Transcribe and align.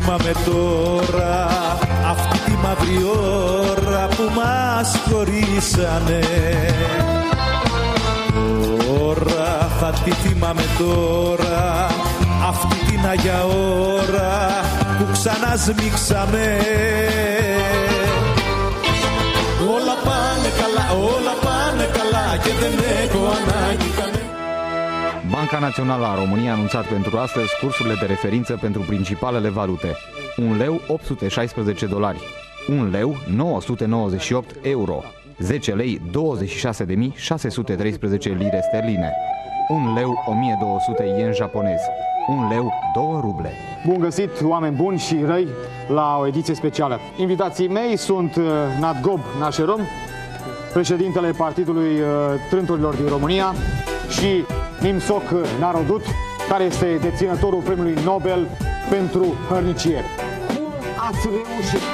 θυμάμαι 0.00 0.32
τώρα 0.44 1.46
αυτή 2.10 2.38
τη 2.38 2.50
μαύρη 2.50 2.98
ώρα 3.80 4.06
που 4.06 4.22
μας 4.34 4.96
χωρίσανε. 5.08 6.20
Τώρα 8.86 9.68
θα 9.80 9.92
τη 10.04 10.10
θυμάμαι 10.10 10.62
τώρα 10.78 11.86
αυτή 12.48 12.76
την 12.90 13.06
Αγιά 13.08 13.44
ώρα 13.44 14.60
που 14.98 15.06
ξανά 15.12 15.56
σμίξαμε 15.56 16.58
Όλα 19.74 19.96
πάνε 20.04 20.50
καλά, 20.60 21.02
όλα 21.12 21.34
πάνε 21.44 21.88
καλά 21.92 22.36
και 22.42 22.50
δεν 22.60 22.72
έχω 23.02 23.24
ανάγκη 23.26 23.90
κανένα 23.96 24.17
Banca 25.30 25.58
Națională 25.58 26.06
a 26.06 26.14
României 26.14 26.48
a 26.48 26.52
anunțat 26.52 26.86
pentru 26.86 27.16
astăzi 27.16 27.58
cursurile 27.60 27.94
de 28.00 28.06
referință 28.06 28.58
pentru 28.60 28.80
principalele 28.80 29.48
valute. 29.48 29.96
1 30.36 30.56
leu 30.56 30.80
816 30.88 31.86
dolari, 31.86 32.18
1 32.68 32.90
leu 32.90 33.16
998 33.36 34.54
euro, 34.62 35.02
10 35.38 35.72
lei 35.72 36.00
26.613 36.00 36.10
lire 38.22 38.60
sterline, 38.68 39.12
1 39.68 39.94
leu 39.94 40.24
1200 40.26 41.04
yen 41.18 41.32
japonez, 41.32 41.80
1 42.28 42.48
leu 42.48 42.72
2 42.94 43.04
ruble. 43.20 43.52
Bun 43.86 43.98
găsit, 43.98 44.30
oameni 44.42 44.76
buni 44.76 44.98
și 44.98 45.16
răi, 45.26 45.48
la 45.88 46.16
o 46.20 46.26
ediție 46.26 46.54
specială. 46.54 47.00
Invitații 47.16 47.68
mei 47.68 47.96
sunt 47.96 48.36
uh, 48.36 48.44
Nadgob 48.80 49.20
Nașerom, 49.38 49.80
președintele 50.72 51.30
Partidului 51.30 52.00
uh, 52.00 52.06
Trânturilor 52.50 52.94
din 52.94 53.06
România 53.06 53.54
și 54.08 54.44
Nimsoc 54.80 55.22
Narodut, 55.58 56.04
care 56.48 56.64
este 56.64 56.98
deținătorul 57.00 57.60
premiului 57.60 58.02
Nobel 58.04 58.48
pentru 58.90 59.36
hărnicie. 59.48 60.04
Cum 60.46 60.72
ați 61.08 61.28
reușit? 61.36 61.84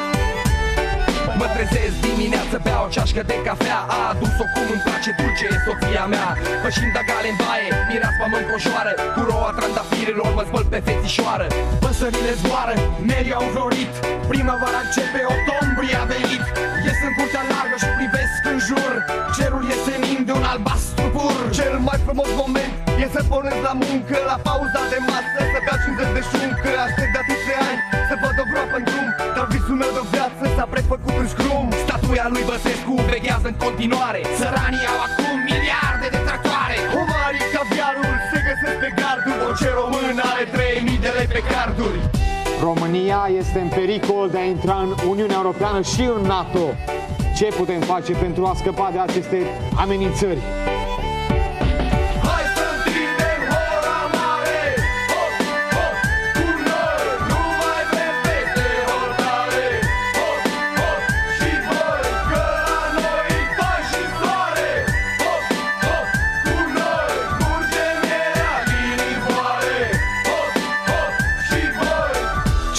Mă 1.38 1.46
trezesc 1.54 1.94
dimineață, 2.08 2.56
beau 2.64 2.84
o 2.86 2.88
ceașcă 2.94 3.22
de 3.30 3.36
cafea. 3.46 3.78
A 3.96 3.98
adus-o 4.12 4.44
cum 4.54 4.66
îmi 4.74 4.84
place 4.86 5.10
dulce, 5.18 5.46
e 5.54 5.56
soția 5.66 6.04
mea. 6.14 6.28
Pășind 6.62 6.92
gale 7.08 7.28
în 7.32 7.38
baie, 7.42 7.70
mireaspa 7.88 8.26
mă 8.32 8.38
încojoară 8.42 8.92
Cu 9.14 9.20
roa 9.28 9.50
trandafirilor 9.58 10.30
mă 10.36 10.44
spăl 10.48 10.64
pe 10.72 10.78
fetișoară. 10.86 11.46
Păsările 11.84 12.32
zboară, 12.40 12.74
merii 13.10 13.36
au 13.38 13.44
înflorit 13.46 13.92
Primăvara 14.30 14.80
începe, 14.84 15.20
octombrie 15.34 15.96
a 16.02 16.04
venit. 16.14 16.44
Ies 16.84 16.98
în 17.08 17.12
curtea 17.16 17.42
largă 17.50 17.76
și 17.82 17.90
privesc 17.98 18.40
în 18.52 18.58
jur. 18.68 18.92
Cerul 19.36 19.62
e 19.72 19.76
senin 19.86 20.20
de 20.28 20.32
un 20.38 20.44
albastru 20.52 21.04
pur 21.12 21.13
Cel 21.13 21.13
mai 21.13 21.13
frumos 22.14 22.32
moment. 22.42 22.72
E 23.02 23.06
să 23.16 23.22
pornesc 23.32 23.60
la 23.68 23.74
muncă 23.84 24.16
La 24.30 24.36
pauza 24.48 24.82
de 24.92 24.98
masă, 25.10 25.40
să 25.52 25.58
beau 25.66 25.78
50 25.84 26.16
de 26.16 26.22
șuncă 26.30 26.70
Aștept 26.86 27.12
de 27.14 27.20
atâția 27.24 27.58
ani 27.70 27.80
să 28.08 28.14
văd 28.22 28.36
o 28.42 28.44
groapă 28.50 28.76
în 28.80 28.84
drum. 28.88 29.08
Dar 29.36 29.46
visul 29.54 29.76
meu 29.82 29.92
de 29.98 30.02
viață 30.14 30.44
s-a 30.56 30.66
prefăcut 30.74 31.14
în 31.22 31.28
scrum. 31.34 31.66
Statuia 31.84 32.26
lui 32.34 32.44
Băsescu 32.50 32.94
veghează 33.12 33.46
în 33.52 33.56
continuare. 33.64 34.20
Săranii 34.40 34.86
au 34.92 34.98
acum 35.08 35.34
miliarde 35.50 36.06
de 36.14 36.20
tractoare. 36.26 36.76
Omarii 37.00 37.46
caviarul 37.54 38.14
se 38.30 38.38
găsesc 38.48 38.76
pe 38.84 38.90
garduri. 39.00 39.40
Orice 39.48 39.68
român 39.80 40.16
are 40.30 40.44
3000 40.54 41.04
de 41.04 41.10
lei 41.16 41.28
pe 41.36 41.40
carduri. 41.52 42.00
România 42.68 43.20
este 43.40 43.58
în 43.64 43.70
pericol 43.78 44.26
de 44.34 44.38
a 44.42 44.46
intra 44.54 44.76
în 44.86 44.90
Uniunea 45.12 45.38
Europeană 45.42 45.80
și 45.92 46.04
în 46.16 46.22
NATO. 46.34 46.64
Ce 47.38 47.46
putem 47.60 47.80
face 47.92 48.12
pentru 48.24 48.42
a 48.50 48.52
scăpa 48.60 48.88
de 48.94 49.00
aceste 49.06 49.38
amenințări? 49.84 50.42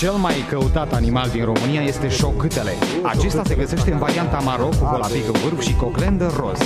Cel 0.06 0.22
mai 0.28 0.46
căutat 0.50 0.94
animal 0.94 1.30
din 1.30 1.46
România 1.46 1.82
este 1.82 2.08
șocâtele. 2.10 2.74
Acesta 3.04 3.42
se 3.46 3.56
găsește 3.56 3.92
în 3.92 3.98
varianta 3.98 4.38
maro 4.38 4.66
cu 4.66 4.86
volapică 4.92 5.32
vârf 5.32 5.62
și 5.62 5.76
coclendă 5.76 6.28
roz. 6.40 6.60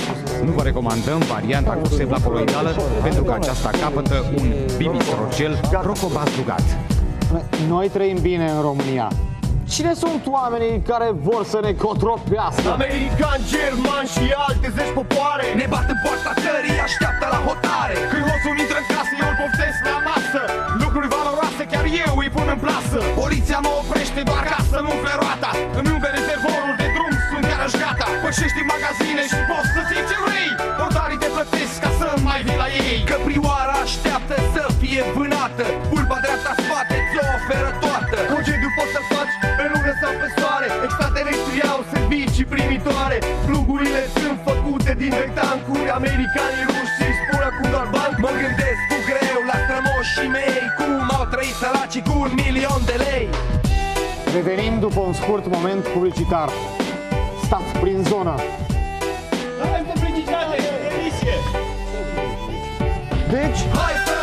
Nu 0.45 0.51
vă 0.51 0.61
recomandăm 0.61 1.19
varianta 1.35 1.73
cu 1.81 1.87
sebla 1.87 2.17
coloidală 2.27 2.71
pentru 3.03 3.23
că 3.23 3.33
aceasta 3.33 3.69
capătă 3.81 4.15
un 4.37 4.47
bibistrocel 4.77 5.59
crocobazdugat. 5.83 6.65
Noi 7.67 7.87
trăim 7.89 8.17
bine 8.21 8.49
în 8.55 8.61
România. 8.61 9.07
Cine 9.73 9.93
sunt 9.93 10.21
oamenii 10.37 10.81
care 10.91 11.09
vor 11.27 11.45
să 11.45 11.59
ne 11.61 11.71
cotropească? 11.85 12.67
Americani, 12.71 13.43
germani 13.53 14.09
și 14.15 14.25
alte 14.47 14.67
zeci 14.75 14.93
popoare 14.99 15.45
Ne 15.59 15.65
bat 15.73 15.85
în 15.93 15.99
poarta 16.03 16.31
țării, 16.43 16.79
așteaptă 16.87 17.25
la 17.33 17.39
hotare 17.47 17.95
Când 18.11 18.23
hoțul 18.29 18.55
intră 18.63 18.77
în 18.83 18.87
casă, 18.93 19.13
eu 19.21 19.27
îl 19.31 19.37
poftesc 19.41 19.79
la 19.91 19.97
masă 20.09 20.41
Lucruri 21.59 21.71
valoroase, 21.71 21.73
chiar 21.73 21.87
eu 22.05 22.13
îi 22.23 22.31
pun 22.35 22.47
în 22.55 22.59
plasă. 22.65 22.99
Poliția 23.21 23.59
mă 23.65 23.71
oprește 23.81 24.21
doar 24.29 24.43
ca 24.51 24.59
să 24.71 24.77
nu 24.83 24.89
umple 24.95 25.13
roata. 25.21 25.51
Îmi 25.79 25.89
umple 25.95 26.09
rezervorul 26.17 26.75
de 26.81 26.87
drum, 26.95 27.13
sunt 27.29 27.43
iarăși 27.51 27.75
șgata. 27.77 28.05
Pășești 28.23 28.59
în 28.63 28.67
magazine 28.75 29.23
și 29.31 29.39
poți 29.49 29.69
să 29.75 29.81
ții 29.89 30.03
ce 30.09 30.17
vrei. 30.25 30.51
Portarii 30.79 31.21
te 31.23 31.29
plătesc 31.35 31.75
ca 31.83 31.91
să 31.99 32.07
mai 32.27 32.39
vii 32.45 32.61
la 32.63 32.69
ei. 32.87 32.97
Căprioara 33.09 33.77
așteaptă 33.85 34.35
să 34.55 34.63
fie 34.79 35.01
vânată. 35.15 35.65
Pulpa 35.91 36.17
dreapta 36.23 36.51
spate 36.63 36.95
ți-o 37.09 37.23
oferă 37.37 37.69
toată. 37.83 38.17
Concediu 38.33 38.69
poți 38.77 38.93
să 38.95 39.01
faci 39.11 39.33
pe 39.57 39.65
lună 39.71 39.93
sau 40.01 40.13
pe 40.21 40.27
soare. 40.37 40.67
Extraterestrii 40.87 41.63
au 41.73 41.79
servicii 41.93 42.47
primitoare. 42.53 43.17
Plugurile 43.47 44.01
sunt 44.19 44.37
făcute 44.47 44.91
din 45.01 45.11
rectancuri 45.21 45.89
Americanii 45.99 46.68
săracii 51.59 52.01
cu 52.01 52.19
un 52.19 52.31
milion 52.35 52.81
de 52.85 52.95
lei 53.05 53.29
Revenim 54.33 54.79
după 54.79 54.99
un 54.99 55.13
scurt 55.13 55.45
moment 55.47 55.87
publicitar. 55.87 56.49
Stați 57.43 57.71
prin 57.79 58.03
zonă. 58.03 58.35
Avem 59.61 59.85
publicitate, 59.93 60.57
emisie. 60.89 61.35
Deci, 63.29 63.59
Hai 63.79 63.93
să 64.05 64.18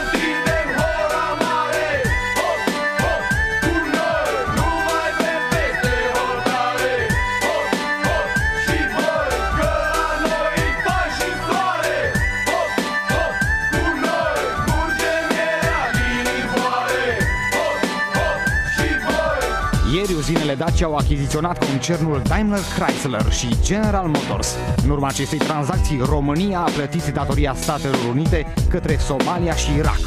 uzinele 20.76 20.84
Dacia 20.84 20.86
au 20.86 20.94
achiziționat 20.94 21.64
concernul 21.68 22.22
Daimler 22.28 22.60
Chrysler 22.78 23.32
și 23.32 23.56
General 23.62 24.06
Motors. 24.06 24.56
În 24.84 24.90
urma 24.90 25.06
acestei 25.06 25.38
tranzacții, 25.38 26.00
România 26.04 26.58
a 26.58 26.70
plătit 26.70 27.06
datoria 27.12 27.54
Statelor 27.54 27.98
Unite 28.10 28.46
către 28.68 28.96
Somalia 28.96 29.54
și 29.54 29.74
Irak. 29.76 30.00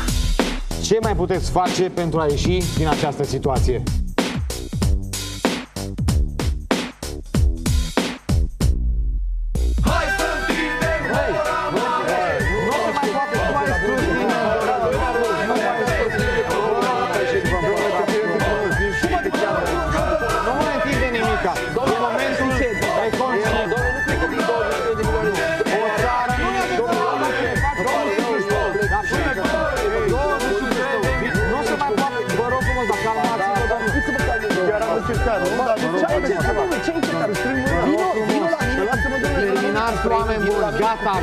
ce 0.83 0.97
mai 1.01 1.15
puteți 1.15 1.51
face 1.51 1.83
pentru 1.83 2.19
a 2.19 2.25
ieși 2.29 2.77
din 2.77 2.87
această 2.87 3.23
situație? 3.23 3.83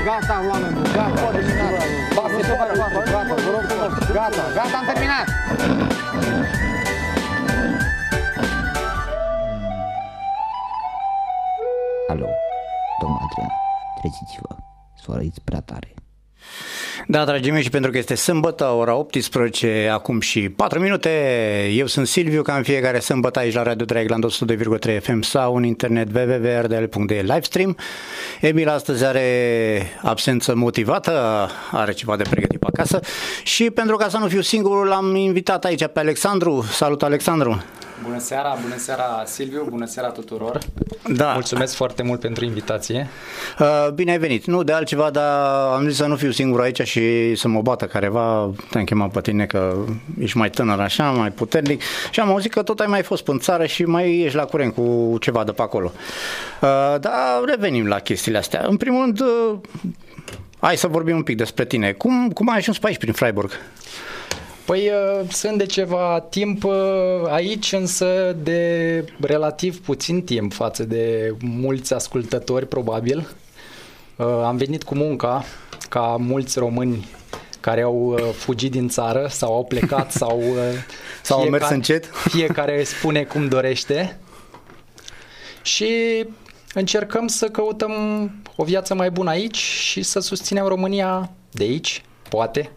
Gata, 0.06 0.20
gata, 0.26 0.48
oameni 0.48 0.74
buni. 0.74 0.92
Gata, 0.92 1.38
eliminați. 1.38 1.86
Basta, 2.14 2.40
gata, 2.48 2.74
gata, 2.76 3.02
gata, 3.10 3.34
vă 3.44 3.50
rog 3.54 3.64
frumos. 3.68 3.92
Gata, 4.12 4.44
gata, 4.54 4.76
am 4.78 4.84
terminat. 4.86 5.26
Da, 17.16 17.24
dragii 17.24 17.52
mei, 17.52 17.62
și 17.62 17.70
pentru 17.70 17.90
că 17.90 17.98
este 17.98 18.14
sâmbătă, 18.14 18.64
ora 18.64 18.94
18, 18.94 19.88
acum 19.92 20.20
și 20.20 20.48
4 20.48 20.80
minute, 20.80 21.10
eu 21.72 21.86
sunt 21.86 22.06
Silviu, 22.06 22.42
ca 22.42 22.56
în 22.56 22.62
fiecare 22.62 22.98
sâmbătă 22.98 23.38
aici 23.38 23.54
la 23.54 23.62
Radio 23.62 23.84
Draigland 23.84 24.24
102,3 24.26 25.00
FM 25.02 25.20
sau 25.20 25.56
în 25.56 25.64
internet 25.64 26.08
www.rdl.de 26.14 27.20
livestream. 27.20 27.76
Emil 28.40 28.68
astăzi 28.68 29.04
are 29.04 29.30
absență 30.02 30.54
motivată, 30.54 31.48
are 31.70 31.92
ceva 31.92 32.16
de 32.16 32.24
pregătit 32.30 32.58
pe 32.58 32.66
acasă 32.66 33.00
și 33.42 33.70
pentru 33.70 33.96
ca 33.96 34.08
să 34.08 34.18
nu 34.18 34.26
fiu 34.26 34.40
singurul, 34.40 34.86
l-am 34.86 35.14
invitat 35.14 35.64
aici 35.64 35.86
pe 35.86 36.00
Alexandru. 36.00 36.64
Salut, 36.70 37.02
Alexandru! 37.02 37.62
Bună 38.02 38.18
seara, 38.18 38.56
bună 38.62 38.76
seara 38.76 39.22
Silviu, 39.26 39.66
bună 39.70 39.86
seara 39.86 40.08
tuturor. 40.08 40.58
Da. 41.08 41.32
Mulțumesc 41.32 41.74
foarte 41.74 42.02
mult 42.02 42.20
pentru 42.20 42.44
invitație. 42.44 43.08
Uh, 43.58 43.88
bine 43.94 44.10
ai 44.10 44.18
venit. 44.18 44.44
Nu 44.44 44.62
de 44.62 44.72
altceva, 44.72 45.10
dar 45.10 45.72
am 45.72 45.88
zis 45.88 45.96
să 45.96 46.06
nu 46.06 46.16
fiu 46.16 46.30
singur 46.30 46.60
aici 46.60 46.82
și 46.82 47.34
să 47.34 47.48
mă 47.48 47.62
bată 47.62 47.84
careva. 47.84 48.50
Te-am 48.70 48.84
chemat 48.84 49.10
pe 49.10 49.20
tine 49.20 49.46
că 49.46 49.76
ești 50.20 50.36
mai 50.36 50.50
tânăr 50.50 50.80
așa, 50.80 51.10
mai 51.10 51.30
puternic 51.30 51.82
și 52.10 52.20
am 52.20 52.28
auzit 52.28 52.52
că 52.52 52.62
tot 52.62 52.80
ai 52.80 52.86
mai 52.86 53.02
fost 53.02 53.28
în 53.28 53.38
țară 53.38 53.66
și 53.66 53.84
mai 53.84 54.18
ești 54.18 54.36
la 54.36 54.44
curent 54.44 54.74
cu 54.74 55.16
ceva 55.20 55.44
de 55.44 55.52
pe 55.52 55.62
acolo. 55.62 55.92
Uh, 56.60 56.68
dar 57.00 57.12
revenim 57.46 57.86
la 57.86 57.98
chestiile 57.98 58.38
astea. 58.38 58.64
În 58.68 58.76
primul 58.76 59.02
rând, 59.02 59.20
uh, 59.20 59.58
hai 60.58 60.76
să 60.76 60.86
vorbim 60.86 61.16
un 61.16 61.22
pic 61.22 61.36
despre 61.36 61.64
tine. 61.64 61.92
Cum, 61.92 62.30
cum 62.30 62.48
ai 62.48 62.56
ajuns 62.56 62.78
pe 62.78 62.86
aici, 62.86 62.98
prin 62.98 63.12
Freiburg? 63.12 63.50
Păi 64.66 64.88
uh, 64.88 65.28
sunt 65.30 65.58
de 65.58 65.66
ceva 65.66 66.26
timp 66.30 66.64
uh, 66.64 66.72
aici, 67.28 67.72
însă 67.72 68.36
de 68.42 69.04
relativ 69.20 69.80
puțin 69.80 70.22
timp 70.22 70.52
față 70.52 70.84
de 70.84 71.34
mulți 71.40 71.94
ascultători, 71.94 72.68
probabil. 72.68 73.28
Uh, 74.16 74.26
am 74.26 74.56
venit 74.56 74.82
cu 74.82 74.94
munca, 74.94 75.44
ca 75.88 76.16
mulți 76.18 76.58
români 76.58 77.08
care 77.60 77.82
au 77.82 78.18
fugit 78.32 78.70
din 78.70 78.88
țară 78.88 79.26
sau 79.30 79.54
au 79.54 79.64
plecat 79.64 80.12
sau, 80.20 80.42
sau 81.22 81.40
au 81.40 81.48
mers 81.48 81.68
încet. 81.68 82.04
Fiecare 82.32 82.82
spune 82.84 83.24
cum 83.24 83.48
dorește. 83.48 84.18
Și 85.62 86.24
încercăm 86.74 87.26
să 87.26 87.48
căutăm 87.48 87.92
o 88.56 88.64
viață 88.64 88.94
mai 88.94 89.10
bună 89.10 89.30
aici 89.30 89.56
și 89.56 90.02
să 90.02 90.20
susținem 90.20 90.66
România 90.66 91.30
de 91.50 91.62
aici, 91.62 92.02
poate, 92.28 92.70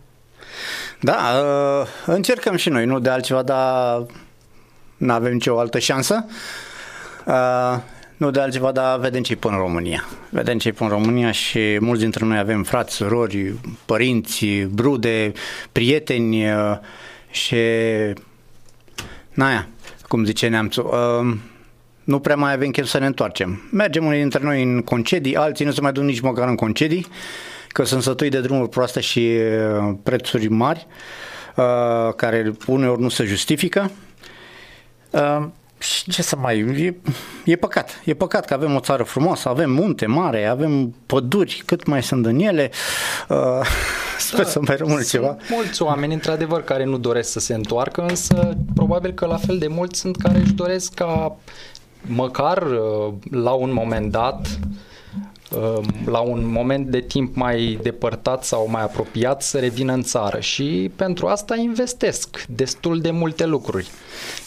da, 0.99 1.17
uh, 1.81 1.87
încercăm 2.05 2.55
și 2.55 2.69
noi, 2.69 2.85
nu 2.85 2.99
de 2.99 3.09
altceva, 3.09 3.41
dar 3.41 4.05
nu 4.97 5.13
avem 5.13 5.33
nicio 5.33 5.59
altă 5.59 5.79
șansă. 5.79 6.25
Uh, 7.25 7.77
nu 8.17 8.31
de 8.31 8.39
altceva, 8.39 8.71
dar 8.71 8.99
vedem 8.99 9.21
ce-i 9.21 9.35
până 9.35 9.55
în 9.55 9.61
România. 9.61 10.07
Vedem 10.29 10.57
ce-i 10.57 10.71
până 10.71 10.89
în 10.89 10.95
România 10.95 11.31
și 11.31 11.77
mulți 11.79 12.01
dintre 12.01 12.25
noi 12.25 12.37
avem 12.37 12.63
frați, 12.63 12.95
surori, 12.95 13.53
părinți, 13.85 14.45
brude, 14.47 15.31
prieteni 15.71 16.51
uh, 16.51 16.77
și 17.31 17.55
naia, 19.33 19.67
cum 20.07 20.25
zice 20.25 20.47
neamțul, 20.47 20.89
nu 22.03 22.19
prea 22.19 22.35
mai 22.35 22.53
avem 22.53 22.69
chef 22.69 22.85
să 22.85 22.99
ne 22.99 23.05
întoarcem. 23.05 23.69
Mergem 23.71 24.05
unii 24.05 24.19
dintre 24.19 24.43
noi 24.43 24.63
în 24.63 24.81
concedii, 24.81 25.35
alții 25.35 25.65
nu 25.65 25.71
se 25.71 25.81
mai 25.81 25.91
duc 25.91 26.03
nici 26.03 26.19
măcar 26.19 26.47
în 26.47 26.55
concedii 26.55 27.07
că 27.71 27.83
sunt 27.83 28.04
sătui 28.04 28.30
de 28.30 28.42
drumuri 28.42 28.69
proaste 28.69 29.00
și 29.00 29.19
uh, 29.19 29.94
prețuri 30.04 30.48
mari, 30.48 30.88
uh, 31.56 32.13
care 32.16 32.51
uneori 32.68 33.01
nu 33.01 33.10
se 33.10 33.24
justifică. 33.24 33.92
Uh, 35.10 35.45
și 35.77 36.12
ce 36.12 36.21
să 36.21 36.36
mai... 36.36 36.60
E, 36.60 36.95
e 37.45 37.56
păcat. 37.56 38.01
E 38.06 38.13
păcat 38.13 38.45
că 38.45 38.54
avem 38.54 38.75
o 38.75 38.80
țară 38.80 39.04
frumoasă, 39.04 39.50
avem 39.50 39.71
munte 39.71 40.06
mare, 40.06 40.45
avem 40.45 40.95
păduri, 41.06 41.63
cât 41.66 41.86
mai 41.86 42.04
sunt 42.04 42.25
în 42.25 42.39
ele. 42.39 42.71
sper 44.18 44.44
da, 44.44 44.50
să 44.50 44.60
mai 44.62 44.75
rămână 44.75 45.01
ceva. 45.01 45.38
mulți 45.50 45.81
oameni, 45.81 46.13
într-adevăr, 46.13 46.63
care 46.63 46.83
nu 46.83 46.98
doresc 46.98 47.31
să 47.31 47.39
se 47.39 47.54
întoarcă, 47.54 48.01
însă 48.01 48.57
probabil 48.75 49.12
că 49.12 49.25
la 49.25 49.38
fel 49.38 49.57
de 49.57 49.68
mulți 49.68 50.00
sunt 50.00 50.18
care 50.18 50.39
își 50.39 50.54
doresc 50.54 50.94
ca 50.94 51.38
măcar 52.01 52.63
la 53.31 53.51
un 53.51 53.74
moment 53.74 54.12
dat 54.12 54.48
Um, 54.48 54.88
la 56.05 56.19
un 56.19 56.51
moment 56.51 56.87
de 56.87 56.99
timp 56.99 57.35
mai 57.35 57.79
depărtat 57.81 58.43
sau 58.43 58.67
mai 58.69 58.81
apropiat 58.81 59.41
să 59.41 59.59
revină 59.59 59.93
în 59.93 60.01
țară 60.01 60.39
și 60.39 60.91
pentru 60.95 61.27
asta 61.27 61.55
investesc 61.55 62.45
destul 62.47 63.01
de 63.01 63.11
multe 63.11 63.45
lucruri. 63.45 63.87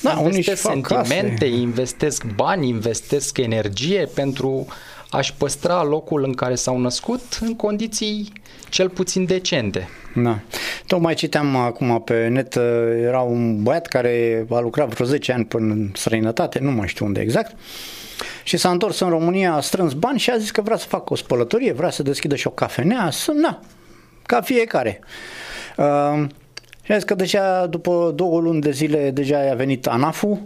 Da, 0.02 0.20
investesc 0.24 0.60
sentimente, 0.60 1.44
case. 1.44 1.46
investesc 1.46 2.24
bani, 2.34 2.68
investesc 2.68 3.38
energie 3.38 4.08
pentru 4.14 4.66
a-și 5.10 5.34
păstra 5.34 5.82
locul 5.82 6.24
în 6.24 6.32
care 6.32 6.54
s-au 6.54 6.78
născut 6.78 7.38
în 7.40 7.56
condiții 7.56 8.32
cel 8.68 8.88
puțin 8.88 9.24
decente. 9.24 9.88
Da. 10.14 10.38
Tocmai 10.86 11.14
citeam 11.14 11.56
acum 11.56 12.02
pe 12.04 12.28
net, 12.28 12.54
uh, 12.54 12.62
era 13.02 13.20
un 13.20 13.62
băiat 13.62 13.86
care 13.86 14.46
a 14.50 14.60
lucrat 14.60 14.88
vreo 14.88 15.06
10 15.06 15.32
ani 15.32 15.44
până 15.44 15.72
în 15.72 15.90
străinătate, 15.94 16.58
nu 16.58 16.70
mai 16.70 16.88
știu 16.88 17.06
unde 17.06 17.20
exact, 17.20 17.56
și 18.42 18.56
s-a 18.56 18.70
întors 18.70 19.00
în 19.00 19.08
România, 19.08 19.54
a 19.54 19.60
strâns 19.60 19.92
bani 19.92 20.18
și 20.18 20.30
a 20.30 20.36
zis 20.36 20.50
că 20.50 20.60
vrea 20.60 20.76
să 20.76 20.86
facă 20.86 21.12
o 21.12 21.16
spălătorie, 21.16 21.72
vrea 21.72 21.90
să 21.90 22.02
deschidă 22.02 22.36
și 22.36 22.46
o 22.46 22.50
cafenea, 22.50 23.08
să, 23.10 23.32
na, 23.32 23.60
ca 24.26 24.40
fiecare. 24.40 25.00
Uh, 25.76 26.24
și 26.82 26.92
a 26.92 26.94
zis 26.94 27.04
că 27.04 27.14
deja 27.14 27.66
după 27.66 28.12
două 28.14 28.40
luni 28.40 28.60
de 28.60 28.70
zile 28.70 29.10
deja 29.10 29.50
a 29.50 29.54
venit 29.54 29.86
ANAF-ul, 29.86 30.42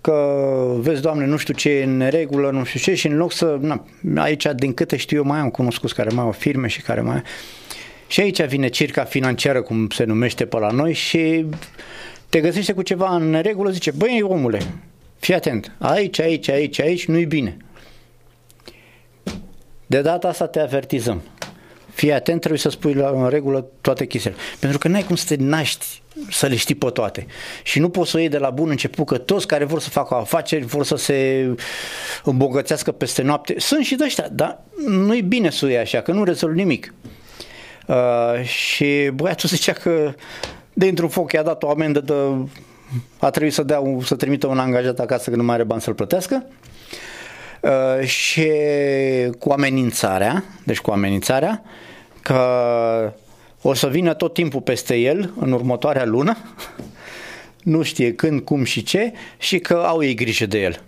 că 0.00 0.46
vezi, 0.78 1.02
doamne, 1.02 1.26
nu 1.26 1.36
știu 1.36 1.54
ce 1.54 1.70
e 1.70 1.84
în 1.84 2.08
regulă, 2.08 2.50
nu 2.50 2.64
știu 2.64 2.80
ce, 2.80 2.94
și 2.94 3.06
în 3.06 3.16
loc 3.16 3.32
să, 3.32 3.58
na, 3.60 4.22
aici, 4.22 4.46
din 4.54 4.74
câte 4.74 4.96
știu 4.96 5.16
eu, 5.16 5.24
mai 5.24 5.38
am 5.38 5.50
cunoscut 5.50 5.92
care 5.92 6.10
mai 6.14 6.24
au 6.24 6.32
firme 6.32 6.66
și 6.66 6.82
care 6.82 7.00
mai... 7.00 7.22
Și 8.06 8.20
aici 8.20 8.42
vine 8.42 8.68
circa 8.68 9.04
financiară, 9.04 9.62
cum 9.62 9.88
se 9.88 10.04
numește 10.04 10.44
pe 10.44 10.58
la 10.58 10.70
noi, 10.70 10.92
și 10.92 11.46
te 12.28 12.40
găsește 12.40 12.72
cu 12.72 12.82
ceva 12.82 13.14
în 13.14 13.40
regulă, 13.42 13.70
zice, 13.70 13.90
băi, 13.90 14.22
omule, 14.22 14.60
Fii 15.20 15.34
atent, 15.34 15.72
aici, 15.78 16.20
aici, 16.20 16.48
aici, 16.48 16.80
aici 16.80 17.06
nu-i 17.06 17.24
bine. 17.24 17.56
De 19.86 20.00
data 20.00 20.28
asta 20.28 20.46
te 20.46 20.60
avertizăm. 20.60 21.22
Fii 21.92 22.12
atent, 22.12 22.38
trebuie 22.38 22.60
să 22.60 22.68
spui 22.68 22.94
la, 22.94 23.08
în 23.08 23.28
regulă 23.28 23.66
toate 23.80 24.06
chestiile. 24.06 24.36
Pentru 24.58 24.78
că 24.78 24.88
n-ai 24.88 25.02
cum 25.02 25.16
să 25.16 25.24
te 25.26 25.42
naști 25.42 26.02
să 26.30 26.46
le 26.46 26.56
știi 26.56 26.74
pe 26.74 26.90
toate. 26.90 27.26
Și 27.62 27.78
nu 27.78 27.88
poți 27.88 28.10
să 28.10 28.16
o 28.16 28.20
iei 28.20 28.28
de 28.28 28.38
la 28.38 28.50
bun 28.50 28.70
început 28.70 29.06
că 29.06 29.18
toți 29.18 29.46
care 29.46 29.64
vor 29.64 29.80
să 29.80 29.90
facă 29.90 30.14
afaceri 30.14 30.64
vor 30.64 30.84
să 30.84 30.96
se 30.96 31.48
îmbogățească 32.24 32.92
peste 32.92 33.22
noapte. 33.22 33.54
Sunt 33.58 33.84
și 33.84 33.94
de 33.94 34.04
ăștia, 34.04 34.28
dar 34.28 34.62
nu-i 34.86 35.22
bine 35.22 35.50
să 35.50 35.64
o 35.64 35.68
iei 35.68 35.78
așa, 35.78 36.00
că 36.00 36.12
nu 36.12 36.24
rezolvi 36.24 36.56
nimic. 36.56 36.94
Uh, 37.86 38.44
și 38.44 39.10
băiatul 39.14 39.48
zicea 39.56 39.72
că 39.72 40.14
dintr-un 40.72 41.08
foc 41.08 41.32
i-a 41.32 41.42
dat 41.42 41.62
o 41.62 41.70
amendă 41.70 42.00
de 42.00 42.14
a 43.18 43.30
trebuit 43.30 43.52
să, 43.52 43.62
dea 43.62 43.80
un, 43.80 44.00
să 44.00 44.14
trimită 44.14 44.46
un 44.46 44.58
angajat 44.58 44.98
acasă 44.98 45.30
că 45.30 45.36
nu 45.36 45.42
mai 45.42 45.54
are 45.54 45.64
bani 45.64 45.80
să-l 45.80 45.94
plătească 45.94 46.44
uh, 47.60 48.06
și 48.06 48.50
cu 49.38 49.50
amenințarea, 49.50 50.44
deci 50.64 50.80
cu 50.80 50.90
amenințarea 50.90 51.62
că 52.22 53.12
o 53.62 53.74
să 53.74 53.88
vină 53.88 54.14
tot 54.14 54.34
timpul 54.34 54.60
peste 54.60 54.96
el 54.96 55.32
în 55.40 55.52
următoarea 55.52 56.04
lună, 56.04 56.36
nu 57.62 57.82
știe 57.82 58.14
când, 58.14 58.40
cum 58.40 58.64
și 58.64 58.82
ce 58.82 59.12
și 59.38 59.58
că 59.58 59.74
au 59.74 60.02
ei 60.02 60.14
grijă 60.14 60.46
de 60.46 60.60
el. 60.60 60.82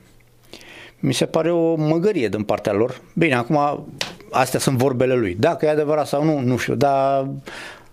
Mi 0.99 1.14
se 1.14 1.25
pare 1.25 1.50
o 1.50 1.75
măgărie 1.75 2.28
din 2.28 2.42
partea 2.42 2.73
lor. 2.73 3.00
Bine, 3.14 3.35
acum 3.35 3.87
astea 4.30 4.61
sunt 4.61 4.76
vorbele 4.76 5.14
lui. 5.14 5.37
Dacă 5.38 5.66
e 5.66 5.68
adevărat 5.68 6.06
sau 6.06 6.25
nu, 6.25 6.40
nu 6.40 6.56
știu, 6.56 6.75
dar 6.75 7.28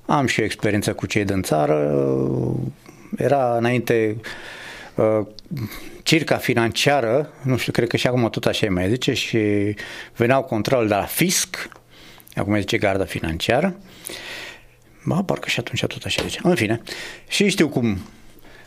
am 0.06 0.26
și 0.26 0.40
eu 0.40 0.46
experiență 0.46 0.94
cu 0.94 1.06
cei 1.06 1.26
din 1.26 1.42
țară, 1.42 1.92
era 3.18 3.58
înainte 3.58 4.18
uh, 4.96 5.26
circa 6.04 6.38
financiară, 6.38 7.30
nu 7.42 7.58
știu, 7.58 7.72
cred 7.72 7.88
că 7.88 7.98
și 7.98 8.08
acum 8.08 8.30
tot 8.30 8.46
așa 8.46 8.68
mai 8.70 8.90
zice, 8.90 9.14
și 9.14 9.40
veneau 10.16 10.44
control 10.44 10.88
de 10.88 10.94
la 10.94 11.04
fisc, 11.04 11.70
acum 12.36 12.60
zice 12.60 12.78
garda 12.78 13.06
financiară, 13.06 13.76
ba, 15.06 15.24
parcă 15.26 15.50
și 15.50 15.60
atunci 15.60 15.86
tot 15.86 16.04
așa 16.04 16.24
zice. 16.24 16.40
În 16.44 16.56
fine, 16.56 16.82
și 17.28 17.50
știu 17.50 17.70
cum 17.70 17.98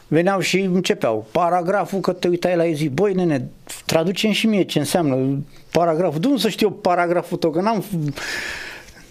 veneau 0.09 0.41
și 0.41 0.61
începeau 0.61 1.27
paragraful, 1.33 2.01
că 2.01 2.13
te 2.13 2.29
uitai 2.29 2.57
la 2.57 2.67
ei 2.67 2.75
zi, 2.75 2.89
băi 2.89 3.15
nene, 3.15 3.49
traducem 3.87 4.31
și 4.33 4.47
mie 4.47 4.63
ce 4.63 4.79
înseamnă 4.79 5.39
paragraful, 5.71 6.21
de 6.21 6.27
unde 6.27 6.41
să 6.41 6.49
știu 6.49 6.71
paragraful 6.71 7.39
tău, 7.39 7.51
că 7.51 7.61
n-am 7.61 7.85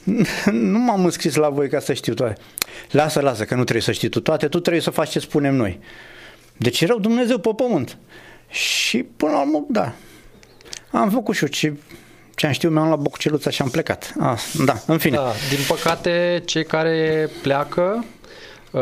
nu 0.52 0.80
m-am 0.80 1.06
înscris 1.06 1.36
la 1.36 1.50
voi 1.50 1.70
ca 1.70 1.80
să 1.80 1.94
știu 1.94 2.14
toate. 2.14 2.42
Lasă, 2.92 3.20
lasă, 3.20 3.44
că 3.44 3.56
nu 3.56 3.62
trebuie 3.62 3.84
să 3.84 3.92
știi 3.92 4.10
tu 4.10 4.22
toate, 4.22 4.48
tu 4.48 4.60
trebuie 4.60 4.82
să 4.82 4.90
faci 4.90 5.10
ce 5.10 5.20
spunem 5.20 5.56
noi. 5.56 5.80
Deci 6.58 6.86
rău 6.86 7.00
Dumnezeu 7.00 7.38
pe 7.38 7.50
pământ. 7.56 7.98
Și 8.50 8.98
până 9.04 9.32
la 9.32 9.40
urmă, 9.40 9.66
da, 9.70 9.94
am 10.92 11.10
făcut 11.10 11.36
și 11.36 11.44
eu 11.44 11.50
ce, 11.50 11.74
ce 12.36 12.46
am 12.46 12.52
știut, 12.52 12.72
mi-am 12.72 12.88
luat 12.88 13.00
bocuceluța 13.00 13.50
și 13.50 13.62
am 13.62 13.70
plecat. 13.70 14.14
Ah, 14.20 14.40
da, 14.66 14.74
în 14.88 14.98
fine. 14.98 15.16
Da, 15.16 15.32
din 15.50 15.66
păcate, 15.68 16.42
cei 16.46 16.66
care 16.66 17.30
pleacă 17.42 17.82
uh, 18.00 18.21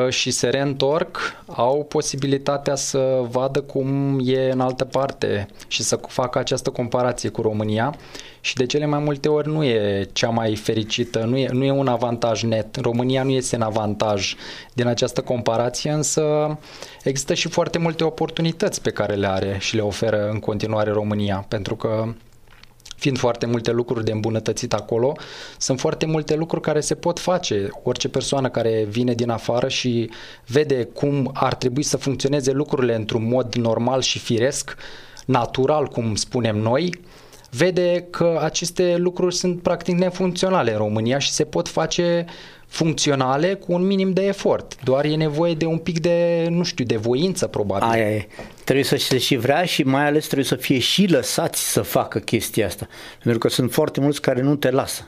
și 0.10 0.32
se 0.32 0.48
reîntorc 0.48 1.18
au 1.46 1.86
posibilitatea 1.86 2.76
să 2.76 3.26
vadă 3.30 3.62
cum 3.62 4.20
e 4.24 4.52
în 4.52 4.60
altă 4.60 4.86
parte 4.86 5.48
și 5.68 5.84
să 5.84 6.00
facă 6.08 6.40
această 6.40 6.70
comparație 6.70 7.30
cu 7.30 7.42
România 7.42 7.96
și 8.42 8.56
de 8.56 8.66
cele 8.66 8.86
mai 8.86 9.00
multe 9.00 9.30
ori 9.30 9.48
nu 9.48 9.64
e 9.64 10.08
cea 10.14 10.30
mai 10.30 10.56
fericită, 10.56 11.20
nu 11.20 11.38
e, 11.38 11.50
nu 11.52 11.64
e 11.64 11.72
un 11.72 11.88
avantaj 11.88 12.44
net. 12.44 12.76
România 12.76 13.24
nu 13.24 13.30
este 13.30 13.56
în 13.56 13.62
avantaj 13.62 14.36
din 14.74 14.88
această 14.88 15.22
comparație, 15.22 15.92
însă 15.92 16.58
există 17.04 17.34
și 17.34 17.48
foarte 17.48 17.78
multe 17.78 18.04
oportunități 18.04 18.82
pe 18.82 18.90
care 18.90 19.14
le 19.14 19.28
are 19.28 19.58
și 19.60 19.76
le 19.76 19.82
oferă 19.82 20.30
în 20.30 20.40
continuare 20.40 20.92
România, 20.92 21.46
pentru 21.48 21.76
că 21.76 22.14
fiind 23.00 23.18
foarte 23.18 23.46
multe 23.46 23.72
lucruri 23.72 24.06
de 24.06 24.12
îmbunătățit 24.12 24.74
acolo, 24.74 25.14
sunt 25.58 25.80
foarte 25.80 26.06
multe 26.06 26.36
lucruri 26.36 26.62
care 26.62 26.80
se 26.80 26.96
pot 26.96 27.20
face. 27.20 27.70
Orice 27.84 28.10
persoană 28.10 28.50
care 28.50 28.86
vine 28.90 29.14
din 29.14 29.30
afară 29.30 29.68
și 29.68 30.10
vede 30.48 30.84
cum 30.84 31.32
ar 31.34 31.56
trebui 31.56 31.84
să 31.84 31.98
funcționeze 31.98 32.52
lucrurile 32.52 32.96
într-un 32.96 33.28
mod 33.28 33.56
normal 33.56 34.02
și 34.02 34.20
firesc, 34.20 34.76
natural, 35.26 35.86
cum 35.86 36.16
spunem 36.16 36.58
noi, 36.58 37.00
vede 37.50 38.08
că 38.10 38.40
aceste 38.44 38.96
lucruri 38.98 39.36
sunt 39.36 39.62
practic 39.62 39.98
nefuncționale 39.98 40.72
în 40.72 40.78
România 40.78 41.18
și 41.18 41.32
se 41.32 41.44
pot 41.44 41.68
face 41.68 42.26
funcționale 42.70 43.54
cu 43.54 43.74
un 43.74 43.86
minim 43.86 44.12
de 44.12 44.22
efort. 44.26 44.84
Doar 44.84 45.06
e 45.06 45.16
nevoie 45.16 45.54
de 45.54 45.66
un 45.66 45.78
pic 45.78 46.00
de, 46.00 46.48
nu 46.50 46.64
știu, 46.64 46.86
de 46.86 46.96
voință 46.96 47.48
probabil. 47.48 47.88
Aia 47.90 48.10
e. 48.10 48.28
Trebuie 48.64 48.86
să 48.86 48.96
se 48.96 49.18
și 49.18 49.36
vrea 49.36 49.64
și 49.66 49.84
mai 49.84 50.06
ales 50.06 50.26
trebuie 50.26 50.46
să 50.46 50.56
fie 50.56 50.80
și 50.80 51.08
lăsați 51.08 51.72
să 51.72 51.82
facă 51.82 52.20
chestia 52.20 52.66
asta. 52.66 52.88
Pentru 53.22 53.40
că 53.40 53.50
sunt 53.50 53.72
foarte 53.72 54.00
mulți 54.00 54.22
care 54.22 54.42
nu 54.42 54.56
te 54.56 54.72
lasă. 54.72 55.08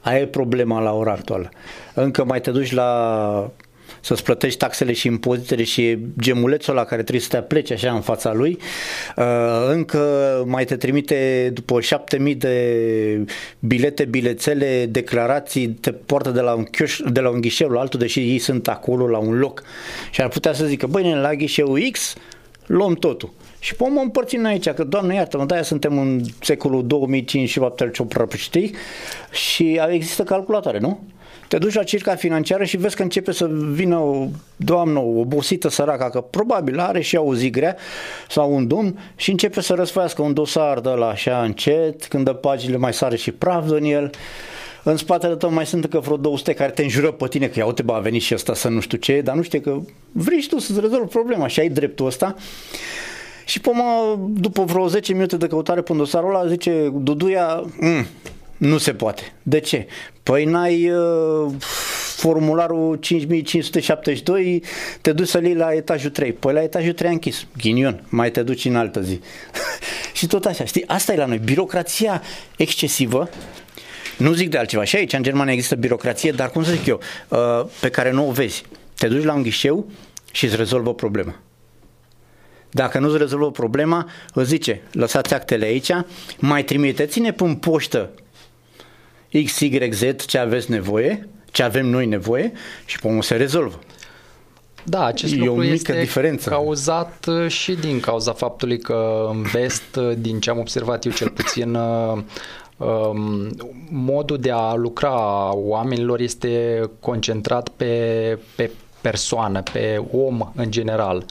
Aia 0.00 0.18
e 0.18 0.26
problema 0.26 0.80
la 0.80 0.92
ora 0.92 1.12
actuală. 1.12 1.50
Încă 1.94 2.24
mai 2.24 2.40
te 2.40 2.50
duci 2.50 2.72
la 2.72 3.50
să-ți 4.00 4.22
plătești 4.22 4.58
taxele 4.58 4.92
și 4.92 5.06
impozitele 5.06 5.64
și 5.64 5.98
gemulețul 6.20 6.74
la 6.74 6.84
care 6.84 7.02
trebuie 7.02 7.22
să 7.22 7.28
te 7.28 7.36
apleci 7.36 7.70
așa 7.70 7.92
în 7.92 8.00
fața 8.00 8.32
lui, 8.32 8.58
uh, 9.16 9.24
încă 9.68 9.98
mai 10.46 10.64
te 10.64 10.76
trimite 10.76 11.50
după 11.52 11.80
7000 11.80 12.34
de 12.34 13.24
bilete, 13.58 14.04
bilețele, 14.04 14.86
declarații, 14.86 15.68
te 15.68 15.92
poartă 15.92 16.30
de 16.30 16.40
la 16.40 16.54
un, 16.54 16.64
chioș, 16.64 17.00
de 17.06 17.20
la 17.20 17.28
un 17.28 17.40
ghișeu 17.40 17.68
la 17.68 17.80
altul, 17.80 17.98
deși 17.98 18.18
ei 18.18 18.38
sunt 18.38 18.68
acolo 18.68 19.08
la 19.08 19.18
un 19.18 19.38
loc. 19.38 19.62
Și 20.10 20.20
ar 20.20 20.28
putea 20.28 20.52
să 20.52 20.64
zică, 20.64 20.86
băi, 20.86 21.14
la 21.20 21.34
ghișeu 21.34 21.76
X 21.90 22.14
luăm 22.66 22.94
totul. 22.94 23.32
Și 23.62 23.74
pe 23.74 23.88
mă 23.88 24.00
împărțim 24.00 24.44
aici, 24.44 24.68
că 24.68 24.84
doamne 24.84 25.14
iartă-mă, 25.14 25.44
de 25.44 25.62
suntem 25.62 25.98
în 25.98 26.20
secolul 26.40 26.86
2005 26.86 27.48
și 27.48 27.60
știi? 28.36 28.74
Și 29.30 29.80
există 29.88 30.22
calculatoare, 30.22 30.78
nu? 30.78 31.00
te 31.52 31.58
duci 31.58 31.74
la 31.74 31.82
circa 31.82 32.14
financiară 32.14 32.64
și 32.64 32.76
vezi 32.76 32.96
că 32.96 33.02
începe 33.02 33.32
să 33.32 33.50
vină 33.72 33.96
o 33.96 34.26
doamnă 34.56 34.98
obosită 34.98 35.68
săracă, 35.68 36.08
că 36.12 36.20
probabil 36.20 36.78
are 36.78 37.00
și 37.00 37.14
ea 37.14 37.22
o 37.22 37.34
zi 37.34 37.50
grea 37.50 37.76
sau 38.28 38.54
un 38.54 38.66
domn 38.66 38.98
și 39.16 39.30
începe 39.30 39.60
să 39.60 39.74
răsfoiască 39.74 40.22
un 40.22 40.34
dosar 40.34 40.80
de 40.80 40.88
la 40.88 41.06
așa 41.06 41.42
încet, 41.42 42.06
când 42.06 42.24
dă 42.24 42.32
paginile 42.32 42.76
mai 42.76 42.92
sare 42.92 43.16
și 43.16 43.30
praf 43.30 43.70
în 43.70 43.84
el. 43.84 44.10
În 44.82 44.96
spatele 44.96 45.36
tău 45.36 45.52
mai 45.52 45.66
sunt 45.66 45.84
încă 45.84 45.98
vreo 45.98 46.16
200 46.16 46.52
care 46.52 46.70
te 46.70 46.82
înjură 46.82 47.10
pe 47.10 47.28
tine 47.28 47.46
că 47.46 47.58
ia 47.58 47.66
uite, 47.66 47.82
bă, 47.82 47.92
a 47.92 47.98
venit 47.98 48.22
și 48.22 48.34
ăsta 48.34 48.54
să 48.54 48.68
nu 48.68 48.80
știu 48.80 48.98
ce, 48.98 49.20
dar 49.20 49.34
nu 49.34 49.42
știe 49.42 49.60
că 49.60 49.78
vrei 50.12 50.40
și 50.40 50.48
tu 50.48 50.58
să-ți 50.58 50.80
rezolvi 50.80 51.08
problema 51.08 51.46
și 51.46 51.60
ai 51.60 51.68
dreptul 51.68 52.06
ăsta. 52.06 52.36
Și 53.52 53.60
pe 53.60 53.70
mă, 53.72 54.18
după 54.28 54.64
vreo 54.64 54.88
10 54.88 55.12
minute 55.12 55.36
de 55.36 55.46
căutare 55.46 55.80
pe 55.80 55.92
dosarul 55.92 56.34
ăla, 56.34 56.48
zice 56.48 56.90
Duduia, 56.94 57.64
mm, 57.80 58.06
nu 58.56 58.78
se 58.78 58.92
poate. 58.92 59.32
De 59.42 59.60
ce? 59.60 59.86
Păi 60.22 60.44
n-ai 60.44 60.90
uh, 60.90 61.52
formularul 62.16 62.96
5572, 62.96 64.62
te 65.00 65.12
duci 65.12 65.28
să-l 65.28 65.44
iei 65.44 65.54
la 65.54 65.74
etajul 65.74 66.10
3. 66.10 66.32
Păi 66.32 66.52
la 66.52 66.62
etajul 66.62 66.92
3 66.92 67.08
a 67.08 67.12
închis. 67.12 67.46
Ghinion, 67.56 68.04
mai 68.08 68.30
te 68.30 68.42
duci 68.42 68.64
în 68.64 68.76
altă 68.76 69.00
zi. 69.00 69.20
și 70.18 70.26
tot 70.26 70.44
așa, 70.44 70.64
știi? 70.64 70.86
Asta 70.86 71.12
e 71.12 71.16
la 71.16 71.26
noi. 71.26 71.38
Birocrația 71.38 72.22
excesivă 72.56 73.28
nu 74.18 74.32
zic 74.32 74.50
de 74.50 74.58
altceva. 74.58 74.84
Și 74.84 74.96
aici, 74.96 75.12
în 75.12 75.22
Germania, 75.22 75.52
există 75.52 75.74
birocrație, 75.74 76.30
dar 76.30 76.50
cum 76.50 76.64
să 76.64 76.72
zic 76.72 76.86
eu, 76.86 77.00
uh, 77.28 77.38
pe 77.80 77.88
care 77.88 78.10
nu 78.10 78.28
o 78.28 78.30
vezi. 78.30 78.62
Te 78.96 79.08
duci 79.08 79.24
la 79.24 79.34
un 79.34 79.42
ghișeu 79.42 79.86
și 80.30 80.44
îți 80.44 80.56
rezolvă 80.56 80.94
problema. 80.94 81.34
Dacă 82.74 82.98
nu-ți 82.98 83.18
rezolvă 83.18 83.50
problema, 83.50 84.08
îți 84.34 84.48
zice, 84.48 84.82
lăsați 84.92 85.34
actele 85.34 85.64
aici, 85.64 85.90
mai 86.38 86.64
trimiteți-ne 86.64 87.32
pe 87.32 87.56
poștă 87.60 88.10
XYZ 89.44 90.26
ce 90.26 90.38
aveți 90.38 90.70
nevoie, 90.70 91.28
ce 91.50 91.62
avem 91.62 91.86
noi 91.86 92.06
nevoie 92.06 92.52
și 92.84 92.98
pe 92.98 93.18
se 93.20 93.36
rezolvă. 93.36 93.78
Da, 94.84 95.04
acest 95.04 95.32
e 95.32 95.36
lucru 95.36 95.52
o 95.52 95.56
mică 95.56 95.72
este 95.72 96.00
diferență. 96.00 96.48
cauzat 96.50 97.26
uh, 97.28 97.48
și 97.48 97.72
din 97.72 98.00
cauza 98.00 98.32
faptului 98.32 98.78
că 98.78 99.28
în 99.30 99.42
vest, 99.42 99.96
uh, 99.96 100.12
din 100.18 100.40
ce 100.40 100.50
am 100.50 100.58
observat 100.58 101.04
eu 101.04 101.12
cel 101.12 101.28
puțin, 101.28 101.74
uh, 101.74 102.18
um, 102.76 103.50
modul 103.90 104.38
de 104.38 104.50
a 104.50 104.74
lucra 104.74 105.10
a 105.10 105.50
oamenilor 105.54 106.20
este 106.20 106.80
concentrat 107.00 107.68
pe, 107.68 108.38
pe 108.56 108.70
persoană, 109.00 109.62
pe 109.72 110.02
om 110.12 110.52
în 110.54 110.70
general. 110.70 111.24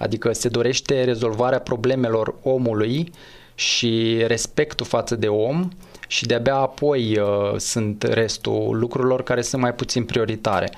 Adică 0.00 0.32
se 0.32 0.48
dorește 0.48 1.04
rezolvarea 1.04 1.60
problemelor 1.60 2.34
omului 2.42 3.12
și 3.54 4.22
respectul 4.26 4.86
față 4.86 5.16
de 5.16 5.28
om 5.28 5.68
și 6.08 6.26
de-abia 6.26 6.54
apoi 6.54 7.18
uh, 7.18 7.56
sunt 7.56 8.02
restul 8.02 8.78
lucrurilor 8.78 9.22
care 9.22 9.42
sunt 9.42 9.62
mai 9.62 9.74
puțin 9.74 10.04
prioritare. 10.04 10.70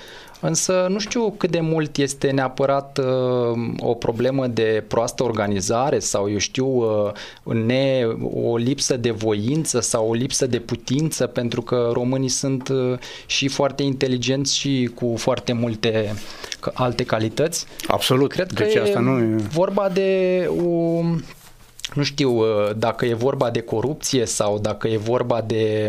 Însă 0.44 0.86
nu 0.90 0.98
știu 0.98 1.30
cât 1.30 1.50
de 1.50 1.60
mult 1.60 1.96
este 1.96 2.30
neapărat 2.30 2.98
uh, 2.98 3.58
o 3.78 3.94
problemă 3.94 4.46
de 4.46 4.84
proastă 4.88 5.22
organizare 5.22 5.98
sau 5.98 6.30
eu 6.30 6.38
știu 6.38 6.66
uh, 6.66 7.12
ne, 7.54 8.06
o 8.34 8.56
lipsă 8.56 8.96
de 8.96 9.10
voință 9.10 9.80
sau 9.80 10.08
o 10.08 10.14
lipsă 10.14 10.46
de 10.46 10.58
putință 10.58 11.26
pentru 11.26 11.62
că 11.62 11.90
românii 11.92 12.28
sunt 12.28 12.68
uh, 12.68 12.98
și 13.26 13.48
foarte 13.48 13.82
inteligenți 13.82 14.56
și 14.56 14.90
cu 14.94 15.14
foarte 15.16 15.52
multe 15.52 16.14
alte 16.72 17.04
calități. 17.04 17.66
Absolut. 17.86 18.32
Cred 18.32 18.52
că 18.52 18.64
deci 18.64 18.74
e 18.74 18.80
asta 18.80 19.00
nu 19.00 19.18
e... 19.18 19.36
vorba 19.36 19.88
de 19.88 20.50
o 20.64 21.00
nu 21.94 22.02
știu 22.02 22.30
uh, 22.30 22.70
dacă 22.76 23.06
e 23.06 23.14
vorba 23.14 23.50
de 23.50 23.60
corupție 23.60 24.26
sau 24.26 24.58
dacă 24.58 24.88
e 24.88 24.96
vorba 24.96 25.40
de 25.40 25.88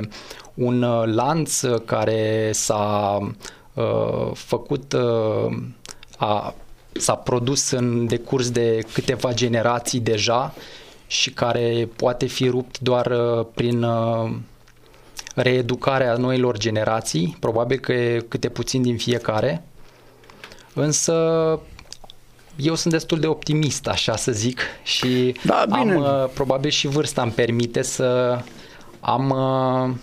un 0.54 0.82
uh, 0.82 1.04
lanț 1.06 1.62
care 1.86 2.50
s-a 2.52 3.18
uh, 3.22 3.28
făcut, 4.34 4.94
uh, 4.94 5.58
a, 6.18 6.56
s-a 6.92 7.16
produs 7.16 7.72
în 7.72 8.08
decurs 8.08 8.50
de 8.50 8.86
câteva 8.94 9.34
generații 9.34 10.00
deja 10.00 10.54
și 11.08 11.32
care 11.32 11.90
poate 11.96 12.26
fi 12.26 12.50
rupt 12.50 12.80
doar 12.80 13.06
uh, 13.06 13.46
prin 13.54 13.84
uh, 13.84 14.32
reeducarea 15.36 16.16
noilor 16.16 16.58
generații, 16.58 17.38
probabil 17.40 17.80
că 17.80 17.94
e 17.94 18.26
câte 18.28 18.50
puțin 18.50 18.82
din 18.82 18.98
fiecare, 18.98 19.64
însă 20.74 21.14
eu 22.56 22.76
sunt 22.76 22.94
destul 22.94 23.20
de 23.20 23.28
optimist, 23.28 23.88
așa 23.88 24.16
să 24.16 24.32
zic, 24.32 24.60
și 24.84 25.36
da, 25.44 25.66
bine. 25.66 25.94
am, 25.94 25.96
uh, 25.96 26.30
probabil 26.34 26.70
și 26.70 26.88
vârsta 26.88 27.22
îmi 27.22 27.32
permite 27.32 27.82
să 27.82 28.40
am 29.00 29.30
uh, 29.30 29.96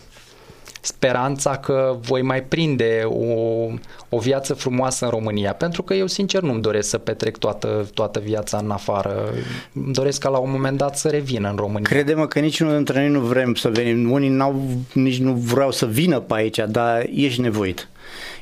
speranța 0.81 1.57
că 1.57 1.97
voi 2.01 2.23
mai 2.23 2.43
prinde 2.43 3.03
o, 3.05 3.67
o 4.09 4.19
viață 4.19 4.55
frumoasă 4.55 5.05
în 5.05 5.11
România, 5.11 5.53
pentru 5.53 5.83
că 5.83 5.95
eu 5.95 6.07
sincer 6.07 6.43
nu-mi 6.43 6.61
doresc 6.61 6.89
să 6.89 6.99
petrec 6.99 7.37
toată, 7.37 7.89
toată 7.95 8.21
viața 8.25 8.59
în 8.59 8.71
afară. 8.71 9.33
Îmi 9.73 9.93
doresc 9.93 10.21
ca 10.21 10.29
la 10.29 10.39
un 10.39 10.51
moment 10.51 10.77
dat 10.77 10.99
să 10.99 11.09
revin 11.09 11.45
în 11.45 11.57
România. 11.57 11.89
Crede-mă 11.89 12.27
că 12.27 12.39
niciunul 12.39 12.75
dintre 12.75 12.99
noi 12.99 13.09
nu 13.09 13.21
vrem 13.21 13.55
să 13.55 13.69
venim. 13.69 14.11
Unii 14.11 14.29
n-au, 14.29 14.63
nici 14.93 15.19
nu 15.19 15.33
vreau 15.33 15.71
să 15.71 15.87
vină 15.87 16.21
pe 16.21 16.35
aici, 16.35 16.59
dar 16.69 17.07
ești 17.15 17.41
nevoit 17.41 17.89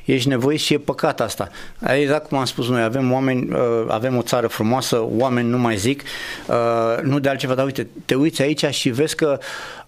ești 0.05 0.27
nevoit 0.27 0.59
și 0.59 0.73
e 0.73 0.77
păcat 0.77 1.21
asta. 1.21 1.49
Exact 1.87 2.27
cum 2.27 2.37
am 2.37 2.45
spus 2.45 2.67
noi, 2.69 2.81
avem 2.81 3.11
oameni, 3.11 3.51
uh, 3.51 3.85
avem 3.87 4.17
o 4.17 4.21
țară 4.21 4.47
frumoasă, 4.47 5.07
oameni 5.17 5.49
nu 5.49 5.57
mai 5.57 5.77
zic, 5.77 6.03
uh, 6.47 7.01
nu 7.01 7.19
de 7.19 7.29
altceva, 7.29 7.53
dar 7.53 7.65
uite, 7.65 7.87
te 8.05 8.15
uiți 8.15 8.41
aici 8.41 8.65
și 8.65 8.89
vezi 8.89 9.15
că 9.15 9.39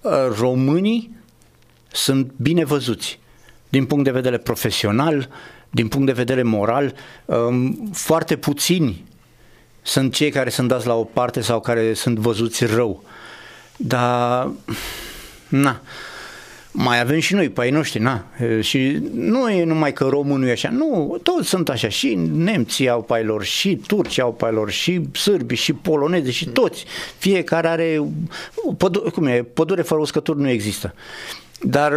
uh, 0.02 0.12
românii 0.40 1.20
sunt 1.92 2.32
bine 2.36 2.66
văzuți 2.66 3.20
din 3.70 3.86
punct 3.86 4.04
de 4.04 4.12
vedere 4.12 4.38
profesional, 4.38 5.30
din 5.70 5.88
punct 5.88 6.06
de 6.06 6.12
vedere 6.12 6.44
moral, 6.44 6.94
um, 7.26 7.90
foarte 7.94 8.36
puțini 8.36 9.04
sunt 9.82 10.14
cei 10.14 10.32
care 10.32 10.50
sunt 10.50 10.68
dați 10.68 10.88
la 10.88 10.96
o 10.96 11.04
parte 11.04 11.42
sau 11.42 11.60
care 11.60 11.94
sunt 11.94 12.18
văzuți 12.18 12.66
rău. 12.66 13.04
Dar, 13.78 14.52
na, 15.48 15.82
mai 16.72 17.00
avem 17.00 17.20
și 17.20 17.34
noi 17.34 17.50
pe 17.50 17.62
ai 17.62 17.70
noștri, 17.70 18.02
na. 18.02 18.26
Și 18.60 19.00
nu 19.14 19.50
e 19.50 19.64
numai 19.64 19.94
că 19.94 20.04
românul 20.04 20.48
e 20.48 20.52
așa, 20.52 20.70
nu, 20.70 21.20
toți 21.24 21.48
sunt 21.48 21.70
așa, 21.70 21.90
și 21.90 22.16
nemții 22.34 22.90
au 22.90 23.02
pe 23.02 23.18
lor, 23.18 23.44
și 23.44 23.76
turci 23.88 24.20
au 24.20 24.34
pe 24.34 24.46
lor, 24.46 24.72
și 24.72 25.02
sârbi, 25.14 25.56
și 25.56 25.74
polonezi, 25.74 26.32
și 26.32 26.46
toți. 26.46 26.86
Fiecare 27.18 27.68
are, 27.68 28.02
pădure, 28.78 29.10
cum 29.10 29.26
e, 29.26 29.44
pădure 29.44 29.82
fără 29.82 30.02
uscături 30.02 30.40
nu 30.40 30.50
există. 30.50 30.94
Dar 31.64 31.94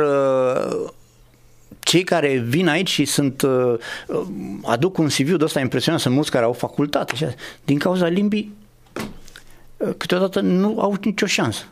cei 1.81 2.03
care 2.05 2.45
vin 2.49 2.69
aici 2.69 2.89
și 2.89 3.05
sunt, 3.05 3.43
aduc 4.63 4.99
un 4.99 5.07
CV 5.07 5.37
de 5.37 5.45
ăsta 5.45 5.61
impresionant, 5.61 6.03
sunt 6.03 6.15
mulți 6.15 6.31
care 6.31 6.45
au 6.45 6.53
facultate, 6.53 7.13
așa, 7.15 7.35
din 7.65 7.79
cauza 7.79 8.07
limbii, 8.07 8.53
câteodată 9.97 10.41
nu 10.41 10.81
au 10.81 10.97
nicio 11.03 11.27
șansă 11.27 11.65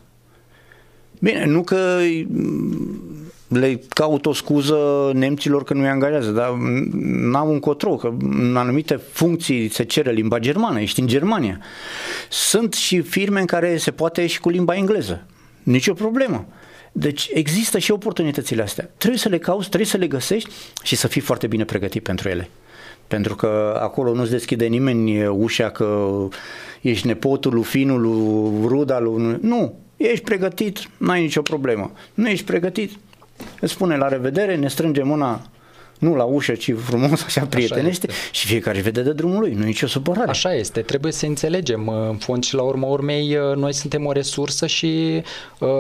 Bine, 1.23 1.45
nu 1.47 1.63
că 1.63 1.99
mm, 2.29 3.01
le 3.49 3.81
caut 3.89 4.27
o 4.27 4.33
scuză 4.33 5.11
nemților 5.15 5.65
că 5.65 5.75
nu-i 5.75 5.89
angajează, 5.89 6.31
dar 6.31 6.51
n-am 7.31 7.49
un 7.49 7.61
control, 7.61 7.97
că 7.97 8.15
în 8.21 8.57
anumite 8.57 9.01
funcții 9.13 9.69
se 9.69 9.85
cere 9.85 10.11
limba 10.11 10.39
germană, 10.39 10.81
ești 10.81 11.01
în 11.01 11.07
Germania. 11.07 11.61
Sunt 12.29 12.73
și 12.75 13.01
firme 13.01 13.41
în 13.41 13.47
care 13.47 13.77
se 13.77 13.91
poate 13.91 14.27
și 14.27 14.41
cu 14.41 14.49
limba 14.49 14.77
engleză. 14.77 15.27
Nicio 15.63 15.93
problemă. 15.93 16.47
Deci 16.93 17.31
există 17.33 17.79
și 17.79 17.91
oportunitățile 17.91 18.63
astea. 18.63 18.91
Trebuie 18.97 19.19
să 19.19 19.29
le 19.29 19.39
cauți, 19.39 19.69
trebuie 19.69 19.89
să 19.89 19.97
le 19.97 20.07
găsești 20.07 20.51
și 20.83 20.97
să 20.97 21.09
fii 21.09 21.21
foarte 21.21 21.47
bine 21.47 21.65
pregătit 21.65 22.03
pentru 22.03 22.29
ele. 22.29 22.49
Pentru 23.07 23.35
că 23.35 23.79
acolo 23.81 24.15
nu-ți 24.15 24.31
deschide 24.31 24.67
nimeni 24.67 25.27
ușa 25.27 25.71
că 25.71 26.09
ești 26.81 27.07
nepotul 27.07 27.55
lui 27.55 27.63
finul, 27.63 28.01
lui 28.01 28.67
ruda, 28.67 28.99
lui... 28.99 29.39
Nu, 29.41 29.75
ești 29.97 30.25
pregătit, 30.25 30.89
n-ai 30.97 31.21
nicio 31.21 31.43
problemă. 31.43 31.93
Nu 32.15 32.29
ești 32.29 32.45
pregătit, 32.45 32.91
îți 33.61 33.73
spune 33.73 33.97
la 33.97 34.09
revedere, 34.09 34.57
ne 34.57 34.69
strângem 34.69 35.07
mâna 35.07 35.47
nu 36.03 36.15
la 36.15 36.25
ușă, 36.25 36.53
ci 36.53 36.75
frumos, 36.85 37.23
așa 37.23 37.47
prietenește 37.47 38.07
așa 38.09 38.19
și 38.31 38.47
fiecare 38.47 38.81
vede 38.81 39.03
de 39.03 39.13
drumul 39.13 39.41
lui, 39.41 39.53
nu 39.53 39.63
e 39.63 39.67
nicio 39.67 39.87
supărare. 39.87 40.31
Așa 40.31 40.55
este, 40.55 40.81
trebuie 40.81 41.13
să 41.13 41.27
înțelegem 41.27 41.89
în 41.89 42.17
fond 42.17 42.45
și 42.45 42.55
la 42.55 42.63
urma 42.63 42.87
urmei 42.87 43.39
noi 43.55 43.73
suntem 43.73 44.07
o 44.07 44.13
resursă 44.13 44.67
și 44.67 45.23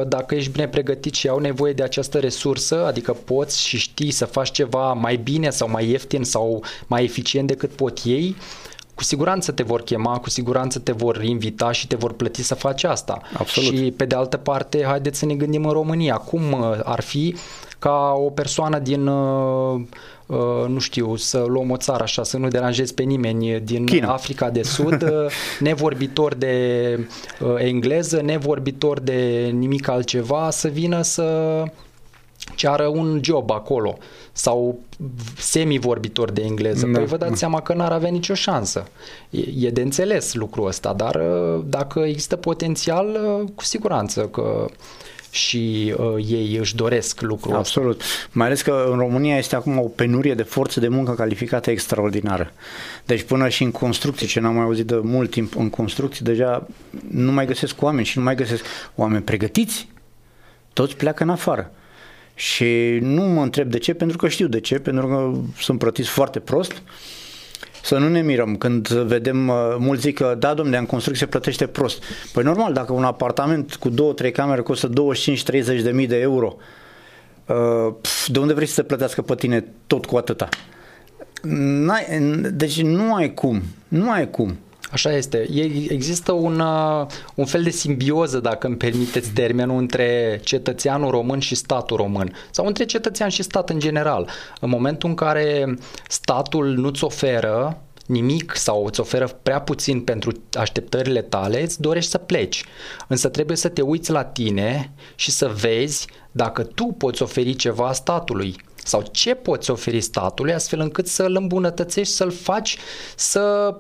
dacă 0.06 0.34
ești 0.34 0.50
bine 0.50 0.68
pregătit 0.68 1.14
și 1.14 1.28
au 1.28 1.38
nevoie 1.38 1.72
de 1.72 1.82
această 1.82 2.18
resursă, 2.18 2.86
adică 2.86 3.12
poți 3.12 3.66
și 3.66 3.78
știi 3.78 4.10
să 4.10 4.24
faci 4.24 4.50
ceva 4.50 4.92
mai 4.92 5.16
bine 5.16 5.50
sau 5.50 5.70
mai 5.70 5.88
ieftin 5.88 6.22
sau 6.22 6.64
mai 6.86 7.04
eficient 7.04 7.46
decât 7.46 7.70
pot 7.70 8.00
ei, 8.04 8.36
cu 8.94 9.02
siguranță 9.02 9.52
te 9.52 9.62
vor 9.62 9.82
chema, 9.82 10.18
cu 10.18 10.30
siguranță 10.30 10.78
te 10.78 10.92
vor 10.92 11.22
invita 11.22 11.72
și 11.72 11.86
te 11.86 11.96
vor 11.96 12.12
plăti 12.12 12.42
să 12.42 12.54
faci 12.54 12.84
asta. 12.84 13.20
Absolut. 13.36 13.76
Și 13.76 13.90
pe 13.96 14.04
de 14.04 14.14
altă 14.14 14.36
parte, 14.36 14.84
haideți 14.86 15.18
să 15.18 15.26
ne 15.26 15.34
gândim 15.34 15.64
în 15.64 15.72
România, 15.72 16.14
cum 16.14 16.42
ar 16.84 17.00
fi 17.00 17.36
ca 17.82 18.12
o 18.16 18.30
persoană 18.30 18.78
din 18.78 19.06
uh, 19.06 19.80
Uh, 20.32 20.68
nu 20.68 20.78
știu, 20.78 21.16
să 21.16 21.44
luăm 21.48 21.70
o 21.70 21.76
țară 21.76 22.02
așa, 22.02 22.22
să 22.22 22.36
nu 22.36 22.48
deranjezi 22.48 22.94
pe 22.94 23.02
nimeni 23.02 23.60
din 23.60 23.86
China. 23.86 24.12
Africa 24.12 24.50
de 24.50 24.62
Sud, 24.74 25.02
uh, 25.02 25.10
nevorbitor 25.60 26.34
de 26.34 26.98
uh, 27.40 27.54
engleză, 27.58 28.20
nevorbitor 28.20 29.00
de 29.00 29.50
nimic 29.54 29.88
altceva, 29.88 30.50
să 30.50 30.68
vină 30.68 31.02
să 31.02 31.62
ceară 32.54 32.86
un 32.86 33.20
job 33.22 33.50
acolo 33.50 33.98
sau 34.32 34.78
semi-vorbitor 35.38 36.30
de 36.30 36.42
engleză. 36.42 36.86
Da. 36.86 36.98
Păi 36.98 37.06
vă 37.06 37.16
dați 37.16 37.38
seama 37.38 37.60
că 37.60 37.74
n-ar 37.74 37.92
avea 37.92 38.10
nicio 38.10 38.34
șansă. 38.34 38.86
E, 39.30 39.66
e 39.66 39.70
de 39.70 39.80
înțeles 39.80 40.34
lucrul 40.34 40.66
ăsta, 40.66 40.92
dar 40.92 41.20
dacă 41.64 42.00
există 42.00 42.36
potențial, 42.36 43.18
cu 43.54 43.64
siguranță 43.64 44.20
că 44.20 44.66
și 45.32 45.94
uh, 45.98 46.24
ei 46.28 46.56
își 46.56 46.74
doresc 46.74 47.20
lucrul 47.20 47.54
Absolut. 47.54 48.00
Asta. 48.00 48.28
Mai 48.32 48.46
ales 48.46 48.62
că 48.62 48.88
în 48.90 48.98
România 48.98 49.36
este 49.36 49.56
acum 49.56 49.78
o 49.78 49.88
penurie 49.88 50.34
de 50.34 50.42
forță 50.42 50.80
de 50.80 50.88
muncă 50.88 51.12
calificată 51.12 51.70
extraordinară. 51.70 52.52
Deci 53.04 53.22
până 53.22 53.48
și 53.48 53.62
în 53.62 53.70
construcții, 53.70 54.26
ce 54.26 54.40
n-am 54.40 54.54
mai 54.54 54.64
auzit 54.64 54.86
de 54.86 55.00
mult 55.02 55.30
timp, 55.30 55.56
în 55.56 55.70
construcții 55.70 56.24
deja 56.24 56.66
nu 57.10 57.32
mai 57.32 57.46
găsesc 57.46 57.82
oameni 57.82 58.06
și 58.06 58.18
nu 58.18 58.24
mai 58.24 58.34
găsesc 58.34 58.64
oameni 58.94 59.22
pregătiți. 59.22 59.88
Toți 60.72 60.96
pleacă 60.96 61.22
în 61.22 61.30
afară. 61.30 61.72
Și 62.34 62.98
nu 63.00 63.22
mă 63.22 63.42
întreb 63.42 63.70
de 63.70 63.78
ce, 63.78 63.94
pentru 63.94 64.16
că 64.16 64.28
știu 64.28 64.46
de 64.46 64.60
ce, 64.60 64.78
pentru 64.78 65.06
că 65.06 65.32
sunt 65.58 65.78
plătiți 65.78 66.08
foarte 66.08 66.38
prost 66.38 66.82
să 67.82 67.98
nu 67.98 68.08
ne 68.08 68.22
mirăm 68.22 68.56
când 68.56 68.88
vedem, 68.88 69.48
uh, 69.48 69.54
mulți 69.78 70.02
zic 70.02 70.16
că 70.16 70.36
da, 70.38 70.54
domnule, 70.54 70.78
în 70.78 70.86
construcție 70.86 71.26
plătește 71.26 71.66
prost. 71.66 72.02
Păi 72.32 72.42
normal, 72.42 72.72
dacă 72.72 72.92
un 72.92 73.04
apartament 73.04 73.74
cu 73.74 73.88
două, 73.88 74.12
trei 74.12 74.32
camere 74.32 74.60
costă 74.60 74.88
25-30 74.88 75.82
de 75.82 75.90
mii 75.90 76.06
de 76.06 76.20
euro, 76.20 76.56
uh, 77.46 77.94
de 78.26 78.38
unde 78.38 78.52
vrei 78.52 78.66
să 78.66 78.80
te 78.80 78.86
plătească 78.86 79.22
pe 79.22 79.34
tine 79.34 79.64
tot 79.86 80.06
cu 80.06 80.16
atâta? 80.16 80.48
N-ai, 81.42 82.04
deci 82.52 82.82
nu 82.82 83.14
ai 83.14 83.34
cum, 83.34 83.62
nu 83.88 84.10
ai 84.10 84.30
cum. 84.30 84.58
Așa 84.92 85.16
este. 85.16 85.48
Există 85.88 86.32
un, 86.32 86.60
uh, 86.60 87.06
un 87.34 87.44
fel 87.44 87.62
de 87.62 87.70
simbioză, 87.70 88.40
dacă 88.40 88.66
îmi 88.66 88.76
permiteți 88.76 89.30
termenul, 89.30 89.78
între 89.78 90.40
cetățeanul 90.44 91.10
român 91.10 91.38
și 91.38 91.54
statul 91.54 91.96
român 91.96 92.32
sau 92.50 92.66
între 92.66 92.84
cetățean 92.84 93.28
și 93.28 93.42
stat 93.42 93.70
în 93.70 93.78
general. 93.78 94.28
În 94.60 94.68
momentul 94.68 95.08
în 95.08 95.14
care 95.14 95.74
statul 96.08 96.66
nu-ți 96.66 97.04
oferă 97.04 97.82
nimic 98.06 98.56
sau 98.56 98.84
îți 98.84 99.00
oferă 99.00 99.38
prea 99.42 99.60
puțin 99.60 100.00
pentru 100.00 100.32
așteptările 100.52 101.22
tale, 101.22 101.62
îți 101.62 101.80
dorești 101.80 102.10
să 102.10 102.18
pleci. 102.18 102.64
Însă 103.08 103.28
trebuie 103.28 103.56
să 103.56 103.68
te 103.68 103.82
uiți 103.82 104.10
la 104.10 104.24
tine 104.24 104.92
și 105.14 105.30
să 105.30 105.48
vezi 105.48 106.06
dacă 106.32 106.62
tu 106.62 106.84
poți 106.84 107.22
oferi 107.22 107.54
ceva 107.54 107.92
statului 107.92 108.56
sau 108.84 109.04
ce 109.10 109.34
poți 109.34 109.70
oferi 109.70 110.00
statului 110.00 110.54
astfel 110.54 110.80
încât 110.80 111.06
să-l 111.06 111.36
îmbunătățești, 111.36 112.14
să-l 112.14 112.30
faci 112.30 112.78
să 113.16 113.74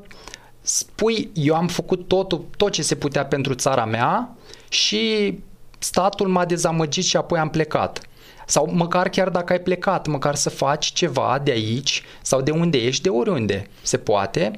spui, 0.62 1.30
eu 1.34 1.54
am 1.54 1.68
făcut 1.68 2.08
tot, 2.08 2.40
tot 2.56 2.72
ce 2.72 2.82
se 2.82 2.94
putea 2.94 3.24
pentru 3.24 3.54
țara 3.54 3.84
mea 3.84 4.36
și 4.68 5.34
statul 5.78 6.28
m-a 6.28 6.44
dezamăgit 6.44 7.04
și 7.04 7.16
apoi 7.16 7.38
am 7.38 7.50
plecat. 7.50 8.00
Sau 8.46 8.70
măcar 8.72 9.08
chiar 9.08 9.28
dacă 9.28 9.52
ai 9.52 9.60
plecat, 9.60 10.06
măcar 10.06 10.34
să 10.34 10.50
faci 10.50 10.86
ceva 10.86 11.40
de 11.44 11.50
aici 11.50 12.02
sau 12.22 12.40
de 12.40 12.50
unde 12.50 12.78
ești, 12.78 13.02
de 13.02 13.08
oriunde 13.08 13.68
se 13.82 13.96
poate, 13.96 14.50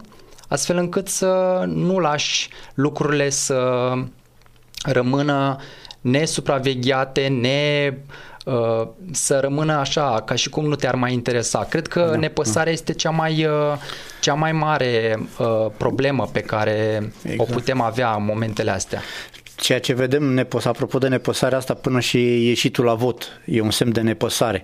astfel 0.48 0.76
încât 0.76 1.08
să 1.08 1.62
nu 1.66 1.98
lași 1.98 2.48
lucrurile 2.74 3.30
să 3.30 3.92
rămână 4.82 5.56
nesupravegheate, 6.00 7.26
ne 7.28 7.92
uh, 8.44 8.88
să 9.12 9.38
rămână 9.40 9.72
așa, 9.72 10.22
ca 10.26 10.34
și 10.34 10.48
cum 10.48 10.64
nu 10.64 10.74
te-ar 10.74 10.94
mai 10.94 11.12
interesa. 11.12 11.66
Cred 11.70 11.86
că 11.86 12.08
da, 12.10 12.16
nepăsarea 12.16 12.64
da. 12.64 12.70
este 12.70 12.92
cea 12.92 13.10
mai, 13.10 13.44
uh, 13.44 13.78
cea 14.20 14.34
mai 14.34 14.52
mare 14.52 15.18
uh, 15.38 15.66
problemă 15.76 16.28
pe 16.32 16.40
care 16.40 17.10
exact. 17.22 17.50
o 17.50 17.52
putem 17.52 17.80
avea 17.80 18.14
în 18.14 18.24
momentele 18.24 18.70
astea 18.70 19.00
ceea 19.56 19.80
ce 19.80 19.92
vedem, 19.92 20.22
nepăs, 20.22 20.64
apropo 20.64 20.98
de 20.98 21.08
nepăsarea 21.08 21.58
asta, 21.58 21.74
până 21.74 22.00
și 22.00 22.46
ieșitul 22.46 22.84
la 22.84 22.94
vot, 22.94 23.40
e 23.44 23.60
un 23.60 23.70
semn 23.70 23.92
de 23.92 24.00
nepăsare. 24.00 24.62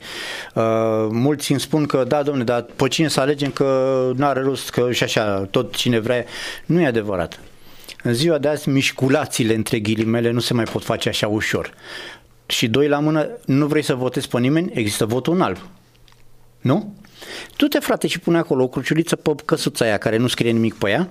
Uh, 0.55 0.63
mulți 1.11 1.51
îmi 1.51 1.61
spun 1.61 1.87
că, 1.87 2.05
da, 2.09 2.23
domne, 2.23 2.45
dar 2.45 2.67
pe 2.77 2.89
cine 2.89 3.09
să 3.09 3.21
alegem 3.21 3.51
că 3.51 4.11
nu 4.17 4.27
are 4.27 4.41
rost, 4.41 4.71
că 4.71 4.93
și 4.93 5.03
așa, 5.03 5.49
tot 5.51 5.75
cine 5.75 5.99
vrea. 5.99 6.25
Nu 6.67 6.81
e 6.81 6.87
adevărat. 6.87 7.41
În 8.03 8.15
ziua 8.15 8.39
de 8.39 8.49
azi, 8.49 8.69
mișculațiile 8.69 9.55
între 9.55 9.79
ghilimele 9.79 10.31
nu 10.31 10.41
se 10.41 10.55
mai 10.55 10.65
pot 10.65 10.85
face 10.85 11.09
așa 11.09 11.29
ușor. 11.29 11.75
Și 12.51 12.69
doi 12.69 12.89
la 12.89 12.99
mână, 12.99 13.29
nu 13.45 13.67
vrei 13.67 13.83
să 13.83 13.95
votezi 13.95 14.29
pe 14.29 14.39
nimeni, 14.39 14.71
există 14.75 15.05
votul 15.05 15.35
în 15.35 15.41
alb. 15.41 15.59
Nu? 16.61 16.95
Tu 17.57 17.67
te 17.67 17.79
frate 17.79 18.07
și 18.07 18.19
pune 18.19 18.39
acolo 18.39 18.63
o 18.63 18.69
cruciuliță 18.69 19.17
pe 19.17 19.35
căsuța 19.45 19.85
aia 19.85 19.99
care 19.99 20.17
nu 20.17 20.27
scrie 20.27 20.51
nimic 20.51 20.75
pe 20.75 20.91
ea 20.91 21.09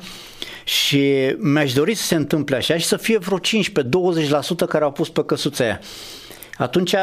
și 0.64 1.36
mi-aș 1.38 1.74
dori 1.74 1.94
să 1.94 2.04
se 2.04 2.16
întâmple 2.16 2.56
așa 2.56 2.78
și 2.78 2.86
să 2.86 2.98
fie 2.98 3.18
vreo 3.18 3.40
15-20% 3.40 3.42
care 4.70 4.84
au 4.84 4.92
pus 4.92 5.10
pe 5.10 5.24
căsuța 5.24 5.64
aia. 5.64 5.80
Atunci 6.58 6.94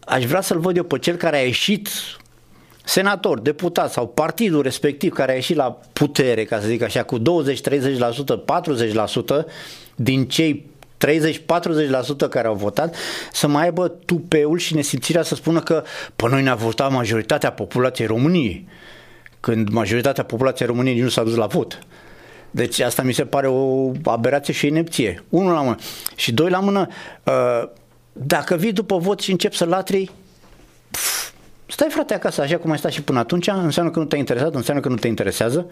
aș 0.00 0.24
vrea 0.24 0.40
să-l 0.40 0.58
văd 0.58 0.76
eu 0.76 0.82
pe 0.82 0.98
cel 0.98 1.16
care 1.16 1.36
a 1.36 1.42
ieșit 1.42 1.88
senator, 2.84 3.40
deputat 3.40 3.92
sau 3.92 4.06
partidul 4.06 4.62
respectiv 4.62 5.12
care 5.12 5.32
a 5.32 5.34
ieșit 5.34 5.56
la 5.56 5.80
putere, 5.92 6.44
ca 6.44 6.60
să 6.60 6.66
zic 6.66 6.82
așa, 6.82 7.02
cu 7.02 7.18
20-30%, 7.18 7.22
40% 9.42 9.44
din 9.94 10.28
cei 10.28 10.70
30-40% 11.06 12.28
care 12.30 12.46
au 12.46 12.54
votat, 12.54 12.96
să 13.32 13.46
mai 13.46 13.62
aibă 13.62 13.88
tupeul 13.88 14.58
și 14.58 14.74
nesimțirea 14.74 15.22
să 15.22 15.34
spună 15.34 15.60
că 15.60 15.84
pe 16.16 16.28
noi 16.28 16.42
ne-a 16.42 16.54
votat 16.54 16.92
majoritatea 16.92 17.52
populației 17.52 18.06
României, 18.06 18.68
când 19.40 19.68
majoritatea 19.68 20.24
populației 20.24 20.68
României 20.68 21.00
nu 21.00 21.08
s-a 21.08 21.22
dus 21.22 21.34
la 21.34 21.46
vot. 21.46 21.78
Deci 22.50 22.80
asta 22.80 23.02
mi 23.02 23.12
se 23.12 23.24
pare 23.24 23.46
o 23.48 23.92
aberație 24.04 24.52
și 24.52 24.66
inepție. 24.66 25.24
Unul 25.28 25.52
la 25.52 25.60
mână. 25.60 25.76
Și 26.16 26.32
doi 26.32 26.50
la 26.50 26.58
mână, 26.58 26.88
uh, 27.24 27.68
dacă 28.12 28.56
vii 28.56 28.72
după 28.72 28.98
vot 28.98 29.20
și 29.20 29.30
începi 29.30 29.56
să 29.56 29.64
latri, 29.64 30.10
stai 31.66 31.88
frate 31.90 32.14
acasă, 32.14 32.40
așa 32.40 32.56
cum 32.56 32.70
ai 32.70 32.78
stat 32.78 32.92
și 32.92 33.02
până 33.02 33.18
atunci, 33.18 33.46
înseamnă 33.46 33.92
că 33.92 33.98
nu 33.98 34.04
te-a 34.04 34.18
interesat, 34.18 34.54
înseamnă 34.54 34.82
că 34.82 34.88
nu 34.88 34.96
te 34.96 35.06
interesează 35.06 35.66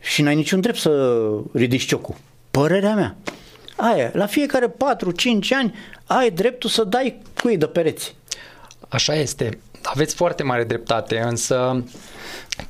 și 0.00 0.22
n-ai 0.22 0.34
niciun 0.34 0.60
drept 0.60 0.78
să 0.78 1.18
ridici 1.52 1.86
ciocul. 1.86 2.14
Părerea 2.50 2.94
mea. 2.94 3.16
Aia, 3.76 4.10
la 4.12 4.26
fiecare 4.26 4.68
4-5 4.68 4.72
ani 5.50 5.74
ai 6.06 6.30
dreptul 6.30 6.70
să 6.70 6.84
dai 6.84 7.22
cui 7.42 7.56
de 7.56 7.66
pereți. 7.66 8.14
Așa 8.88 9.14
este. 9.14 9.58
Aveți 9.82 10.14
foarte 10.14 10.42
mare 10.42 10.64
dreptate, 10.64 11.18
însă 11.18 11.84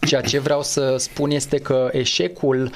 ceea 0.07 0.21
ce 0.21 0.39
vreau 0.39 0.63
să 0.63 0.95
spun 0.99 1.31
este 1.31 1.59
că 1.59 1.89
eșecul 1.93 2.71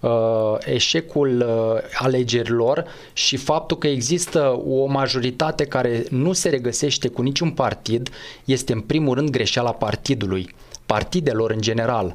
uh, 0.00 0.56
eșecul 0.64 1.40
uh, 1.40 1.90
alegerilor 1.94 2.84
și 3.12 3.36
faptul 3.36 3.78
că 3.78 3.86
există 3.86 4.62
o 4.68 4.86
majoritate 4.86 5.64
care 5.64 6.04
nu 6.10 6.32
se 6.32 6.48
regăsește 6.48 7.08
cu 7.08 7.22
niciun 7.22 7.50
partid 7.50 8.08
este 8.44 8.72
în 8.72 8.80
primul 8.80 9.14
rând 9.14 9.30
greșeala 9.30 9.72
partidului, 9.72 10.54
partidelor 10.86 11.50
în 11.50 11.60
general. 11.60 12.12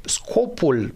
Scopul 0.00 0.94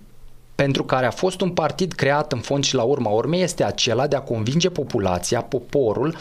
pentru 0.62 0.84
care 0.84 1.06
a 1.06 1.10
fost 1.10 1.40
un 1.40 1.50
partid 1.50 1.92
creat 1.92 2.32
în 2.32 2.40
fond 2.40 2.64
și 2.64 2.74
la 2.74 2.82
urma 2.82 3.10
urmei 3.10 3.42
este 3.42 3.64
acela 3.64 4.06
de 4.06 4.16
a 4.16 4.20
convinge 4.20 4.70
populația, 4.70 5.42
poporul, 5.42 6.16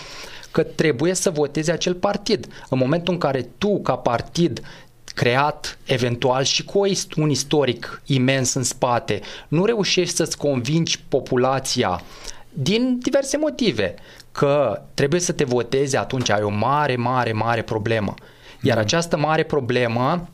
că 0.52 0.64
trebuie 0.64 1.14
să 1.14 1.30
voteze 1.30 1.72
acel 1.72 1.94
partid. 1.94 2.48
În 2.70 2.78
momentul 2.78 3.14
în 3.14 3.20
care 3.20 3.50
tu, 3.58 3.82
ca 3.82 3.96
partid, 3.96 4.62
creat 5.04 5.78
eventual 5.86 6.44
și 6.44 6.64
cu 6.64 6.82
un 7.16 7.30
istoric 7.30 8.02
imens 8.06 8.54
în 8.54 8.64
spate, 8.64 9.20
nu 9.48 9.66
reușești 9.66 10.16
să-ți 10.16 10.38
convingi 10.38 11.04
populația 11.10 12.02
din 12.50 13.00
diverse 13.02 13.38
motive 13.38 13.96
că 14.32 14.82
trebuie 14.94 15.20
să 15.20 15.32
te 15.32 15.44
voteze, 15.44 15.98
atunci 15.98 16.30
ai 16.30 16.42
o 16.42 16.50
mare, 16.50 16.96
mare, 16.96 17.32
mare 17.32 17.62
problemă. 17.62 18.14
Iar 18.62 18.78
mm. 18.78 18.84
această 18.84 19.18
mare 19.18 19.44
problemă 19.44 20.30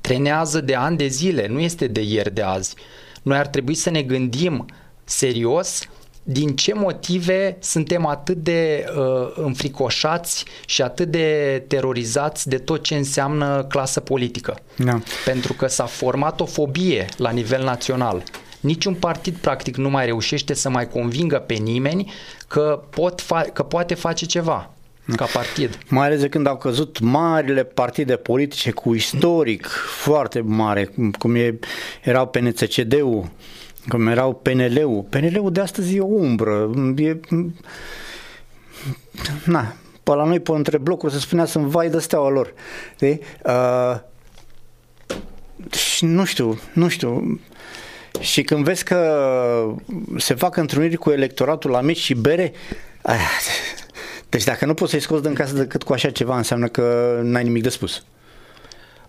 trenează 0.00 0.60
de 0.60 0.74
ani 0.74 0.96
de 0.96 1.06
zile, 1.06 1.46
nu 1.46 1.60
este 1.60 1.86
de 1.86 2.00
ieri 2.00 2.34
de 2.34 2.42
azi. 2.42 2.74
Noi 3.26 3.38
ar 3.38 3.46
trebui 3.46 3.74
să 3.74 3.90
ne 3.90 4.02
gândim 4.02 4.66
serios 5.04 5.80
din 6.22 6.56
ce 6.56 6.74
motive 6.74 7.56
suntem 7.60 8.06
atât 8.06 8.36
de 8.36 8.84
uh, 8.96 9.32
înfricoșați 9.34 10.44
și 10.66 10.82
atât 10.82 11.08
de 11.08 11.62
terorizați 11.68 12.48
de 12.48 12.58
tot 12.58 12.82
ce 12.82 12.94
înseamnă 12.96 13.64
clasă 13.68 14.00
politică. 14.00 14.58
Da. 14.76 15.00
Pentru 15.24 15.52
că 15.52 15.66
s-a 15.66 15.84
format 15.84 16.40
o 16.40 16.44
fobie 16.44 17.08
la 17.16 17.30
nivel 17.30 17.64
național. 17.64 18.22
Niciun 18.60 18.94
partid 18.94 19.36
practic 19.36 19.76
nu 19.76 19.90
mai 19.90 20.04
reușește 20.04 20.54
să 20.54 20.68
mai 20.68 20.88
convingă 20.88 21.38
pe 21.38 21.54
nimeni 21.54 22.12
că, 22.48 22.82
pot 22.90 23.22
fa- 23.22 23.52
că 23.52 23.62
poate 23.62 23.94
face 23.94 24.26
ceva 24.26 24.70
ca 25.14 25.24
partid. 25.24 25.78
Mai 25.88 26.06
ales 26.06 26.20
de 26.20 26.28
când 26.28 26.46
au 26.46 26.56
căzut 26.56 26.98
marile 27.00 27.64
partide 27.64 28.16
politice 28.16 28.70
cu 28.70 28.94
istoric 28.94 29.66
foarte 30.02 30.40
mare, 30.40 30.90
cum 31.18 31.34
e, 31.34 31.58
erau 32.02 32.26
PNCCD-ul, 32.26 33.30
cum 33.88 34.06
erau 34.06 34.34
PNL-ul. 34.34 35.06
PNL-ul 35.10 35.52
de 35.52 35.60
astăzi 35.60 35.96
e 35.96 36.00
o 36.00 36.06
umbră. 36.06 36.70
E, 36.96 37.16
na, 39.44 39.74
pe 40.02 40.12
la 40.12 40.24
noi, 40.24 40.40
pe 40.40 40.52
între 40.52 40.78
blocuri, 40.78 41.12
se 41.12 41.18
spunea 41.18 41.44
sunt 41.44 41.64
vai 41.64 41.90
de 41.90 41.98
steaua 41.98 42.28
lor. 42.28 42.54
De? 42.98 43.20
Uh, 43.44 43.96
și 45.70 46.04
nu 46.04 46.24
știu, 46.24 46.58
nu 46.72 46.88
știu. 46.88 47.40
Și 48.20 48.42
când 48.42 48.64
vezi 48.64 48.84
că 48.84 49.74
se 50.16 50.34
fac 50.34 50.56
întruniri 50.56 50.96
cu 50.96 51.10
electoratul 51.10 51.70
la 51.70 51.80
mici 51.80 51.98
și 51.98 52.14
bere, 52.14 52.52
uh, 53.02 53.14
deci 54.28 54.44
dacă 54.44 54.66
nu 54.66 54.74
poți 54.74 54.90
să-i 54.90 55.00
scoți 55.00 55.22
din 55.22 55.34
casă 55.34 55.54
decât 55.54 55.82
cu 55.82 55.92
așa 55.92 56.10
ceva, 56.10 56.36
înseamnă 56.36 56.68
că 56.68 57.18
n-ai 57.22 57.44
nimic 57.44 57.62
de 57.62 57.68
spus. 57.68 58.02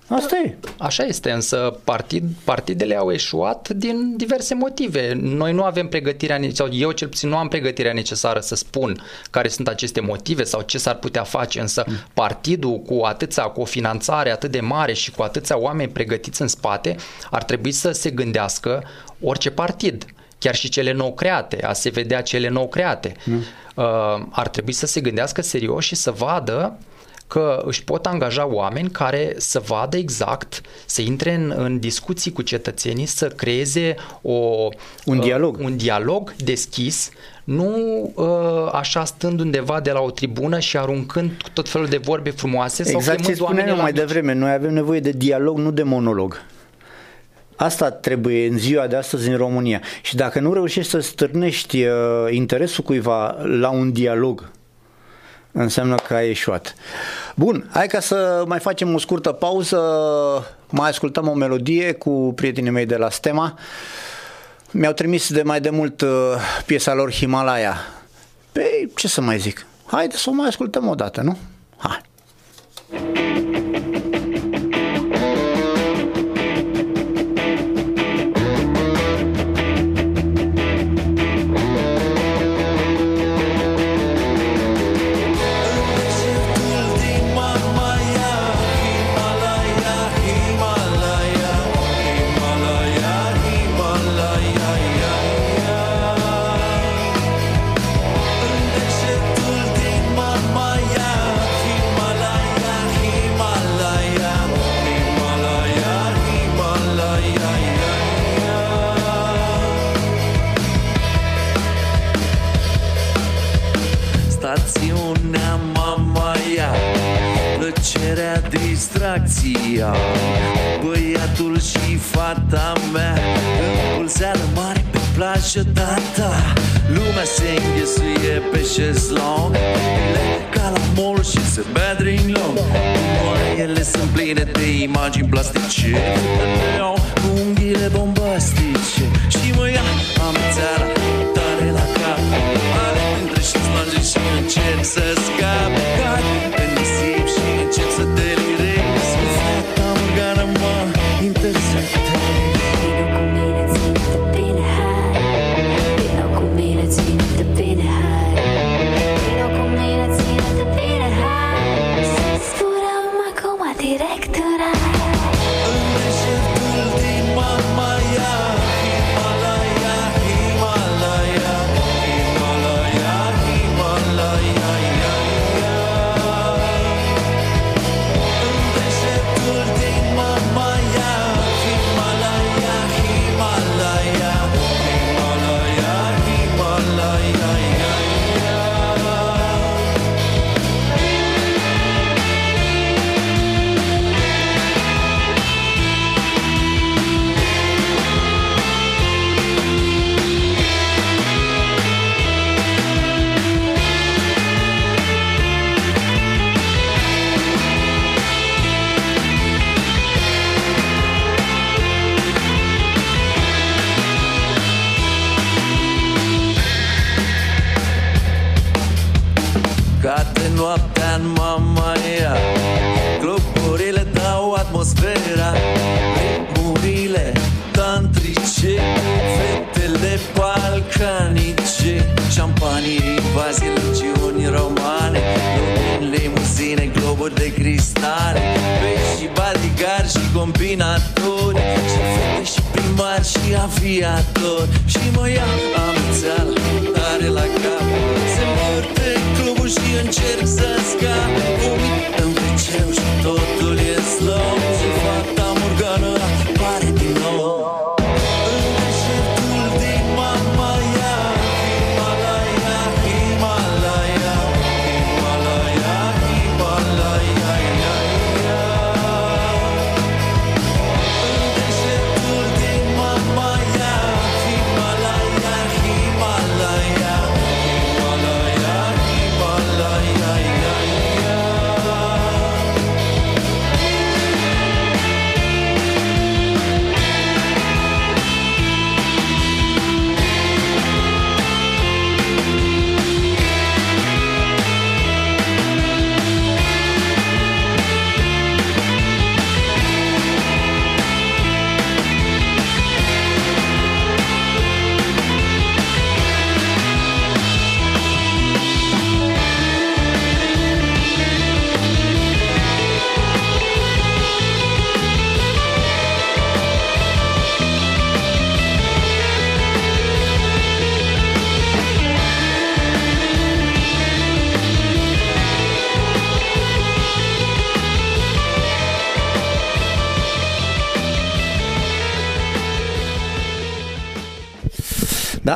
Asta 0.09 0.37
e. 0.45 0.57
Așa 0.77 1.03
este, 1.03 1.31
însă 1.31 1.79
partid, 1.83 2.23
partidele 2.43 2.95
au 2.95 3.11
eșuat 3.11 3.69
din 3.69 4.17
diverse 4.17 4.55
motive. 4.55 5.13
Noi 5.13 5.53
nu 5.53 5.63
avem 5.63 5.87
pregătirea, 5.87 6.39
sau 6.53 6.67
eu 6.71 6.91
cel 6.91 7.07
puțin 7.07 7.29
nu 7.29 7.37
am 7.37 7.47
pregătirea 7.47 7.93
necesară 7.93 8.39
să 8.39 8.55
spun 8.55 9.01
care 9.29 9.47
sunt 9.47 9.67
aceste 9.67 9.99
motive 9.99 10.43
sau 10.43 10.61
ce 10.61 10.77
s-ar 10.77 10.95
putea 10.95 11.23
face, 11.23 11.59
însă 11.59 11.85
partidul 12.13 12.79
cu 12.79 13.01
atâția, 13.03 13.43
cu 13.43 13.61
o 13.61 13.65
finanțare 13.65 14.31
atât 14.31 14.51
de 14.51 14.59
mare 14.59 14.93
și 14.93 15.11
cu 15.11 15.21
atâția 15.21 15.57
oameni 15.57 15.91
pregătiți 15.91 16.41
în 16.41 16.47
spate, 16.47 16.95
ar 17.31 17.43
trebui 17.43 17.71
să 17.71 17.91
se 17.91 18.09
gândească 18.09 18.83
orice 19.21 19.49
partid, 19.49 20.05
chiar 20.39 20.55
și 20.55 20.69
cele 20.69 20.91
nou 20.91 21.13
create, 21.13 21.63
a 21.63 21.73
se 21.73 21.89
vedea 21.89 22.21
cele 22.21 22.49
nou 22.49 22.67
create. 22.67 23.15
Mm. 23.25 23.43
Uh, 23.75 23.85
ar 24.29 24.47
trebui 24.47 24.73
să 24.73 24.85
se 24.85 25.01
gândească 25.01 25.41
serios 25.41 25.83
și 25.83 25.95
să 25.95 26.11
vadă 26.11 26.77
că 27.27 27.61
își 27.65 27.83
pot 27.83 28.05
angaja 28.05 28.47
oameni 28.47 28.89
care 28.89 29.33
să 29.37 29.59
vadă 29.59 29.97
exact, 29.97 30.61
să 30.85 31.01
intre 31.01 31.33
în, 31.33 31.53
în 31.57 31.79
discuții 31.79 32.31
cu 32.31 32.41
cetățenii, 32.41 33.05
să 33.05 33.27
creeze 33.27 33.95
o, 34.21 34.67
un, 35.05 35.19
dialog. 35.19 35.57
Uh, 35.57 35.65
un 35.65 35.77
dialog 35.77 36.33
deschis, 36.35 37.09
nu 37.43 37.75
uh, 38.15 38.69
așa 38.71 39.05
stând 39.05 39.39
undeva 39.39 39.79
de 39.79 39.91
la 39.91 39.99
o 39.99 40.11
tribună 40.11 40.59
și 40.59 40.77
aruncând 40.77 41.31
tot 41.53 41.69
felul 41.69 41.87
de 41.87 41.97
vorbe 41.97 42.29
frumoase 42.29 42.81
exact 42.81 43.23
sau 43.23 43.27
ce 43.27 43.33
spuneam 43.33 43.77
mai 43.77 43.93
devreme, 43.93 44.33
noi 44.33 44.51
avem 44.51 44.73
nevoie 44.73 44.99
de 44.99 45.11
dialog, 45.11 45.57
nu 45.57 45.71
de 45.71 45.83
monolog. 45.83 46.41
Asta 47.57 47.91
trebuie 47.91 48.47
în 48.47 48.57
ziua 48.57 48.87
de 48.87 48.95
astăzi 48.95 49.29
în 49.29 49.37
România. 49.37 49.81
Și 50.01 50.15
dacă 50.15 50.39
nu 50.39 50.53
reușești 50.53 50.91
să 50.91 50.99
stârnești 50.99 51.83
uh, 51.83 51.93
interesul 52.29 52.83
cuiva 52.83 53.35
la 53.41 53.69
un 53.69 53.91
dialog, 53.91 54.49
înseamnă 55.51 55.95
că 55.95 56.13
ai 56.13 56.27
ieșuat. 56.27 56.75
Bun, 57.35 57.69
hai 57.73 57.87
ca 57.87 57.99
să 57.99 58.43
mai 58.47 58.59
facem 58.59 58.93
o 58.93 58.97
scurtă 58.97 59.31
pauză, 59.31 59.79
mai 60.69 60.89
ascultăm 60.89 61.27
o 61.27 61.33
melodie 61.33 61.91
cu 61.91 62.33
prietenii 62.35 62.71
mei 62.71 62.85
de 62.85 62.95
la 62.95 63.09
Stema. 63.09 63.59
Mi-au 64.71 64.93
trimis 64.93 65.31
de 65.31 65.41
mai 65.41 65.61
de 65.61 65.69
mult 65.69 66.01
uh, 66.01 66.09
piesa 66.65 66.93
lor 66.93 67.11
Himalaya. 67.11 67.77
Păi, 68.51 68.91
ce 68.95 69.07
să 69.07 69.21
mai 69.21 69.37
zic? 69.37 69.65
Haide 69.85 70.15
să 70.15 70.29
o 70.29 70.33
mai 70.33 70.47
ascultăm 70.47 70.87
o 70.87 70.95
dată, 70.95 71.21
nu? 71.21 71.37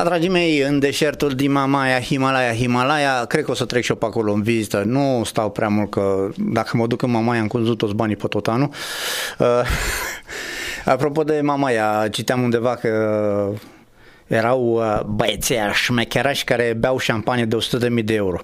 Da, 0.02 0.08
dragii 0.08 0.28
mei, 0.28 0.58
în 0.60 0.78
deșertul 0.78 1.34
din 1.34 1.52
Mamaia, 1.52 2.00
Himalaya, 2.00 2.54
Himalaya, 2.54 3.24
cred 3.24 3.44
că 3.44 3.50
o 3.50 3.54
să 3.54 3.64
trec 3.64 3.82
și 3.82 3.90
eu 3.90 3.96
pe 3.96 4.04
acolo 4.04 4.32
în 4.32 4.42
vizită. 4.42 4.82
Nu 4.86 5.22
stau 5.24 5.50
prea 5.50 5.68
mult, 5.68 5.90
că 5.90 6.28
dacă 6.36 6.76
mă 6.76 6.86
duc 6.86 7.02
în 7.02 7.10
Mamaia 7.10 7.40
am 7.40 7.46
cunzut 7.46 7.78
toți 7.78 7.94
banii 7.94 8.16
pe 8.16 8.26
tot 8.26 8.48
anul. 8.48 8.68
Uh, 9.38 9.46
apropo 10.94 11.22
de 11.22 11.40
Mamaia, 11.40 12.08
citeam 12.10 12.42
undeva 12.42 12.74
că 12.74 13.48
erau 14.26 14.62
uh, 14.62 15.00
băieții 15.06 15.54
aia 15.54 15.72
șmecherași 15.72 16.44
care 16.44 16.76
beau 16.78 16.98
șampanie 16.98 17.44
de 17.44 17.56
100.000 17.96 18.04
de 18.04 18.14
euro. 18.14 18.40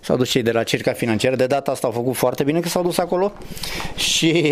Ah, 0.00 0.04
S-au 0.04 0.16
dus 0.16 0.30
cei 0.30 0.42
de 0.42 0.52
la 0.52 0.62
Circa 0.62 0.92
Financiară, 0.92 1.36
de 1.36 1.46
data 1.46 1.70
asta 1.70 1.86
au 1.86 1.92
făcut 1.92 2.14
foarte 2.14 2.42
bine 2.44 2.60
că 2.60 2.68
s-au 2.68 2.82
dus 2.82 2.98
acolo. 2.98 3.32
Și 3.96 4.44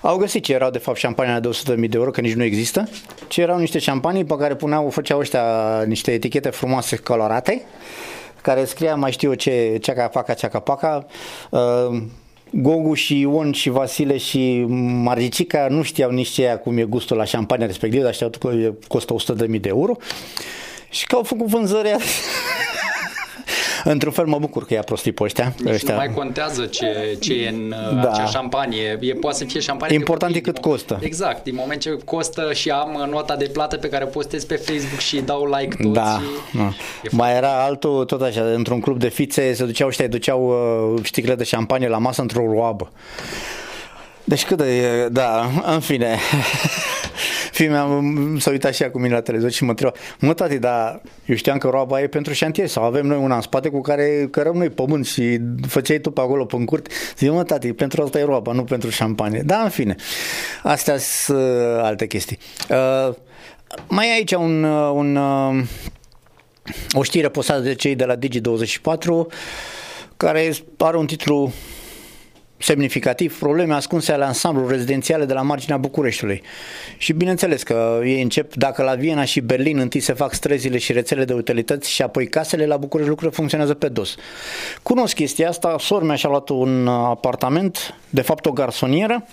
au 0.00 0.16
găsit 0.16 0.44
ce 0.44 0.52
erau 0.52 0.70
de 0.70 0.78
fapt 0.78 0.98
șampania 0.98 1.40
de 1.40 1.48
100.000 1.48 1.74
de 1.76 1.88
euro, 1.92 2.10
că 2.10 2.20
nici 2.20 2.34
nu 2.34 2.42
există, 2.42 2.88
ce 3.28 3.40
erau 3.40 3.58
niște 3.58 3.78
șampanii 3.78 4.24
pe 4.24 4.36
care 4.36 4.54
puneau, 4.54 4.90
făceau 4.90 5.18
ăștia 5.18 5.44
niște 5.86 6.12
etichete 6.12 6.50
frumoase 6.50 6.96
colorate, 6.96 7.62
care 8.40 8.64
scria 8.64 8.94
mai 8.94 9.12
știu 9.12 9.28
eu 9.28 9.34
ce, 9.34 9.78
ceaca 9.80 10.08
paca, 10.08 10.34
ceaca 10.34 10.58
paca, 10.58 11.06
uh, 11.50 12.02
Gogu 12.54 12.94
și 12.94 13.20
Ion 13.20 13.52
și 13.52 13.70
Vasile 13.70 14.16
și 14.16 14.64
Maricica 15.02 15.66
nu 15.70 15.82
știau 15.82 16.10
nici 16.10 16.28
ce 16.28 16.44
e, 16.44 16.54
cum 16.54 16.78
e 16.78 16.82
gustul 16.82 17.16
la 17.16 17.24
șampania 17.24 17.66
respectiv, 17.66 18.02
dar 18.02 18.14
știau 18.14 18.30
că 18.40 18.48
e- 18.48 18.74
costă 18.88 19.14
100.000 19.44 19.60
de 19.60 19.68
euro. 19.68 19.96
Și 20.90 21.06
că 21.06 21.16
au 21.16 21.22
făcut 21.22 21.46
vânzări 21.46 21.96
Într-un 23.84 24.12
fel 24.12 24.24
mă 24.24 24.38
bucur 24.38 24.64
că 24.64 24.74
ia 24.74 24.82
prostii 24.82 25.12
pe 25.12 25.22
ăștia. 25.22 25.54
Nici 25.58 25.72
ăștia. 25.74 25.92
nu 25.94 25.98
mai 25.98 26.14
contează 26.14 26.64
ce, 26.64 27.16
ce 27.20 27.32
e 27.34 27.48
în 27.48 27.68
Da. 27.68 28.00
da. 28.02 28.10
acea 28.10 28.24
șampanie. 28.26 28.98
E, 29.00 29.12
poate 29.12 29.36
să 29.36 29.44
fie 29.44 29.60
șampanie. 29.60 29.96
Important 29.96 30.32
de 30.32 30.38
e 30.38 30.40
cât 30.40 30.54
copii. 30.54 30.70
costă. 30.70 30.98
Exact. 31.00 31.44
Din 31.44 31.54
moment 31.56 31.80
ce 31.80 31.98
costă 32.04 32.52
și 32.52 32.70
am 32.70 33.08
nota 33.10 33.36
de 33.36 33.50
plată 33.52 33.76
pe 33.76 33.88
care 33.88 34.04
o 34.04 34.06
postez 34.06 34.44
pe 34.44 34.56
Facebook 34.56 34.98
și 35.00 35.20
dau 35.20 35.46
like 35.58 35.76
toți. 35.82 35.92
Da, 35.94 36.20
și... 36.50 36.56
da. 36.56 36.70
Mai 37.10 37.36
era 37.36 37.62
altul, 37.64 38.04
tot 38.04 38.22
așa, 38.22 38.40
într-un 38.42 38.80
club 38.80 38.98
de 38.98 39.08
fițe, 39.08 39.52
se 39.52 39.64
duceau 39.64 39.88
ăștia, 39.88 40.06
duceau 40.06 40.46
uh, 40.94 41.00
sticle 41.04 41.34
de 41.34 41.44
șampanie 41.44 41.88
la 41.88 41.98
masă 41.98 42.20
într-o 42.20 42.46
roabă. 42.52 42.92
Deci 44.24 44.44
cât 44.44 44.56
de, 44.56 45.08
da, 45.08 45.50
în 45.66 45.80
fine. 45.80 46.18
Fiul 47.52 47.72
meu 47.72 48.38
s-a 48.38 48.50
uitat 48.50 48.74
și 48.74 48.82
ea 48.82 48.90
cu 48.90 48.98
mine 48.98 49.14
la 49.14 49.20
televizor 49.20 49.50
și 49.50 49.64
mă 49.64 49.70
întreba, 49.70 49.92
mă 50.18 50.34
tati, 50.34 50.58
dar 50.58 51.00
eu 51.24 51.36
știam 51.36 51.58
că 51.58 51.68
roaba 51.68 52.00
e 52.00 52.06
pentru 52.06 52.32
șantier 52.32 52.66
sau 52.66 52.84
avem 52.84 53.06
noi 53.06 53.18
una 53.18 53.34
în 53.34 53.40
spate 53.40 53.68
cu 53.68 53.80
care 53.80 54.28
cărăm 54.30 54.56
noi 54.56 54.70
pământ 54.70 55.06
și 55.06 55.40
făceai 55.68 55.98
tu 55.98 56.10
pe 56.10 56.20
acolo 56.20 56.44
pe 56.44 56.64
curte. 56.64 56.90
Zic, 57.16 57.30
mă 57.30 57.42
tati, 57.42 57.72
pentru 57.72 58.02
asta 58.02 58.18
e 58.18 58.24
roaba, 58.24 58.52
nu 58.52 58.64
pentru 58.64 58.90
șampanie. 58.90 59.42
Da, 59.44 59.62
în 59.62 59.68
fine, 59.68 59.96
astea 60.62 60.96
sunt 60.98 61.38
uh, 61.38 61.82
alte 61.82 62.06
chestii. 62.06 62.38
Uh, 62.70 63.14
mai 63.88 64.08
e 64.08 64.12
aici 64.12 64.32
un, 64.32 64.64
uh, 64.64 64.90
un 64.94 65.16
uh, 65.16 65.64
o 66.92 67.02
știre 67.02 67.28
postată 67.28 67.60
de 67.60 67.74
cei 67.74 67.94
de 67.94 68.04
la 68.04 68.16
Digi24 68.16 69.34
care 70.16 70.52
are 70.78 70.96
un 70.96 71.06
titlu 71.06 71.52
semnificativ 72.62 73.38
probleme 73.38 73.74
ascunse 73.74 74.12
ale 74.12 74.24
ansamblului 74.24 74.72
rezidențiale 74.72 75.24
de 75.24 75.32
la 75.32 75.42
marginea 75.42 75.76
Bucureștiului. 75.76 76.42
Și 76.96 77.12
bineînțeles 77.12 77.62
că 77.62 78.00
ei 78.04 78.22
încep, 78.22 78.54
dacă 78.54 78.82
la 78.82 78.94
Viena 78.94 79.24
și 79.24 79.40
Berlin 79.40 79.78
întâi 79.78 80.00
se 80.00 80.12
fac 80.12 80.34
străzile 80.34 80.78
și 80.78 80.92
rețele 80.92 81.24
de 81.24 81.32
utilități 81.32 81.90
și 81.90 82.02
apoi 82.02 82.26
casele, 82.26 82.66
la 82.66 82.76
București 82.76 83.10
lucrurile 83.10 83.36
funcționează 83.36 83.74
pe 83.74 83.88
dos. 83.88 84.14
Cunosc 84.82 85.14
chestia 85.14 85.48
asta, 85.48 85.76
sor 85.78 86.02
mea 86.02 86.16
și-a 86.16 86.28
luat 86.28 86.48
un 86.48 86.88
apartament, 86.88 87.94
de 88.10 88.20
fapt 88.20 88.46
o 88.46 88.52
garsonieră, 88.52 89.26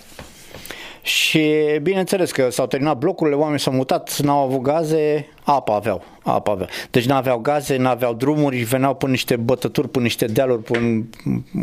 și 1.02 1.54
bineînțeles 1.82 2.32
că 2.32 2.50
s-au 2.50 2.66
terminat 2.66 2.98
blocurile, 2.98 3.36
oamenii 3.36 3.60
s-au 3.60 3.72
mutat, 3.72 4.18
n-au 4.18 4.44
avut 4.44 4.60
gaze, 4.60 5.28
apă 5.42 5.72
aveau, 5.72 6.04
apă 6.22 6.50
aveau. 6.50 6.68
Deci 6.90 7.06
n-aveau 7.06 7.38
gaze, 7.38 7.76
n-aveau 7.76 8.14
drumuri, 8.14 8.56
veneau 8.56 8.94
pe 8.94 9.06
niște 9.06 9.36
bătături, 9.36 9.88
pe 9.88 9.98
niște 9.98 10.26
dealuri, 10.26 10.62
pe 10.62 11.04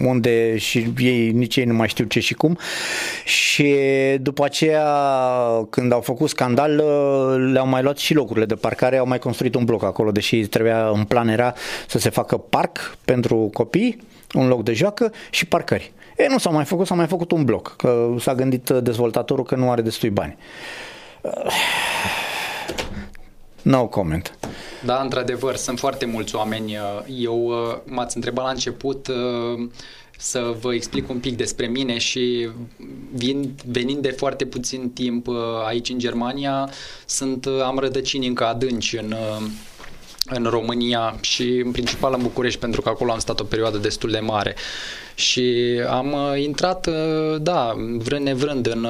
unde 0.03 0.57
și 0.57 0.93
ei, 0.97 1.31
nici 1.31 1.55
ei 1.55 1.65
nu 1.65 1.73
mai 1.73 1.87
știu 1.87 2.05
ce 2.05 2.19
și 2.19 2.33
cum. 2.33 2.57
Și 3.25 3.75
după 4.21 4.45
aceea, 4.45 4.93
când 5.69 5.91
au 5.91 6.01
făcut 6.01 6.29
scandal, 6.29 6.75
le-au 7.51 7.67
mai 7.67 7.81
luat 7.81 7.97
și 7.97 8.13
locurile 8.13 8.45
de 8.45 8.55
parcare, 8.55 8.97
au 8.97 9.07
mai 9.07 9.19
construit 9.19 9.55
un 9.55 9.65
bloc 9.65 9.83
acolo, 9.83 10.11
deși 10.11 10.47
trebuia, 10.47 10.87
în 10.87 11.03
plan 11.03 11.27
era 11.27 11.53
să 11.87 11.99
se 11.99 12.09
facă 12.09 12.37
parc 12.37 12.97
pentru 13.05 13.49
copii, 13.53 13.97
un 14.33 14.47
loc 14.47 14.63
de 14.63 14.73
joacă 14.73 15.11
și 15.29 15.45
parcări. 15.45 15.91
E, 16.17 16.27
nu 16.29 16.37
s-a 16.37 16.49
mai 16.49 16.65
făcut, 16.65 16.87
s-a 16.87 16.95
mai 16.95 17.07
făcut 17.07 17.31
un 17.31 17.45
bloc, 17.45 17.75
că 17.75 18.15
s-a 18.19 18.35
gândit 18.35 18.69
dezvoltatorul 18.69 19.43
că 19.43 19.55
nu 19.55 19.71
are 19.71 19.81
destui 19.81 20.09
bani. 20.09 20.37
No 23.61 23.87
comment. 23.87 24.37
Da, 24.85 25.01
într-adevăr, 25.01 25.55
sunt 25.55 25.79
foarte 25.79 26.05
mulți 26.05 26.35
oameni. 26.35 26.77
Eu 27.19 27.53
m-ați 27.85 28.15
întrebat 28.15 28.43
la 28.45 28.51
început 28.51 29.07
să 30.17 30.55
vă 30.59 30.73
explic 30.73 31.09
un 31.09 31.19
pic 31.19 31.37
despre 31.37 31.67
mine 31.67 31.97
și 31.97 32.49
vin, 33.13 33.55
venind 33.65 34.01
de 34.01 34.11
foarte 34.11 34.45
puțin 34.45 34.89
timp 34.89 35.27
aici 35.65 35.89
în 35.89 35.99
Germania, 35.99 36.69
sunt, 37.05 37.45
am 37.45 37.77
rădăcini 37.77 38.27
încă 38.27 38.45
adânci 38.45 38.97
în, 38.97 39.15
în 40.25 40.43
România 40.43 41.15
și 41.21 41.61
în 41.65 41.71
principal 41.71 42.13
în 42.13 42.21
București 42.21 42.59
pentru 42.59 42.81
că 42.81 42.89
acolo 42.89 43.11
am 43.11 43.19
stat 43.19 43.39
o 43.39 43.43
perioadă 43.43 43.77
destul 43.77 44.11
de 44.11 44.19
mare 44.19 44.55
și 45.17 45.79
am 45.89 46.15
intrat, 46.35 46.89
da, 47.41 47.75
vrând 47.97 48.25
nevrând 48.25 48.67
în 48.67 48.87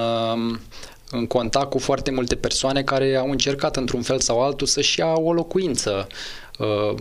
în 1.11 1.27
contact 1.27 1.69
cu 1.69 1.79
foarte 1.79 2.11
multe 2.11 2.35
persoane 2.35 2.83
care 2.83 3.15
au 3.15 3.29
încercat 3.29 3.75
într-un 3.75 4.01
fel 4.01 4.19
sau 4.19 4.41
altul 4.41 4.67
să-și 4.67 4.99
ia 4.99 5.13
o 5.13 5.33
locuință. 5.33 6.07
Uh, 6.09 6.15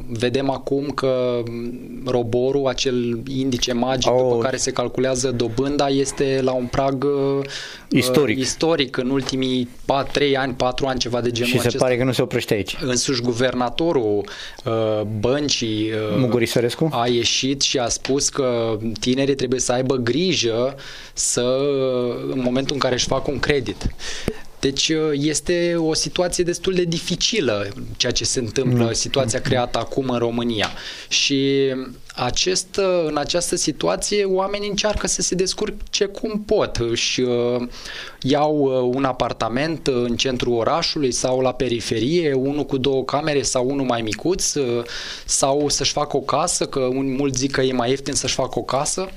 vedem 0.09 0.51
acum 0.51 0.87
că 0.88 1.42
roborul, 2.07 2.66
acel 2.66 3.21
indice 3.29 3.73
magic 3.73 4.12
Oh. 4.12 4.19
după 4.23 4.38
care 4.42 4.57
se 4.57 4.71
calculează 4.71 5.31
dobânda, 5.31 5.88
este 5.88 6.40
la 6.42 6.53
un 6.53 6.66
prag 6.66 7.05
uh, 7.05 7.45
Istoric. 7.88 8.38
istoric 8.38 8.97
în 8.97 9.11
ultimii 9.11 9.69
4, 9.85 10.11
3 10.12 10.37
ani, 10.37 10.53
4 10.53 10.87
ani, 10.87 10.99
ceva 10.99 11.21
de 11.21 11.31
genul 11.31 11.51
Și 11.51 11.59
se 11.61 11.66
acesta. 11.66 11.85
pare 11.85 11.97
că 11.97 12.05
nu 12.05 12.12
se 12.12 12.23
oprește 12.23 12.55
aici. 12.55 12.77
Însuși 12.81 13.21
guvernatorul 13.23 14.25
uh, 14.64 15.01
băncii 15.21 15.83
uh, 15.90 16.16
Mugurisărescu? 16.19 16.88
a 16.92 17.07
ieșit 17.07 17.61
și 17.61 17.79
a 17.79 17.88
spus 17.88 18.29
că 18.29 18.77
tinerii 19.01 19.35
trebuie 19.35 19.61
să 19.61 19.73
aibă 19.73 19.95
grijă 19.95 20.75
să 21.12 21.59
în 22.31 22.40
momentul 22.45 22.75
în 22.75 22.81
care 22.81 22.95
își 22.95 23.07
fac 23.07 23.29
un 23.29 23.38
credit. 23.38 23.87
Deci 24.61 24.88
uh, 24.88 25.11
este 25.12 25.75
o 25.79 25.95
situație 25.95 26.45
destul 26.45 26.75
de 26.75 26.85
dificilă 26.85 27.69
ceea 27.97 28.12
ce 28.12 28.25
se 28.25 28.38
întâmplă, 28.38 28.92
situația 28.92 29.40
creată 29.40 29.79
acum 29.79 30.09
în 30.09 30.19
România. 30.19 30.71
Și 31.09 31.73
acest, 32.14 32.77
uh, 32.77 33.05
în 33.07 33.16
această 33.16 33.57
situație 33.57 34.25
oamenii 34.25 34.69
încearcă 34.69 35.07
să 35.07 35.23
se 35.23 35.35
descurce 35.35 36.05
cum 36.05 36.42
pot. 36.47 36.77
Își 36.77 37.21
uh, 37.21 37.69
iau 38.21 38.57
uh, 38.57 38.95
un 38.95 39.05
apartament 39.05 39.87
uh, 39.87 39.95
în 39.95 40.16
centrul 40.16 40.53
orașului 40.53 41.12
sau 41.12 41.40
la 41.40 41.53
periferie, 41.53 42.33
unul 42.33 42.64
cu 42.64 42.77
două 42.77 43.05
camere 43.05 43.42
sau 43.42 43.69
unul 43.71 43.87
mai 43.87 44.03
micuț, 44.03 44.55
uh, 44.55 44.85
sau 45.25 45.69
să-și 45.69 45.92
facă 45.92 46.16
o 46.16 46.21
casă, 46.21 46.66
că 46.66 46.81
un, 46.81 47.14
mulți 47.14 47.38
zic 47.38 47.51
că 47.51 47.61
e 47.61 47.73
mai 47.73 47.90
ieftin 47.90 48.14
să-și 48.14 48.35
facă 48.35 48.59
o 48.59 48.62
casă. 48.62 49.09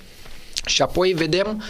Și 0.66 0.82
apoi 0.82 1.14
vedem 1.14 1.64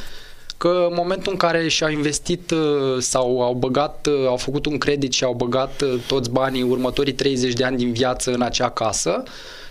că 0.60 0.86
în 0.89 0.93
momentul 0.95 1.32
în 1.32 1.38
care 1.38 1.67
și-au 1.67 1.89
investit 1.89 2.52
uh, 2.52 2.60
sau 3.00 3.41
au 3.41 3.54
băgat, 3.54 4.08
uh, 4.10 4.28
au 4.28 4.36
făcut 4.38 4.65
un 4.65 4.78
credit 4.78 5.13
și 5.13 5.24
au 5.24 5.34
băgat 5.34 5.82
uh, 5.82 5.93
toți 6.08 6.30
banii 6.30 6.62
următorii 6.62 7.13
30 7.13 7.54
de 7.54 7.63
ani 7.63 7.78
din 7.78 7.91
viață 7.91 8.32
în 8.32 8.41
acea 8.41 8.69
casă, 8.69 9.24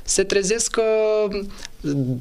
se 0.02 0.22
trezesc 0.22 0.70
că 0.70 0.82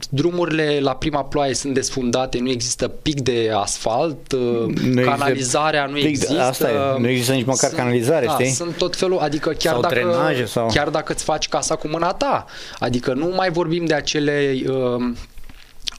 drumurile 0.10 0.80
la 0.82 0.96
prima 0.96 1.24
ploaie 1.24 1.54
sunt 1.54 1.74
desfundate, 1.74 2.40
nu 2.40 2.50
există 2.50 2.88
pic 2.88 3.22
de 3.22 3.52
asfalt, 3.54 4.34
Nu 4.34 4.70
există 4.78 5.02
canalizarea 5.02 5.86
nu 5.86 5.94
pic 5.94 6.04
de- 6.04 6.08
există. 6.10 6.42
asta 6.42 6.70
e, 6.72 7.00
nu 7.00 7.08
există 7.08 7.34
nici 7.34 7.46
măcar 7.46 7.72
canalizare, 7.72 8.26
da, 8.26 8.32
știi? 8.32 8.50
Sunt 8.50 8.76
tot 8.78 8.96
felul, 8.96 9.18
adică 9.18 9.50
chiar 9.50 9.74
Sau 9.74 9.82
dacă, 9.82 9.94
drenaje 9.94 10.46
sau- 10.46 10.68
chiar 10.74 10.90
dacă 10.90 11.14
îți 11.14 11.24
faci 11.24 11.48
casa 11.50 11.76
cu 11.76 11.88
mâna 11.88 12.14
ta, 12.14 12.46
adică 12.80 13.14
nu 13.14 13.32
mai 13.36 13.50
vorbim 13.50 13.86
de 13.86 13.94
acele 13.94 14.62
uh, 14.70 15.04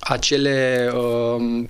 acele 0.00 0.88
uh, 0.94 1.64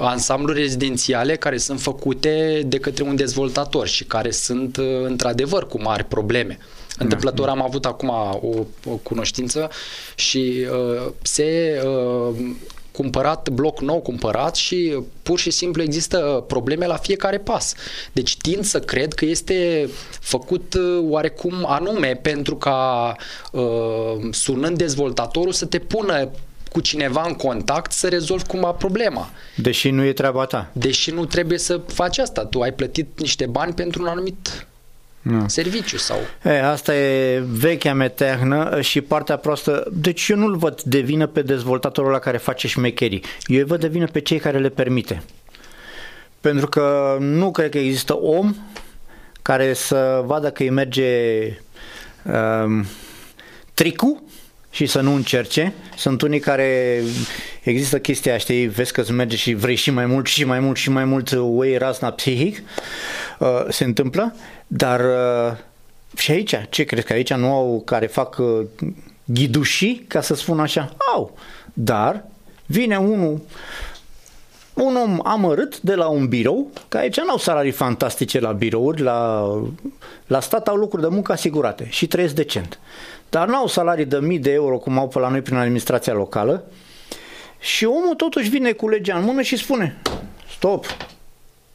ansambluri 0.00 0.60
rezidențiale 0.60 1.36
care 1.36 1.56
sunt 1.56 1.80
făcute 1.80 2.62
de 2.66 2.78
către 2.78 3.04
un 3.04 3.16
dezvoltator 3.16 3.86
și 3.86 4.04
care 4.04 4.30
sunt 4.30 4.76
uh, 4.76 4.84
într-adevăr 5.02 5.66
cu 5.66 5.82
mari 5.82 6.04
probleme. 6.04 6.58
Întâmplător 6.98 7.48
am 7.48 7.62
avut 7.62 7.86
acum 7.86 8.08
o, 8.40 8.64
o 8.84 8.94
cunoștință 9.02 9.70
și 10.14 10.66
uh, 10.70 11.12
se 11.22 11.80
uh, 11.84 12.34
cumpărat 12.92 13.48
bloc 13.48 13.80
nou 13.80 14.00
cumpărat 14.00 14.56
și 14.56 14.98
pur 15.22 15.38
și 15.38 15.50
simplu 15.50 15.82
există 15.82 16.44
probleme 16.46 16.86
la 16.86 16.96
fiecare 16.96 17.38
pas. 17.38 17.74
Deci 18.12 18.36
tind 18.36 18.64
să 18.64 18.80
cred 18.80 19.12
că 19.12 19.24
este 19.24 19.88
făcut 20.20 20.74
uh, 20.74 20.98
oarecum 21.08 21.66
anume 21.66 22.18
pentru 22.22 22.56
ca 22.56 23.14
uh, 23.52 24.28
sunând 24.30 24.76
dezvoltatorul 24.76 25.52
să 25.52 25.66
te 25.66 25.78
pună 25.78 26.28
cu 26.72 26.80
cineva 26.80 27.24
în 27.26 27.34
contact 27.34 27.92
să 27.92 28.08
rezolvi 28.08 28.44
cumva 28.44 28.72
problema. 28.72 29.30
Deși 29.56 29.90
nu 29.90 30.04
e 30.04 30.12
treaba 30.12 30.44
ta. 30.44 30.70
Deși 30.72 31.10
nu 31.10 31.24
trebuie 31.24 31.58
să 31.58 31.80
faci 31.86 32.18
asta. 32.18 32.44
Tu 32.44 32.60
ai 32.60 32.72
plătit 32.72 33.20
niște 33.20 33.46
bani 33.46 33.72
pentru 33.72 34.02
un 34.02 34.08
anumit 34.08 34.66
Nu. 35.22 35.48
serviciu 35.48 35.96
sau... 35.96 36.16
E, 36.44 36.62
asta 36.64 36.96
e 36.96 37.38
vechea 37.38 37.94
meteahnă 37.94 38.80
și 38.80 39.00
partea 39.00 39.36
proastă. 39.36 39.86
Deci 39.92 40.28
eu 40.28 40.36
nu-l 40.36 40.56
văd 40.56 40.82
de 40.82 40.98
vină 40.98 41.26
pe 41.26 41.42
dezvoltatorul 41.42 42.10
la 42.10 42.18
care 42.18 42.36
face 42.36 42.68
șmecherii. 42.68 43.24
Eu 43.46 43.58
îi 43.58 43.64
văd 43.64 43.80
de 43.80 43.88
vină 43.88 44.06
pe 44.06 44.20
cei 44.20 44.38
care 44.38 44.58
le 44.58 44.68
permite. 44.68 45.22
Pentru 46.40 46.66
că 46.66 47.16
nu 47.20 47.50
cred 47.50 47.70
că 47.70 47.78
există 47.78 48.16
om 48.16 48.54
care 49.42 49.72
să 49.72 50.22
vadă 50.26 50.50
că 50.50 50.62
îi 50.62 50.70
merge 50.70 51.08
um, 52.24 52.86
tricul 53.74 54.22
și 54.70 54.86
să 54.86 55.00
nu 55.00 55.14
încerce. 55.14 55.74
Sunt 55.96 56.22
unii 56.22 56.40
care 56.40 57.00
există 57.62 57.98
chestia, 57.98 58.38
știi, 58.38 58.66
vezi 58.66 58.92
că 58.92 59.00
îți 59.00 59.12
merge 59.12 59.36
și 59.36 59.54
vrei 59.54 59.74
și 59.74 59.90
mai 59.90 60.06
mult 60.06 60.26
și 60.26 60.44
mai 60.44 60.60
mult 60.60 60.76
și 60.76 60.90
mai 60.90 61.04
mult 61.04 61.30
way 61.30 61.76
rasna 61.76 62.10
psihic. 62.10 62.62
Uh, 63.38 63.64
se 63.68 63.84
întâmplă, 63.84 64.34
dar 64.66 65.00
uh, 65.00 65.56
și 66.16 66.30
aici, 66.30 66.54
ce 66.68 66.84
crezi 66.84 67.06
că 67.06 67.12
aici 67.12 67.32
nu 67.32 67.52
au 67.52 67.82
care 67.84 68.06
fac 68.06 68.38
uh, 68.38 68.66
ghidușii, 69.24 70.04
ca 70.08 70.20
să 70.20 70.34
spun 70.34 70.60
așa? 70.60 70.96
Au, 71.14 71.38
dar 71.72 72.24
vine 72.66 72.96
unul 72.96 73.40
un 74.74 74.96
om 74.96 75.20
amărât 75.24 75.80
de 75.80 75.94
la 75.94 76.06
un 76.06 76.28
birou, 76.28 76.70
că 76.88 76.96
aici 76.96 77.20
nu 77.20 77.30
au 77.30 77.38
salarii 77.38 77.70
fantastice 77.70 78.40
la 78.40 78.52
birouri, 78.52 79.02
la, 79.02 79.48
la 80.26 80.40
stat 80.40 80.68
au 80.68 80.76
lucruri 80.76 81.02
de 81.02 81.08
muncă 81.08 81.32
asigurate 81.32 81.86
și 81.88 82.06
trăiesc 82.06 82.34
decent. 82.34 82.78
Dar 83.30 83.48
nu 83.48 83.56
au 83.56 83.66
salarii 83.66 84.04
de 84.04 84.18
mii 84.18 84.38
de 84.38 84.52
euro 84.52 84.78
cum 84.78 84.98
au 84.98 85.08
pe 85.08 85.18
la 85.18 85.28
noi 85.28 85.42
prin 85.42 85.56
administrația 85.56 86.12
locală 86.12 86.64
și 87.58 87.84
omul 87.84 88.14
totuși 88.16 88.48
vine 88.48 88.72
cu 88.72 88.88
legea 88.88 89.16
în 89.16 89.24
mână 89.24 89.42
și 89.42 89.56
spune 89.56 90.00
stop, 90.50 90.86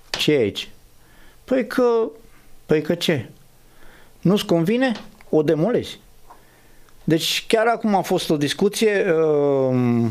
ce 0.09 0.33
e 0.33 0.37
aici? 0.37 0.69
Păi 1.43 1.67
că, 1.67 2.09
păi 2.65 2.81
că 2.81 2.95
ce? 2.95 3.29
Nu-ți 4.21 4.45
convine? 4.45 4.91
O 5.29 5.43
demolezi. 5.43 5.99
Deci 7.03 7.45
chiar 7.47 7.67
acum 7.67 7.95
a 7.95 8.01
fost 8.01 8.29
o 8.29 8.37
discuție 8.37 9.13
uh, 9.13 10.05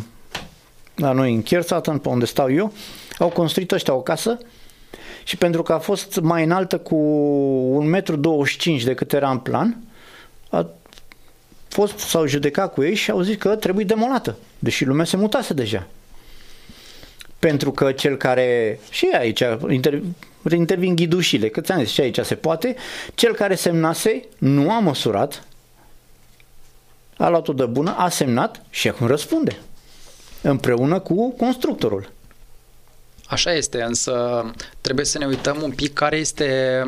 la 0.94 1.12
noi 1.12 1.34
în 1.34 1.42
Kiersaten, 1.42 1.98
pe 1.98 2.08
unde 2.08 2.24
stau 2.24 2.52
eu, 2.52 2.72
au 3.18 3.28
construit 3.28 3.72
ăștia 3.72 3.94
o 3.94 4.00
casă 4.00 4.38
și 5.24 5.36
pentru 5.36 5.62
că 5.62 5.72
a 5.72 5.78
fost 5.78 6.20
mai 6.20 6.44
înaltă 6.44 6.78
cu 6.78 6.96
1,25 8.00 8.14
m 8.66 8.84
decât 8.84 9.12
era 9.12 9.30
în 9.30 9.38
plan, 9.38 9.68
a 9.68 9.93
fost, 11.74 11.98
s-au 11.98 12.26
judecat 12.26 12.72
cu 12.72 12.82
ei 12.82 12.94
și 12.94 13.10
au 13.10 13.20
zis 13.20 13.36
că 13.36 13.56
trebuie 13.56 13.84
demolată, 13.84 14.36
deși 14.58 14.84
lumea 14.84 15.04
se 15.04 15.16
mutase 15.16 15.54
deja. 15.54 15.86
Pentru 17.38 17.72
că 17.72 17.92
cel 17.92 18.16
care, 18.16 18.80
și 18.90 19.08
aici 19.12 19.42
inter, 19.68 20.00
intervin 20.50 20.94
ghidușile, 20.94 21.48
că 21.48 21.60
ți-am 21.60 21.78
zis 21.78 21.90
și 21.90 22.00
aici 22.00 22.18
se 22.18 22.34
poate, 22.34 22.76
cel 23.14 23.34
care 23.34 23.54
semnase 23.54 24.24
nu 24.38 24.70
a 24.70 24.78
măsurat, 24.78 25.44
a 27.16 27.28
luat-o 27.28 27.52
de 27.52 27.64
bună, 27.64 27.94
a 27.96 28.08
semnat 28.08 28.62
și 28.70 28.88
acum 28.88 29.06
răspunde 29.06 29.56
împreună 30.42 30.98
cu 30.98 31.30
constructorul. 31.30 32.10
Așa 33.26 33.52
este, 33.52 33.82
însă 33.82 34.44
trebuie 34.80 35.04
să 35.04 35.18
ne 35.18 35.26
uităm 35.26 35.62
un 35.62 35.70
pic 35.70 35.92
care 35.92 36.16
este 36.16 36.82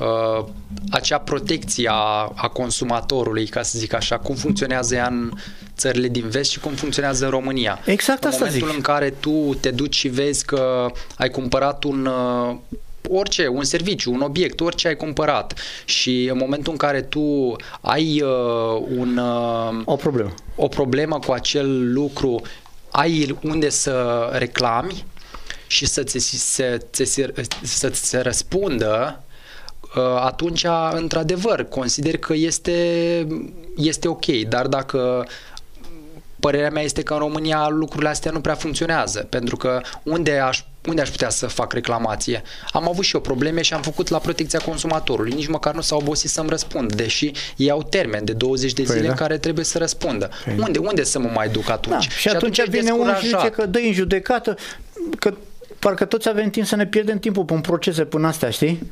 uh, 0.00 0.44
acea 0.90 1.18
protecție 1.18 1.88
a, 1.92 2.32
a 2.34 2.48
consumatorului, 2.48 3.46
ca 3.46 3.62
să 3.62 3.78
zic 3.78 3.92
așa, 3.92 4.18
cum 4.18 4.34
funcționează 4.34 4.94
ea 4.94 5.06
în 5.06 5.30
țările 5.76 6.08
din 6.08 6.28
vest 6.28 6.50
și 6.50 6.60
cum 6.60 6.72
funcționează 6.72 7.24
în 7.24 7.30
România. 7.30 7.78
Exact 7.84 8.24
în 8.24 8.30
asta 8.30 8.44
momentul 8.44 8.68
zic. 8.68 8.76
în 8.76 8.82
care 8.82 9.10
tu 9.10 9.54
te 9.60 9.70
duci 9.70 9.94
și 9.96 10.08
vezi 10.08 10.44
că 10.44 10.90
ai 11.16 11.30
cumpărat 11.30 11.84
un 11.84 12.06
uh, 12.06 12.56
orice, 13.10 13.46
un 13.46 13.64
serviciu, 13.64 14.12
un 14.12 14.20
obiect, 14.20 14.60
orice 14.60 14.88
ai 14.88 14.96
cumpărat 14.96 15.58
și 15.84 16.28
în 16.30 16.36
momentul 16.36 16.72
în 16.72 16.78
care 16.78 17.02
tu 17.02 17.56
ai 17.80 18.22
uh, 18.22 18.82
un 18.96 19.16
uh, 19.16 19.82
O 19.84 19.96
problemă. 19.96 20.34
o 20.54 20.68
problemă 20.68 21.18
cu 21.26 21.32
acel 21.32 21.92
lucru, 21.92 22.42
ai 22.90 23.36
unde 23.42 23.68
să 23.68 24.28
reclami 24.32 25.04
și 25.66 25.86
să 25.86 26.02
ți 26.02 26.18
se, 26.18 26.78
ți 26.92 27.04
se, 27.04 27.32
să 27.62 27.88
ți 27.88 28.08
se 28.08 28.18
răspundă, 28.18 29.20
uh, 29.20 29.26
atunci, 30.20 30.66
într-adevăr, 30.90 31.62
consider 31.68 32.18
că 32.18 32.34
este, 32.34 33.26
este 33.76 34.08
ok. 34.08 34.26
Dar 34.26 34.66
dacă 34.66 35.26
părerea 36.40 36.70
mea 36.70 36.82
este 36.82 37.02
că 37.02 37.12
în 37.12 37.18
România 37.18 37.68
lucrurile 37.68 38.08
astea 38.08 38.30
nu 38.30 38.40
prea 38.40 38.54
funcționează, 38.54 39.26
pentru 39.30 39.56
că 39.56 39.80
unde 40.02 40.38
aș, 40.38 40.62
unde 40.88 41.00
aș 41.00 41.10
putea 41.10 41.28
să 41.28 41.46
fac 41.46 41.72
reclamație? 41.72 42.42
Am 42.72 42.88
avut 42.88 43.04
și 43.04 43.14
eu 43.14 43.20
probleme 43.20 43.62
și 43.62 43.74
am 43.74 43.82
făcut 43.82 44.08
la 44.08 44.18
protecția 44.18 44.58
consumatorului, 44.58 45.32
nici 45.32 45.46
măcar 45.46 45.74
nu 45.74 45.80
s-au 45.80 45.98
obosit 45.98 46.30
să-mi 46.30 46.48
răspund, 46.48 46.94
deși 46.94 47.30
ei 47.56 47.70
au 47.70 47.82
termen 47.82 48.24
de 48.24 48.32
20 48.32 48.72
de 48.72 48.82
Păi 48.82 48.94
zile 48.94 49.04
da. 49.06 49.10
în 49.10 49.16
care 49.16 49.38
trebuie 49.38 49.64
să 49.64 49.78
răspundă. 49.78 50.30
Unde, 50.58 50.78
unde 50.78 51.04
să 51.04 51.18
mă 51.18 51.30
mai 51.34 51.48
duc 51.48 51.70
atunci? 51.70 52.06
Da, 52.06 52.12
și, 52.12 52.28
atunci, 52.28 52.58
ești 52.58 52.70
vine 52.70 52.90
unul 52.90 53.14
și 53.14 53.20
zice 53.20 53.30
descurajat. 53.30 53.54
că 53.54 53.66
dă 53.66 53.78
în 53.78 53.92
judecată, 53.92 54.56
că 55.18 55.34
parcă 55.78 56.04
toți 56.04 56.28
avem 56.28 56.50
timp 56.50 56.66
să 56.66 56.76
ne 56.76 56.86
pierdem 56.86 57.18
timpul 57.18 57.44
pe 57.44 57.54
procese 57.62 58.04
până 58.04 58.26
astea, 58.26 58.50
știi? 58.50 58.90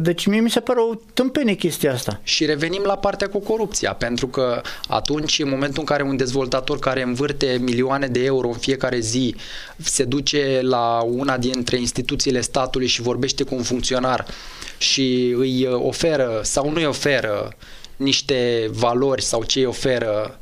Deci 0.00 0.26
mie 0.26 0.40
mi 0.40 0.50
se 0.50 0.60
pare 0.60 0.80
o 0.80 0.94
tâmpenie 1.14 1.54
chestia 1.54 1.92
asta. 1.92 2.20
Și 2.22 2.44
revenim 2.44 2.82
la 2.84 2.96
partea 2.96 3.28
cu 3.28 3.38
corupția, 3.38 3.92
pentru 3.92 4.26
că 4.26 4.60
atunci, 4.88 5.38
în 5.38 5.48
momentul 5.48 5.78
în 5.78 5.84
care 5.84 6.02
un 6.02 6.16
dezvoltator 6.16 6.78
care 6.78 7.02
învârte 7.02 7.58
milioane 7.60 8.06
de 8.06 8.24
euro 8.24 8.48
în 8.48 8.54
fiecare 8.54 8.98
zi 8.98 9.34
se 9.76 10.04
duce 10.04 10.60
la 10.62 11.00
una 11.00 11.38
dintre 11.38 11.78
instituțiile 11.78 12.40
statului 12.40 12.86
și 12.86 13.02
vorbește 13.02 13.44
cu 13.44 13.54
un 13.54 13.62
funcționar 13.62 14.26
și 14.78 15.34
îi 15.36 15.66
oferă 15.66 16.40
sau 16.42 16.70
nu 16.70 16.76
îi 16.76 16.86
oferă 16.86 17.54
niște 17.96 18.68
valori 18.70 19.22
sau 19.22 19.44
ce 19.44 19.58
îi 19.58 19.64
oferă 19.64 20.38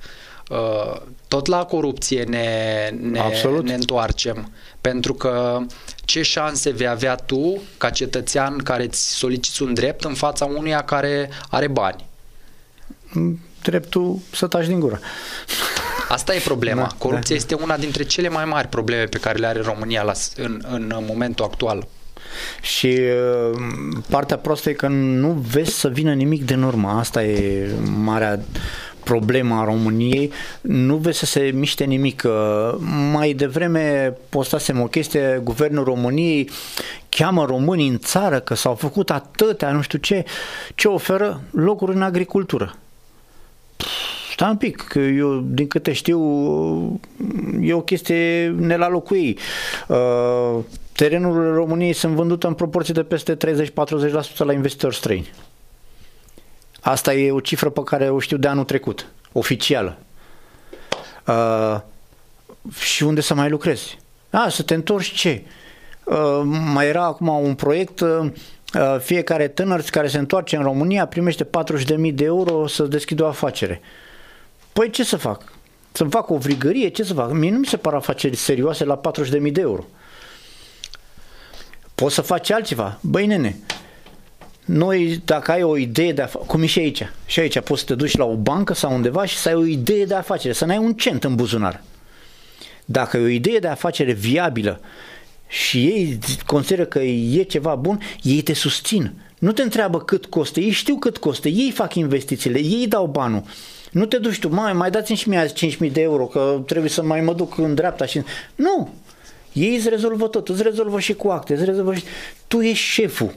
uh, 0.49 1.01
tot 1.29 1.47
la 1.47 1.65
corupție 1.65 2.23
ne, 2.23 2.91
ne, 3.01 3.19
Absolut. 3.19 3.65
ne 3.65 3.75
întoarcem. 3.75 4.53
Pentru 4.83 5.15
că 5.15 5.61
ce 6.05 6.23
șanse 6.23 6.71
vei 6.71 6.87
avea 6.87 7.15
tu 7.15 7.63
ca 7.79 7.91
cetățean 7.91 8.59
care 8.59 8.85
îți 8.85 9.17
soliciți 9.17 9.63
un 9.63 9.75
drept 9.75 10.05
în 10.05 10.15
fața 10.15 10.45
unuia 10.45 10.83
care 10.83 11.31
are 11.51 11.69
bani? 11.69 12.07
Dreptul 13.63 14.19
să 14.33 14.47
taci 14.47 14.67
din 14.67 14.81
gură. 14.81 15.01
Asta 16.09 16.35
e 16.35 16.39
problema. 16.39 16.81
Da, 16.81 16.95
Corupția 16.99 17.37
da. 17.37 17.41
este 17.43 17.55
una 17.55 17.77
dintre 17.77 18.03
cele 18.03 18.29
mai 18.29 18.45
mari 18.45 18.69
probleme 18.69 19.05
pe 19.05 19.19
care 19.19 19.39
le 19.39 19.47
are 19.47 19.61
România 19.61 20.03
la, 20.03 20.13
în, 20.37 20.63
în 20.69 20.93
momentul 21.07 21.45
actual. 21.45 21.87
Și 22.63 22.87
uh, 22.87 23.59
partea 24.09 24.37
proastă 24.39 24.71
e 24.71 24.73
că 24.73 24.89
nu 24.89 25.31
vezi 25.51 25.79
să 25.79 25.89
vină 25.89 26.13
nimic 26.13 26.45
din 26.45 26.63
urmă. 26.63 26.89
Asta 26.89 27.25
e 27.25 27.71
marea 27.97 28.41
problemă 29.05 29.55
a 29.55 29.65
României. 29.65 30.33
Nu 30.61 30.97
vezi 30.97 31.19
să 31.19 31.27
se 31.27 31.41
miște 31.55 31.85
nimic. 31.85 32.23
Uh, 32.27 32.75
Mai 33.13 33.33
devreme 33.33 34.17
postasem 34.29 34.81
o 34.81 34.87
chestie, 34.87 35.41
Guvernul 35.43 35.85
României 35.85 36.51
cheamă 37.09 37.45
românii 37.45 37.89
în 37.89 37.99
țară 37.99 38.41
că 38.41 38.55
s-au 38.55 38.75
făcut 38.75 39.11
atâtea, 39.11 39.73
nu 39.73 39.81
știu 39.81 39.99
ce, 39.99 40.25
ce 40.75 40.89
oferă 40.89 41.41
locuri 41.51 41.95
în 41.95 42.03
agricultură. 42.03 42.75
Stai 44.33 44.51
un 44.51 44.57
pic, 44.57 44.77
că 44.77 44.99
eu, 44.99 45.45
din 45.47 45.67
câte 45.67 45.93
știu, 45.93 46.21
e 47.61 47.73
o 47.73 47.81
chestie 47.81 48.55
ne 48.59 48.77
la 48.77 48.89
locul 48.89 49.17
ei. 49.17 49.39
Uh, 49.89 50.65
terenurile 50.93 51.51
României 51.51 51.93
sunt 51.93 52.15
vândute 52.15 52.47
în 52.47 52.55
proporție 52.55 52.95
de 52.95 53.03
peste 53.03 53.37
30-40% 53.37 53.41
la 54.37 54.53
investitori 54.53 54.97
străini. 54.97 55.31
Asta 56.85 57.15
e 57.15 57.33
o 57.33 57.41
cifră 57.41 57.71
pe 57.71 57.83
care 57.83 58.11
o 58.11 58.19
știu 58.19 58.37
de 58.37 58.49
anul 58.49 58.65
trecut, 58.65 59.07
oficială. 59.33 59.99
Uh, 61.27 61.81
și 62.79 63.03
unde 63.03 63.21
să 63.21 63.35
mai 63.35 63.51
lucrezi? 63.51 63.99
A, 64.31 64.49
să 64.49 64.63
te 64.63 64.75
întorci 64.75 65.13
ce? 65.13 65.43
Uh, 66.05 66.41
mai 66.73 66.87
era 66.87 67.05
acum 67.05 67.29
un 67.29 67.55
proiect, 67.55 68.01
uh, 68.01 68.31
fiecare 68.99 69.49
tânăr 69.49 69.81
care 69.81 70.09
se 70.09 70.19
întoarce 70.19 70.57
în 70.57 70.63
România 70.63 71.07
primește 71.07 71.45
40.000 71.45 72.15
de 72.15 72.25
euro 72.25 72.67
să 72.67 72.83
deschidă 72.83 73.23
o 73.23 73.27
afacere. 73.27 73.81
Păi 74.73 74.91
ce 74.91 75.05
să 75.05 75.17
fac? 75.17 75.53
Să-mi 75.93 76.11
fac 76.11 76.31
o 76.31 76.37
vrigărie? 76.37 76.89
Ce 76.89 77.03
să 77.03 77.15
fac? 77.15 77.33
Mie 77.33 77.51
nu 77.51 77.59
mi 77.59 77.67
se 77.67 77.77
par 77.77 77.95
afaceri 77.95 78.37
serioase 78.37 78.85
la 78.85 79.01
40.000 79.21 79.53
de 79.53 79.61
euro. 79.61 79.85
Poți 81.95 82.15
să 82.15 82.21
faci 82.21 82.51
altceva. 82.51 82.99
Băi 83.01 83.27
nene, 83.27 83.57
noi 84.65 85.23
dacă 85.25 85.51
ai 85.51 85.63
o 85.63 85.77
idee 85.77 86.13
de 86.13 86.23
afacere, 86.23 86.45
cum 86.47 86.63
e 86.63 86.67
și 86.67 86.79
aici, 86.79 87.03
și 87.27 87.41
aici 87.41 87.61
poți 87.61 87.81
să 87.81 87.87
te 87.87 87.95
duci 87.95 88.17
la 88.17 88.25
o 88.25 88.35
bancă 88.35 88.75
sau 88.75 88.95
undeva 88.95 89.25
și 89.25 89.37
să 89.37 89.49
ai 89.49 89.55
o 89.55 89.65
idee 89.65 90.05
de 90.05 90.15
afacere, 90.15 90.53
să 90.53 90.65
n-ai 90.65 90.79
un 90.79 90.95
cent 90.95 91.25
în 91.25 91.35
buzunar. 91.35 91.83
Dacă 92.85 93.17
e 93.17 93.23
o 93.23 93.27
idee 93.27 93.59
de 93.59 93.69
afacere 93.69 94.13
viabilă 94.13 94.81
și 95.47 95.85
ei 95.85 96.19
consideră 96.47 96.85
că 96.85 96.99
e 96.99 97.43
ceva 97.43 97.75
bun, 97.75 98.01
ei 98.23 98.43
te 98.43 98.53
susțin. 98.53 99.13
Nu 99.39 99.53
te 99.53 99.63
întreabă 99.63 100.01
cât 100.01 100.27
costă, 100.27 100.61
ei 100.61 100.71
știu 100.71 100.97
cât 100.97 101.17
costă, 101.17 101.49
ei 101.49 101.71
fac 101.71 101.95
investițiile, 101.95 102.59
ei 102.59 102.87
dau 102.87 103.07
banul. 103.07 103.43
Nu 103.91 104.07
te 104.07 104.19
duci 104.19 104.39
tu, 104.39 104.55
mai, 104.55 104.73
mai 104.73 104.91
dați-mi 104.91 105.17
și 105.17 105.29
mie 105.29 105.39
azi 105.39 105.77
5.000 105.77 105.93
de 105.93 106.01
euro, 106.01 106.27
că 106.27 106.63
trebuie 106.67 106.91
să 106.91 107.03
mai 107.03 107.21
mă 107.21 107.33
duc 107.33 107.59
în 107.59 107.75
dreapta 107.75 108.07
și... 108.07 108.23
Nu! 108.55 108.89
Ei 109.53 109.77
îți 109.77 109.89
rezolvă 109.89 110.27
tot, 110.27 110.49
îți 110.49 110.63
rezolvă 110.63 111.01
și 111.01 111.15
cu 111.15 111.29
acte, 111.29 111.55
îți 111.55 111.65
rezolvă 111.65 111.95
și... 111.95 112.03
Tu 112.47 112.61
ești 112.61 112.85
șeful, 112.85 113.35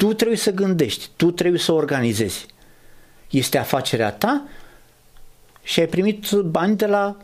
tu 0.00 0.12
trebuie 0.12 0.36
să 0.36 0.50
gândești, 0.50 1.08
tu 1.16 1.30
trebuie 1.30 1.60
să 1.60 1.72
organizezi. 1.72 2.46
Este 3.30 3.58
afacerea 3.58 4.12
ta 4.12 4.42
și 5.62 5.80
ai 5.80 5.86
primit 5.86 6.30
bani 6.30 6.76
de 6.76 6.86
la 6.86 7.16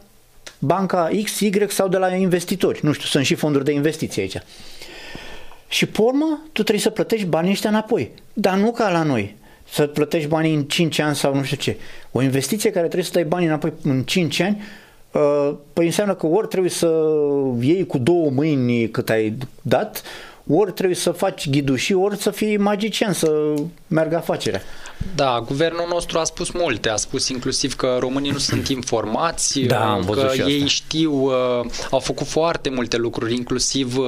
banca 0.58 1.10
X, 1.24 1.40
Y 1.40 1.66
sau 1.68 1.88
de 1.88 1.96
la 1.96 2.14
investitori. 2.14 2.80
Nu 2.82 2.92
știu, 2.92 3.06
sunt 3.06 3.24
și 3.24 3.34
fonduri 3.34 3.64
de 3.64 3.72
investiții 3.72 4.22
aici. 4.22 4.36
Și 5.68 5.86
pe 5.86 6.02
urmă, 6.02 6.40
tu 6.52 6.62
trebuie 6.62 6.80
să 6.80 6.90
plătești 6.90 7.26
banii 7.26 7.50
ăștia 7.50 7.70
înapoi. 7.70 8.10
Dar 8.32 8.56
nu 8.56 8.72
ca 8.72 8.90
la 8.90 9.02
noi. 9.02 9.36
Să 9.68 9.86
plătești 9.86 10.28
banii 10.28 10.54
în 10.54 10.64
5 10.64 10.98
ani 10.98 11.16
sau 11.16 11.34
nu 11.34 11.42
știu 11.42 11.56
ce. 11.56 11.76
O 12.12 12.22
investiție 12.22 12.70
care 12.70 12.84
trebuie 12.84 13.04
să 13.04 13.12
dai 13.12 13.24
banii 13.24 13.46
înapoi 13.46 13.72
în 13.82 14.02
5 14.02 14.40
ani, 14.40 14.62
uh, 15.12 15.54
păi 15.72 15.84
înseamnă 15.84 16.14
că 16.14 16.26
ori 16.26 16.48
trebuie 16.48 16.70
să 16.70 16.86
iei 17.60 17.86
cu 17.86 17.98
două 17.98 18.30
mâini 18.30 18.90
cât 18.90 19.10
ai 19.10 19.36
dat, 19.62 20.02
ori 20.48 20.72
trebuie 20.72 20.96
să 20.96 21.10
faci 21.10 21.50
ghidușii, 21.50 21.94
ori 21.94 22.16
să 22.16 22.30
fii 22.30 22.56
magician, 22.56 23.12
să 23.12 23.54
meargă 23.86 24.16
afacerea. 24.16 24.60
Da, 25.14 25.42
guvernul 25.46 25.86
nostru 25.88 26.18
a 26.18 26.24
spus 26.24 26.50
multe, 26.50 26.88
a 26.88 26.96
spus 26.96 27.28
inclusiv 27.28 27.74
că 27.74 27.96
românii 28.00 28.30
nu 28.30 28.38
sunt 28.38 28.68
informați, 28.68 29.60
Da, 29.76 29.92
am 29.92 30.00
văzut 30.00 30.26
că 30.26 30.34
și 30.34 30.40
asta. 30.40 30.52
ei 30.52 30.66
știu, 30.66 31.12
uh, 31.12 31.64
au 31.90 31.98
făcut 31.98 32.26
foarte 32.26 32.70
multe 32.70 32.96
lucruri, 32.96 33.34
inclusiv 33.34 33.96
uh, 33.98 34.06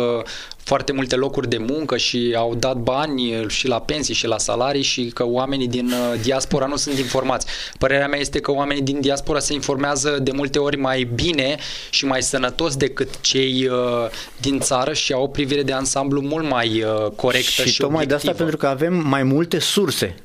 foarte 0.68 0.92
multe 0.92 1.16
locuri 1.16 1.48
de 1.48 1.58
muncă 1.58 1.96
și 1.96 2.34
au 2.36 2.54
dat 2.54 2.76
bani 2.76 3.36
uh, 3.36 3.48
și 3.48 3.68
la 3.68 3.80
pensii 3.80 4.14
și 4.14 4.26
la 4.26 4.38
salarii 4.38 4.82
și 4.82 5.04
că 5.14 5.26
oamenii 5.26 5.68
din 5.68 5.86
uh, 5.86 6.20
diaspora 6.22 6.66
nu 6.66 6.76
sunt 6.76 6.98
informați. 6.98 7.46
Părerea 7.78 8.08
mea 8.08 8.18
este 8.18 8.40
că 8.40 8.52
oamenii 8.52 8.82
din 8.82 9.00
diaspora 9.00 9.38
se 9.38 9.52
informează 9.52 10.18
de 10.22 10.30
multe 10.32 10.58
ori 10.58 10.76
mai 10.76 11.08
bine 11.14 11.56
și 11.90 12.06
mai 12.06 12.22
sănătos 12.22 12.76
decât 12.76 13.20
cei 13.20 13.66
uh, 13.66 13.76
din 14.40 14.60
țară 14.60 14.92
și 14.92 15.12
au 15.12 15.22
o 15.22 15.26
privire 15.26 15.62
de 15.62 15.72
ansamblu 15.72 16.20
mult 16.20 16.48
mai 16.48 16.82
uh, 16.82 17.10
corectă 17.16 17.62
și, 17.62 17.68
și 17.68 17.80
tocmai 17.80 18.06
de 18.06 18.14
asta 18.14 18.30
obiectivă. 18.30 18.50
pentru 18.50 18.56
că 18.56 18.66
avem 18.66 19.08
mai 19.08 19.22
multe 19.22 19.58
surse. 19.58 20.16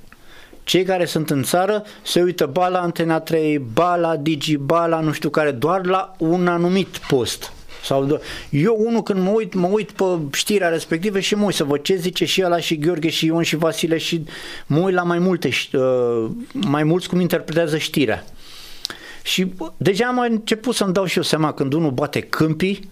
Cei 0.64 0.84
care 0.84 1.05
sunt 1.05 1.30
în 1.30 1.43
țară 1.43 1.84
se 2.03 2.22
uită 2.22 2.45
ba 2.45 2.68
la 2.68 2.80
Antena 2.82 3.20
3, 3.20 3.59
ba 3.74 3.95
la 3.95 4.16
Digi, 4.16 4.57
ba 4.57 4.86
la 4.86 4.99
nu 4.99 5.11
știu 5.11 5.30
care, 5.30 5.51
doar 5.51 5.86
la 5.86 6.16
un 6.18 6.47
anumit 6.47 6.97
post. 7.07 7.51
Sau 7.84 8.05
do- 8.05 8.22
eu 8.49 8.76
unul 8.80 9.01
când 9.03 9.20
mă 9.22 9.30
uit, 9.30 9.53
mă 9.53 9.68
uit 9.68 9.91
pe 9.91 10.03
știrea 10.32 10.70
respectivă 10.70 11.20
și 11.20 11.36
mă 11.36 11.43
uit 11.45 11.55
să 11.55 11.64
văd 11.64 11.82
ce 11.82 11.95
zice 11.95 12.26
și 12.26 12.43
ăla 12.45 12.59
și 12.59 12.78
Gheorghe 12.78 13.09
și 13.09 13.26
Ion 13.26 13.43
și 13.43 13.55
Vasile 13.55 13.97
și 13.97 14.24
mă 14.66 14.80
uit 14.80 14.93
la 14.95 15.03
mai 15.03 15.20
multe, 15.20 15.49
ș- 15.49 15.72
uh, 15.72 16.30
mai 16.53 16.84
mulți 16.84 17.09
cum 17.09 17.20
interpretează 17.20 17.78
știrea. 17.78 18.24
Și 19.24 19.43
bă, 19.43 19.72
deja 19.78 20.05
am 20.07 20.20
început 20.20 20.76
să-mi 20.76 20.93
dau 20.93 21.05
și 21.05 21.18
eu 21.18 21.24
seama 21.24 21.53
când 21.53 21.74
unul 21.74 21.91
bate 21.91 22.20
câmpii 22.20 22.89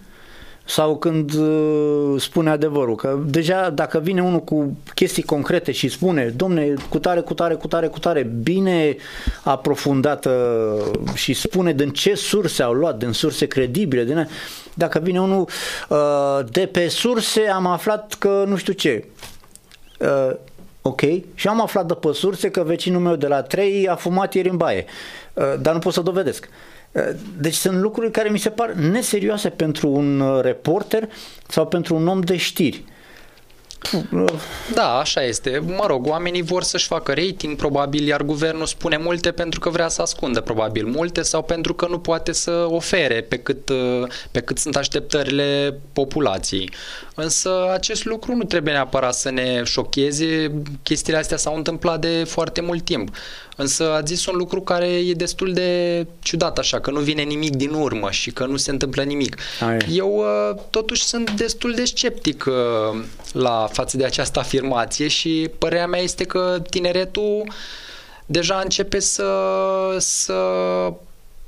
sau 0.64 0.96
când 0.96 1.32
uh, 1.34 2.20
spune 2.20 2.50
adevărul. 2.50 2.96
Că 2.96 3.18
deja 3.26 3.70
dacă 3.70 3.98
vine 3.98 4.22
unul 4.22 4.40
cu 4.40 4.76
chestii 4.94 5.22
concrete 5.22 5.72
și 5.72 5.88
spune, 5.88 6.24
domne, 6.36 6.74
cu 6.88 6.98
tare, 6.98 7.20
cu 7.20 7.34
tare, 7.34 7.54
cu 7.54 7.66
tare, 7.66 7.86
cu 7.86 7.98
tare, 7.98 8.22
bine 8.42 8.96
aprofundată 9.42 10.74
și 11.14 11.32
spune 11.32 11.72
din 11.72 11.90
ce 11.90 12.14
surse 12.14 12.62
au 12.62 12.72
luat, 12.72 12.98
din 12.98 13.12
surse 13.12 13.46
credibile, 13.46 14.04
din 14.04 14.28
dacă 14.74 14.98
vine 14.98 15.20
unul 15.20 15.48
uh, 15.88 15.98
de 16.50 16.66
pe 16.66 16.88
surse 16.88 17.40
am 17.40 17.66
aflat 17.66 18.14
că 18.18 18.44
nu 18.46 18.56
știu 18.56 18.72
ce. 18.72 19.04
Uh, 19.98 20.34
ok, 20.82 21.00
și 21.34 21.48
am 21.48 21.62
aflat 21.62 21.86
de 21.86 21.94
pe 21.94 22.12
surse 22.12 22.50
că 22.50 22.62
vecinul 22.62 23.00
meu 23.00 23.16
de 23.16 23.26
la 23.26 23.42
3 23.42 23.88
a 23.88 23.94
fumat 23.94 24.34
ieri 24.34 24.48
în 24.48 24.56
baie, 24.56 24.84
uh, 25.34 25.54
dar 25.60 25.74
nu 25.74 25.78
pot 25.78 25.92
să 25.92 26.00
dovedesc. 26.00 26.48
Uh, 26.50 26.71
Deci 27.38 27.54
sunt 27.54 27.80
lucruri 27.80 28.10
care 28.10 28.28
mi 28.28 28.38
se 28.38 28.50
par 28.50 28.72
neserioase 28.72 29.48
pentru 29.48 29.88
un 29.88 30.20
uh, 30.20 30.42
reporter 30.42 31.08
sau 31.48 31.66
pentru 31.66 31.94
un 31.94 32.08
om 32.08 32.20
de 32.20 32.36
știri. 32.36 32.84
Uh, 34.12 34.24
Da, 34.74 34.98
așa 34.98 35.22
este. 35.22 35.62
Mă 35.66 35.84
rog, 35.86 36.06
oamenii 36.06 36.42
vor 36.42 36.62
să-și 36.62 36.86
facă 36.86 37.12
rating, 37.12 37.56
probabil, 37.56 38.06
iar 38.06 38.22
guvernul 38.22 38.66
spune 38.66 38.96
multe 38.96 39.32
pentru 39.32 39.60
că 39.60 39.70
vrea 39.70 39.88
să 39.88 40.02
ascundă 40.02 40.40
probabil 40.40 40.86
multe 40.86 41.22
sau 41.22 41.42
pentru 41.42 41.74
că 41.74 41.86
nu 41.86 41.98
poate 41.98 42.32
să 42.32 42.66
ofere 42.68 43.20
pe 43.20 43.36
cât, 43.38 43.68
uh, 43.68 44.08
pe 44.30 44.40
cât 44.40 44.58
sunt 44.58 44.76
așteptările 44.76 45.78
populației. 45.92 46.70
Însă 47.14 47.70
acest 47.72 48.04
lucru 48.04 48.34
nu 48.34 48.44
trebuie 48.44 48.72
neapărat 48.72 49.14
să 49.14 49.30
ne 49.30 49.62
șocheze. 49.64 50.52
Chestiile 50.82 51.18
astea 51.18 51.36
s-au 51.36 51.56
întâmplat 51.56 52.00
de 52.00 52.24
foarte 52.24 52.60
mult 52.60 52.84
timp. 52.84 53.14
Însă 53.56 53.92
ați 53.92 54.14
zis 54.14 54.26
un 54.26 54.36
lucru 54.36 54.60
care 54.60 54.86
e 54.86 55.12
destul 55.12 55.52
de 55.52 56.06
ciudat 56.20 56.58
așa, 56.58 56.80
că 56.80 56.90
nu 56.90 57.00
vine 57.00 57.22
nimic 57.22 57.56
din 57.56 57.72
urmă 57.72 58.10
și 58.10 58.30
că 58.30 58.46
nu 58.46 58.56
se 58.56 58.70
întâmplă 58.70 59.02
nimic. 59.02 59.36
Aia. 59.60 59.78
Eu 59.90 60.16
uh, 60.16 60.60
totuși 60.70 61.02
sunt 61.04 61.30
destul 61.30 61.74
de 61.74 61.84
sceptic 61.84 62.44
uh, 62.48 63.00
la 63.32 63.68
față 63.72 63.96
de 63.96 64.04
această 64.04 64.38
afirmație 64.38 65.08
și 65.08 65.50
părerea 65.58 65.86
mea 65.86 66.00
este 66.00 66.24
că 66.24 66.62
tineretul 66.70 67.52
deja 68.26 68.60
începe 68.62 68.98
să, 68.98 69.32
să 69.98 70.42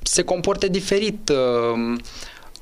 se 0.02 0.22
comporte 0.22 0.68
diferit 0.68 1.28
uh, 1.28 1.98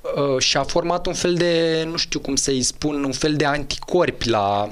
uh, 0.02 0.38
și 0.38 0.56
a 0.56 0.62
format 0.62 1.06
un 1.06 1.14
fel 1.14 1.34
de, 1.34 1.84
nu 1.90 1.96
știu 1.96 2.20
cum 2.20 2.36
să-i 2.36 2.62
spun, 2.62 3.04
un 3.04 3.12
fel 3.12 3.34
de 3.34 3.44
anticorpi 3.44 4.28
la 4.28 4.68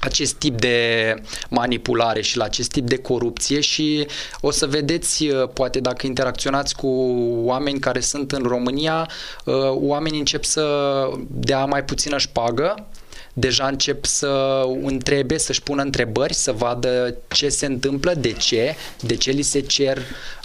acest 0.00 0.34
tip 0.34 0.60
de 0.60 1.14
manipulare 1.48 2.20
și 2.20 2.36
la 2.36 2.44
acest 2.44 2.70
tip 2.70 2.86
de 2.86 2.98
corupție 2.98 3.60
și 3.60 4.06
o 4.40 4.50
să 4.50 4.66
vedeți, 4.66 5.26
uh, 5.26 5.48
poate 5.52 5.80
dacă 5.80 6.06
interacționați 6.06 6.76
cu 6.76 6.88
oameni 7.44 7.78
care 7.78 8.00
sunt 8.00 8.32
în 8.32 8.42
România, 8.42 9.10
uh, 9.44 9.54
oamenii 9.70 10.18
încep 10.18 10.44
să 10.44 10.64
dea 11.28 11.64
mai 11.64 11.84
puțină 11.84 12.18
șpagă, 12.18 12.86
deja 13.38 13.66
încep 13.66 14.04
să 14.04 14.62
întrebe, 14.82 15.38
să-și 15.38 15.62
pună 15.62 15.82
întrebări, 15.82 16.34
să 16.34 16.52
vadă 16.52 17.16
ce 17.28 17.48
se 17.48 17.66
întâmplă, 17.66 18.14
de 18.14 18.32
ce, 18.32 18.76
de 19.00 19.16
ce 19.16 19.30
li 19.30 19.42
se 19.42 19.60
cer. 19.60 19.96
Uh, 19.96 20.04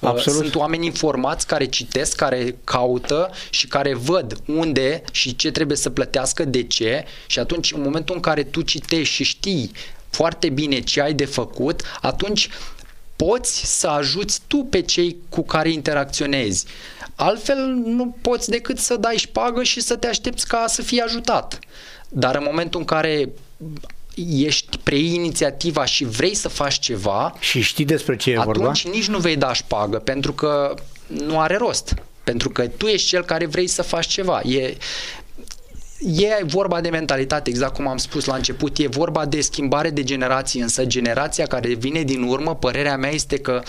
Absolut. 0.10 0.40
Sunt 0.40 0.56
oameni 0.56 0.86
informați 0.86 1.48
care 1.48 1.66
citesc, 1.66 2.16
care 2.16 2.56
caută 2.64 3.32
și 3.50 3.68
care 3.68 3.94
văd 3.94 4.38
unde 4.46 5.04
și 5.12 5.36
ce 5.36 5.52
trebuie 5.52 5.78
să 5.78 5.90
plătească, 5.90 6.46
de 6.46 6.64
ce 6.64 7.06
și 7.26 7.40
atunci 7.40 7.72
în 7.72 7.82
momentul 7.82 8.16
în 8.16 8.22
care 8.22 8.44
tu 8.44 8.62
citești 8.62 9.14
și 9.14 9.24
știi 9.24 9.72
foarte 10.10 10.50
bine 10.50 10.80
ce 10.80 11.02
ai 11.02 11.14
de 11.14 11.26
făcut, 11.26 11.82
atunci 12.02 12.50
poți 13.16 13.78
să 13.80 13.88
ajuți 13.88 14.42
tu 14.48 14.58
pe 14.58 14.82
cei 14.82 15.18
cu 15.30 15.42
care 15.42 15.72
interacționezi. 15.72 16.66
Altfel 17.16 17.58
nu 17.86 18.16
poți 18.22 18.50
decât 18.50 18.78
să 18.78 18.96
dai 18.96 19.16
șpagă 19.16 19.64
și 19.64 19.82
să 19.82 19.96
te 19.96 20.08
aștepți 20.08 20.48
ca 20.48 20.66
să 20.68 20.82
fii 20.82 21.00
ajutat. 21.00 21.60
Dar 22.16 22.36
în 22.36 22.44
momentul 22.46 22.80
în 22.80 22.86
care 22.86 23.30
ești 24.16 24.78
preiei 24.78 25.14
inițiativa 25.14 25.86
și 25.86 26.04
vrei 26.06 26.36
să 26.36 26.48
faci 26.50 26.80
ceva, 26.80 27.34
Și 27.40 27.62
știi 27.62 27.86
despre 27.86 28.16
ce 28.16 28.32
e 28.32 28.38
atunci 28.38 28.56
vorba? 28.56 28.72
nici 28.92 29.08
nu 29.08 29.18
vei 29.18 29.36
da 29.36 29.54
șpagă, 29.54 29.98
pentru 29.98 30.34
că 30.34 30.74
nu 31.08 31.40
are 31.40 31.56
rost. 31.58 31.94
Pentru 32.24 32.50
că 32.50 32.68
tu 32.68 32.86
ești 32.86 33.08
cel 33.08 33.24
care 33.24 33.46
vrei 33.46 33.68
să 33.68 33.82
faci 33.82 34.08
ceva. 34.08 34.42
E, 34.42 34.78
e 36.00 36.44
vorba 36.46 36.82
de 36.82 36.90
mentalitate, 36.90 37.50
exact 37.50 37.74
cum 37.74 37.88
am 37.88 37.98
spus 37.98 38.26
la 38.26 38.36
început, 38.36 38.78
e 38.78 38.88
vorba 38.88 39.26
de 39.26 39.42
schimbare 39.42 39.90
de 39.90 40.04
generații, 40.04 40.62
însă 40.62 40.86
generația 40.86 41.46
care 41.46 41.74
vine 41.74 42.02
din 42.02 42.22
urmă, 42.22 42.56
părerea 42.56 42.98
mea 42.98 43.12
este 43.12 43.38
că 43.38 43.62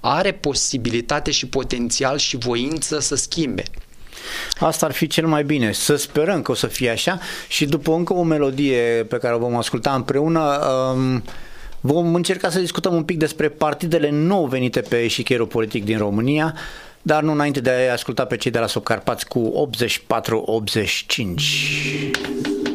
are 0.00 0.32
posibilitate 0.32 1.30
și 1.30 1.46
potențial 1.46 2.18
și 2.18 2.36
voință 2.36 3.00
să 3.00 3.14
schimbe. 3.14 3.62
Asta 4.58 4.86
ar 4.86 4.92
fi 4.92 5.06
cel 5.06 5.26
mai 5.26 5.44
bine. 5.44 5.72
Să 5.72 5.96
sperăm 5.96 6.42
că 6.42 6.50
o 6.50 6.54
să 6.54 6.66
fie 6.66 6.90
așa 6.90 7.18
și 7.48 7.64
după 7.64 7.92
încă 7.92 8.12
o 8.12 8.22
melodie 8.22 9.06
pe 9.08 9.16
care 9.16 9.34
o 9.34 9.38
vom 9.38 9.56
asculta 9.56 9.94
împreună, 9.94 10.58
um, 10.94 11.22
vom 11.80 12.14
încerca 12.14 12.50
să 12.50 12.58
discutăm 12.58 12.94
un 12.94 13.02
pic 13.02 13.18
despre 13.18 13.48
partidele 13.48 14.10
nou 14.10 14.46
venite 14.46 14.80
pe 14.80 15.02
eșichierul 15.02 15.46
politic 15.46 15.84
din 15.84 15.98
România, 15.98 16.54
dar 17.02 17.22
nu 17.22 17.32
înainte 17.32 17.60
de 17.60 17.70
a 17.70 17.92
asculta 17.92 18.24
pe 18.24 18.36
cei 18.36 18.50
de 18.50 18.58
la 18.58 18.66
Subcarpați 18.66 19.26
cu 19.26 19.70
84-85. 19.76 22.71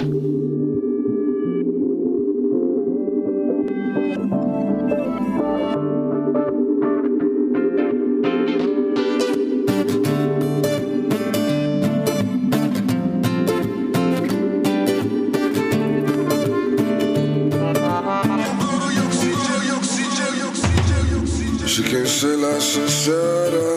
Și 21.78 21.84
când 21.84 22.08
se 22.08 22.26
lasă 22.26 22.88
seara 22.88 23.70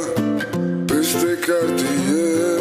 peste 0.86 1.38
cartier 1.46 2.59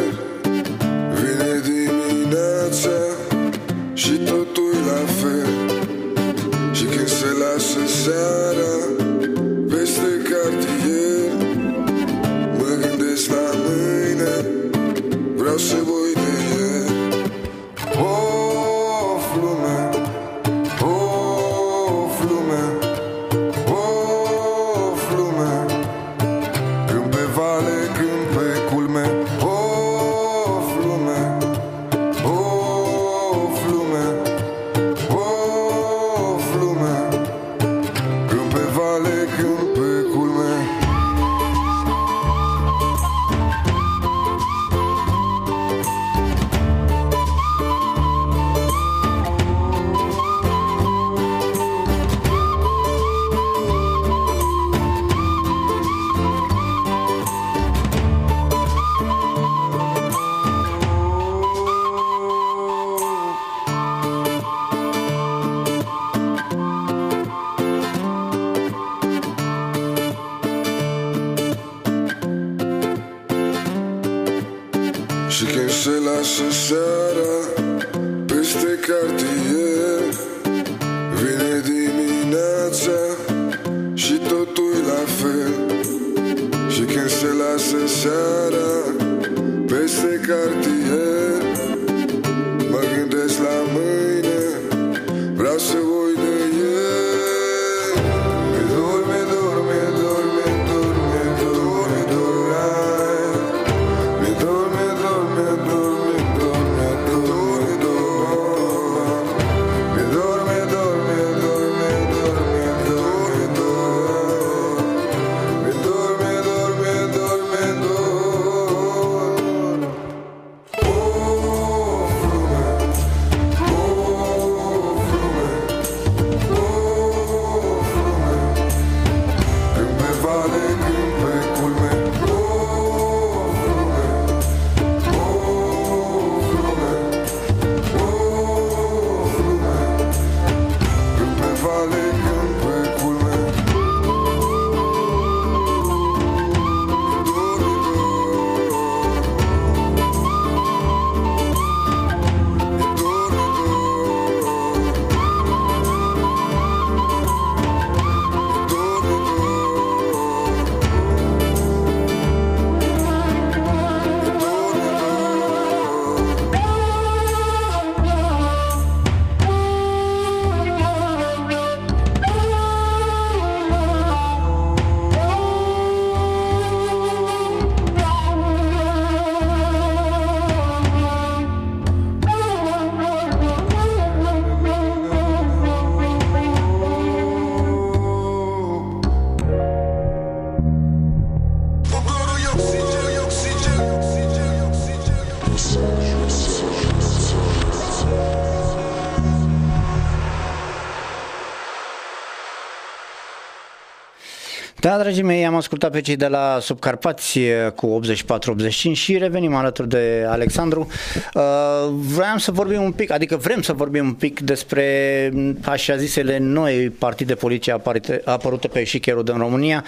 Da, 204.90 204.98
dragii 204.98 205.22
mei, 205.22 205.46
am 205.46 205.54
ascultat 205.54 205.90
pe 205.90 206.00
cei 206.00 206.16
de 206.16 206.26
la 206.26 206.58
Subcarpați 206.60 207.38
eh, 207.38 207.70
cu 207.74 208.00
84-85 208.04 208.92
și 208.92 209.18
revenim 209.18 209.54
alături 209.54 209.88
de 209.88 210.26
Alexandru. 210.28 210.86
Uh, 211.34 211.42
vreau 211.90 212.36
să 212.36 212.52
vorbim 212.52 212.82
un 212.82 212.92
pic, 212.92 213.10
adică 213.10 213.36
vrem 213.36 213.62
să 213.62 213.72
vorbim 213.72 214.04
un 214.04 214.12
pic 214.12 214.40
despre 214.40 215.30
mm, 215.32 215.58
așa 215.64 215.96
zisele 215.96 216.38
noi 216.38 216.90
partide 216.98 217.34
politice 217.34 217.72
aparite, 217.72 218.20
apărute 218.24 218.68
pe 218.68 218.84
șicherul 218.84 219.24
din 219.24 219.36
România, 219.36 219.84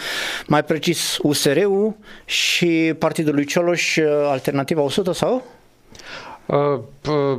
mai 0.47 0.65
precis 0.65 1.17
USR-ul 1.23 1.97
și 2.25 2.95
Partidul 2.99 3.35
lui 3.35 3.45
Cioloș, 3.45 3.97
eh, 3.97 4.07
Alternativa 4.31 4.81
100 4.81 5.13
sau? 5.13 5.45
Uh, 6.53 6.81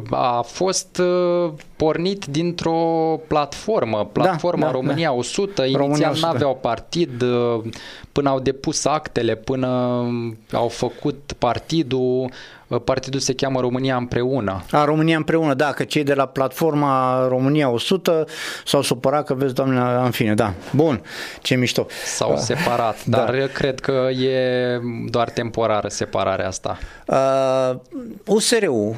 a 0.09 0.41
fost 0.41 0.97
uh, 0.97 1.51
pornit 1.75 2.25
dintr-o 2.25 3.19
platformă, 3.27 4.09
platforma 4.11 4.65
da, 4.65 4.71
România 4.71 5.07
da. 5.09 5.13
100, 5.13 5.61
România 5.61 5.85
inițial 5.85 6.11
100. 6.11 6.25
n-aveau 6.27 6.55
partid, 6.55 7.21
uh, 7.21 7.63
până 8.11 8.29
au 8.29 8.39
depus 8.39 8.85
actele, 8.85 9.35
până 9.35 9.67
au 10.51 10.67
făcut 10.67 11.33
partidul, 11.37 12.29
partidul 12.79 13.19
se 13.19 13.33
cheamă 13.33 13.59
România 13.59 13.95
împreună. 13.95 14.63
A, 14.71 14.85
România 14.85 15.17
împreună, 15.17 15.53
da, 15.53 15.71
că 15.71 15.83
cei 15.83 16.03
de 16.03 16.13
la 16.13 16.25
platforma 16.25 17.25
România 17.27 17.69
100 17.69 18.25
s-au 18.65 18.81
supărat 18.81 19.25
că 19.25 19.33
vezi, 19.33 19.53
doamne, 19.53 19.79
în 20.03 20.11
fine, 20.11 20.33
da. 20.33 20.53
Bun, 20.71 21.01
ce 21.41 21.55
mișto. 21.55 21.85
S-au 22.05 22.37
separat, 22.37 23.05
Da. 23.05 23.17
dar 23.17 23.47
cred 23.47 23.79
că 23.79 24.09
e 24.09 24.79
doar 25.09 25.29
temporară 25.29 25.87
separarea 25.87 26.47
asta. 26.47 26.77
Uh, 27.07 27.79
USR-ul, 28.25 28.95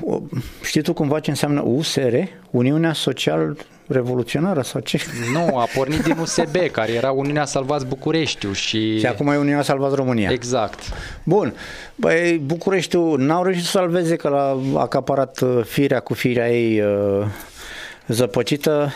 știi 0.64 0.82
tu 0.82 0.94
cumva 0.94 1.20
ce 1.20 1.30
înseamnă 1.30 1.62
USR? 1.66 2.16
Uniunea 2.52 2.94
Social 2.94 3.58
Revoluționară 3.88 4.62
sau 4.62 4.82
ce? 4.82 5.00
Nu, 5.32 5.58
a 5.58 5.68
pornit 5.76 6.02
din 6.02 6.18
USB, 6.18 6.56
care 6.72 6.92
era 6.92 7.12
Uniunea 7.12 7.46
Salvați 7.46 7.86
Bucureștiu 7.86 8.52
și... 8.52 9.00
Și 9.00 9.06
acum 9.06 9.28
e 9.28 9.38
Uniunea 9.38 9.62
Salvați 9.62 9.96
România. 9.96 10.30
Exact. 10.32 10.80
Bun. 11.24 11.54
Băi, 11.96 12.42
Bucureștiul 12.46 13.20
n-au 13.20 13.44
reușit 13.44 13.64
să 13.64 13.70
salveze 13.70 14.16
că 14.16 14.30
l-a 14.30 14.82
acaparat 14.82 15.40
uh, 15.40 15.64
firea 15.66 16.00
cu 16.00 16.14
firea 16.14 16.52
ei 16.52 16.82
uh, 16.82 17.26
zăpăcită. 18.08 18.92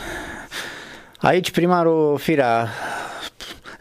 Aici 1.18 1.52
primarul 1.52 2.18
firea 2.18 2.70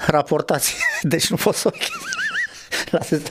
raportați, 0.07 0.77
deci 1.03 1.31
nu 1.31 1.37
pot 1.37 1.55
să 1.55 1.71
Lasă-te 2.91 3.31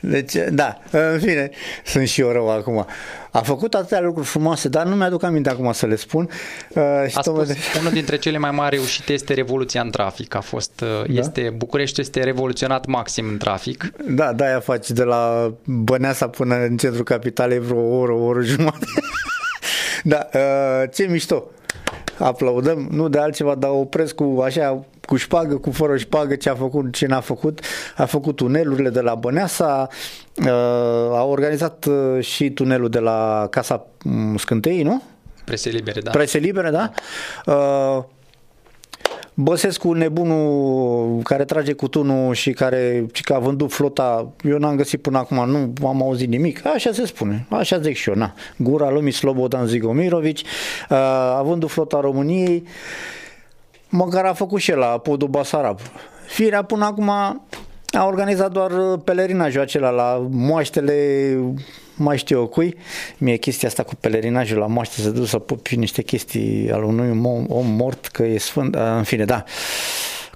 Deci, 0.00 0.32
da, 0.50 0.78
în 0.90 1.18
fine, 1.18 1.50
sunt 1.84 2.08
și 2.08 2.20
eu 2.20 2.30
rău 2.30 2.50
acum. 2.50 2.86
A 3.30 3.38
făcut 3.38 3.74
atâtea 3.74 4.00
lucruri 4.00 4.26
frumoase, 4.26 4.68
dar 4.68 4.86
nu 4.86 4.94
mi-aduc 4.94 5.22
aminte 5.22 5.50
acum 5.50 5.72
să 5.72 5.86
le 5.86 5.96
spun. 5.96 6.28
Uh, 6.68 6.82
și 7.08 7.14
A 7.18 7.20
tocmai 7.20 7.44
spus, 7.44 7.56
de- 7.72 7.78
unul 7.78 7.92
dintre 7.92 8.16
cele 8.18 8.38
mai 8.38 8.50
mari 8.50 8.74
reușite 8.76 9.12
este 9.12 9.34
revoluția 9.34 9.80
în 9.80 9.90
trafic. 9.90 10.34
A 10.34 10.40
fost, 10.40 10.70
da? 10.80 11.02
este, 11.12 11.52
București 11.56 12.00
este 12.00 12.22
revoluționat 12.22 12.86
maxim 12.86 13.28
în 13.28 13.36
trafic. 13.36 13.92
Da, 14.08 14.32
da, 14.32 14.44
aia 14.44 14.60
faci 14.60 14.90
de 14.90 15.02
la 15.02 15.52
Băneasa 15.64 16.28
până 16.28 16.54
în 16.54 16.76
centrul 16.76 17.04
capitalei 17.04 17.58
vreo 17.58 17.78
o 17.80 17.96
oră, 17.98 18.12
o 18.12 18.24
oră 18.24 18.40
jumătate. 18.42 18.86
da, 20.04 20.28
uh, 20.34 20.88
ce 20.94 21.06
mișto. 21.10 21.50
Aplaudăm, 22.18 22.88
nu 22.90 23.08
de 23.08 23.18
altceva, 23.18 23.54
dar 23.54 23.70
opresc 23.70 24.14
cu 24.14 24.40
așa, 24.44 24.84
cu 25.04 25.16
șpagă, 25.16 25.56
cu 25.56 25.70
fără 25.70 25.96
șpagă, 25.96 26.34
ce 26.34 26.48
a 26.48 26.54
făcut, 26.54 26.92
ce 26.92 27.06
n-a 27.06 27.20
făcut. 27.20 27.60
A 27.96 28.04
făcut 28.04 28.36
tunelurile 28.36 28.90
de 28.90 29.00
la 29.00 29.14
Băneasa, 29.14 29.88
uh, 30.36 30.48
a 31.12 31.24
organizat 31.24 31.84
uh, 31.84 32.24
și 32.24 32.50
tunelul 32.50 32.88
de 32.88 32.98
la 32.98 33.46
Casa 33.50 33.86
mm, 34.04 34.36
Scântei, 34.36 34.82
nu? 34.82 35.02
Prese 35.44 35.68
libere, 35.68 36.00
da. 36.00 36.10
Prese 36.10 36.38
libere, 36.38 36.70
da? 36.70 36.90
Uh, 37.46 38.04
Băsescu, 39.38 39.92
nebunul 39.92 41.22
care 41.22 41.44
trage 41.44 41.72
cu 41.72 41.88
tunul 41.88 42.34
și 42.34 42.52
care 42.52 43.06
și 43.12 43.22
că 43.22 43.34
a 43.34 43.38
vândut 43.38 43.72
flota, 43.72 44.32
eu 44.42 44.58
n-am 44.58 44.76
găsit 44.76 45.02
până 45.02 45.18
acum, 45.18 45.50
nu 45.50 45.86
am 45.86 46.02
auzit 46.02 46.28
nimic. 46.28 46.66
Așa 46.66 46.92
se 46.92 47.06
spune, 47.06 47.46
așa 47.50 47.80
zic 47.80 47.96
și 47.96 48.08
eu, 48.08 48.14
na. 48.14 48.34
Gura 48.56 48.90
lumii 48.90 49.12
Slobodan 49.12 49.66
Zigomirovici, 49.66 50.40
uh, 50.40 50.96
a 51.36 51.42
vândut 51.42 51.70
flota 51.70 52.00
României, 52.00 52.64
măcar 53.88 54.24
a 54.24 54.32
făcut 54.32 54.60
și 54.60 54.70
el 54.70 54.78
la 54.78 54.98
podul 54.98 55.28
Basarab. 55.28 55.78
Firea 56.26 56.62
până 56.62 56.84
acum 56.84 57.08
a 57.88 58.04
organizat 58.06 58.52
doar 58.52 58.70
uh, 58.70 59.00
pelerinajul 59.04 59.60
acela 59.60 59.90
la 59.90 60.26
moaștele 60.30 60.94
mai 61.96 62.18
știu 62.18 62.38
eu 62.38 62.46
cui. 62.46 62.76
Mie 63.18 63.36
chestia 63.36 63.68
asta 63.68 63.82
cu 63.82 63.94
pelerinajul 63.94 64.58
la 64.58 64.66
moaște 64.66 65.00
să 65.00 65.10
duc 65.10 65.26
să 65.26 65.38
pupi 65.38 65.76
niște 65.76 66.02
chestii 66.02 66.70
al 66.70 66.82
unui 66.82 67.10
om, 67.10 67.46
om 67.48 67.66
mort 67.66 68.06
că 68.06 68.22
e 68.22 68.38
sfânt, 68.38 68.74
uh, 68.74 68.80
în 68.96 69.02
fine, 69.02 69.24
da. 69.24 69.44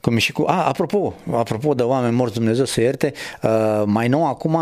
Cum 0.01 0.17
e 0.17 0.19
și 0.19 0.33
cu... 0.33 0.45
A, 0.47 0.67
apropo, 0.67 1.15
apropo 1.33 1.75
de 1.75 1.83
oameni 1.83 2.15
morți, 2.15 2.35
Dumnezeu 2.35 2.65
să 2.65 2.81
ierte, 2.81 3.13
uh, 3.43 3.83
mai 3.85 4.09
nou 4.09 4.27
acum 4.27 4.59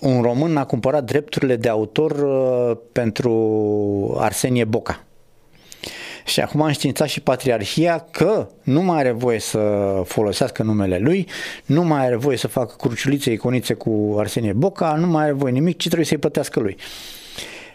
un 0.00 0.22
român 0.22 0.56
a 0.56 0.64
cumpărat 0.64 1.04
drepturile 1.04 1.56
de 1.56 1.68
autor 1.68 2.10
uh, 2.10 2.76
pentru 2.92 4.16
Arsenie 4.20 4.64
Boca. 4.64 5.04
Și 6.24 6.40
acum 6.40 6.62
a 6.62 6.66
înștiințat 6.66 7.08
și 7.08 7.20
Patriarhia 7.20 8.06
că 8.10 8.48
nu 8.62 8.82
mai 8.82 8.98
are 8.98 9.10
voie 9.10 9.38
să 9.38 9.58
folosească 10.04 10.62
numele 10.62 10.98
lui, 10.98 11.28
nu 11.64 11.82
mai 11.82 12.04
are 12.04 12.16
voie 12.16 12.36
să 12.36 12.48
facă 12.48 12.74
cruciulițe, 12.78 13.32
iconițe 13.32 13.74
cu 13.74 14.16
Arsenie 14.18 14.52
Boca, 14.52 14.94
nu 14.94 15.06
mai 15.06 15.22
are 15.22 15.32
voie 15.32 15.52
nimic, 15.52 15.76
ci 15.76 15.84
trebuie 15.84 16.06
să-i 16.06 16.18
plătească 16.18 16.60
lui. 16.60 16.76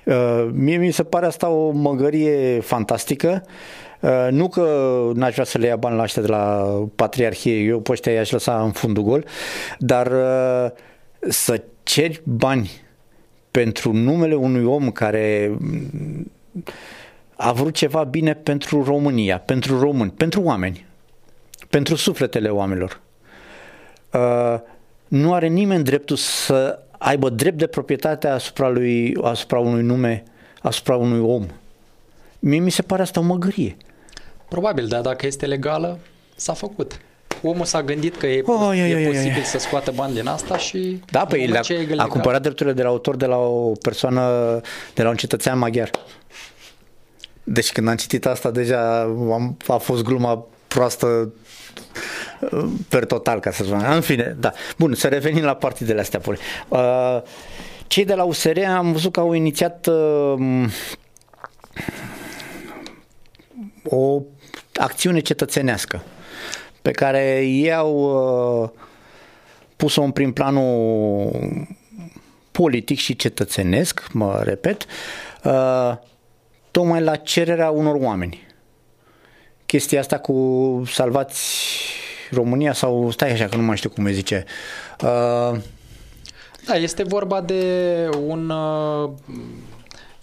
Uh, 0.03 0.47
Mie 0.51 0.77
mi 0.77 0.91
se 0.91 1.03
pare 1.03 1.25
asta 1.25 1.49
o 1.49 1.71
măgărie 1.71 2.59
fantastică. 2.59 3.43
Uh, 3.99 4.27
Nu 4.31 4.47
că 4.47 4.65
n-aș 5.13 5.33
vrea 5.33 5.45
să 5.45 5.57
le 5.57 5.67
ia 5.67 5.75
bani 5.75 5.95
la 5.95 6.03
ăștia 6.03 6.21
de 6.21 6.27
la 6.27 6.73
Patriarhie, 6.95 7.57
eu 7.57 7.79
pe 7.79 7.91
ăștia 7.91 8.11
i-aș 8.11 8.31
lăsa 8.31 8.61
în 8.61 8.71
fundul 8.71 9.03
gol, 9.03 9.25
dar 9.77 10.07
uh, 10.07 10.71
să 11.29 11.61
ceri 11.83 12.21
bani 12.23 12.71
pentru 13.51 13.91
numele 13.93 14.35
unui 14.35 14.63
om 14.63 14.91
care 14.91 15.57
a 17.37 17.51
vrut 17.51 17.73
ceva 17.73 18.03
bine 18.03 18.33
pentru 18.33 18.83
România, 18.83 19.39
pentru 19.39 19.79
români, 19.79 20.11
pentru 20.11 20.41
oameni, 20.41 20.85
pentru 21.69 21.95
sufletele 21.95 22.49
oamenilor. 22.49 22.99
Uh, 24.13 24.59
nu 25.07 25.33
are 25.33 25.47
nimeni 25.47 25.83
dreptul 25.83 26.15
să 26.15 26.79
aibă 26.97 27.29
drept 27.29 27.57
de 27.57 27.67
proprietate 27.67 28.27
asupra, 28.27 28.69
lui, 28.69 29.17
asupra 29.23 29.59
unui 29.59 29.83
nume, 29.83 30.23
asupra 30.61 30.95
unui 30.95 31.19
om. 31.19 31.45
Mie 32.39 32.59
mi 32.59 32.71
se 32.71 32.81
pare 32.81 33.01
asta 33.01 33.19
o 33.19 33.23
măgărie. 33.23 33.77
Probabil, 34.49 34.87
dar 34.87 35.01
dacă 35.01 35.25
este 35.25 35.45
legală, 35.45 35.99
s-a 36.35 36.53
făcut. 36.53 36.99
Omul 37.43 37.65
s-a 37.65 37.83
gândit 37.83 38.15
că 38.15 38.27
e, 38.27 38.41
Oh, 38.45 38.75
ia, 38.77 38.87
e 38.87 38.91
ia, 38.91 38.99
ia, 38.99 39.07
posibil 39.07 39.37
ia. 39.37 39.43
să 39.43 39.57
scoată 39.57 39.91
bani 39.95 40.13
din 40.13 40.27
asta 40.27 40.57
și... 40.57 41.01
Da, 41.11 41.25
pe 41.25 41.35
în 41.35 41.41
el 41.41 41.47
moment 41.47 41.63
a, 41.65 41.67
ce 41.67 41.73
e 41.73 41.77
a 41.77 41.79
legal. 41.79 42.07
cumpărat 42.07 42.41
drepturile 42.41 42.75
de 42.75 42.81
la 42.81 42.87
autor 42.87 43.15
de 43.15 43.25
la 43.25 43.37
o 43.37 43.71
persoană, 43.81 44.21
de 44.93 45.03
la 45.03 45.09
un 45.09 45.15
cetățean 45.15 45.57
maghiar. 45.57 45.89
Deci 47.49 47.71
când 47.71 47.87
am 47.87 47.95
citit 47.95 48.25
asta, 48.25 48.51
deja 48.51 49.01
am, 49.01 49.57
a 49.67 49.77
fost 49.77 50.03
gluma 50.03 50.45
proastă 50.67 51.33
uh, 52.51 52.63
per 52.89 53.05
total, 53.05 53.39
ca 53.39 53.51
să 53.51 53.63
spun. 53.63 53.85
În 53.89 54.01
fine, 54.01 54.35
da. 54.39 54.51
Bun, 54.77 54.93
să 54.93 55.07
revenim 55.07 55.43
la 55.43 55.55
partidele 55.55 55.99
astea. 55.99 56.19
poli. 56.19 56.39
Uh, 56.67 57.21
Cei 57.87 58.05
de 58.05 58.13
la 58.13 58.23
USR 58.23 58.59
am 58.63 58.91
văzut 58.91 59.11
că 59.11 59.19
au 59.19 59.33
inițiat 59.33 59.87
uh, 59.87 60.65
o 63.83 64.21
acțiune 64.73 65.19
cetățenească 65.19 66.03
pe 66.81 66.91
care 66.91 67.45
ei 67.45 67.73
au 67.73 67.93
uh, 68.63 68.69
pus-o 69.75 70.01
în 70.01 70.11
prim 70.11 70.33
planul 70.33 71.31
politic 72.51 72.97
și 72.97 73.15
cetățenesc, 73.15 74.07
mă 74.11 74.41
repet, 74.43 74.85
uh, 75.43 75.93
tocmai 76.77 77.01
la 77.01 77.15
cererea 77.15 77.69
unor 77.69 77.95
oameni. 77.99 78.47
Chestia 79.65 79.99
asta 79.99 80.17
cu 80.17 80.83
salvați 80.85 81.59
România 82.31 82.73
sau 82.73 83.11
stai 83.11 83.31
așa 83.31 83.45
că 83.45 83.55
nu 83.55 83.61
mai 83.61 83.77
știu 83.77 83.89
cum 83.89 84.05
îi 84.05 84.13
zice. 84.13 84.45
Uh, 85.03 85.59
Da, 86.65 86.75
este 86.75 87.03
vorba 87.03 87.41
de 87.41 87.63
un 88.25 88.49
uh, 88.49 89.09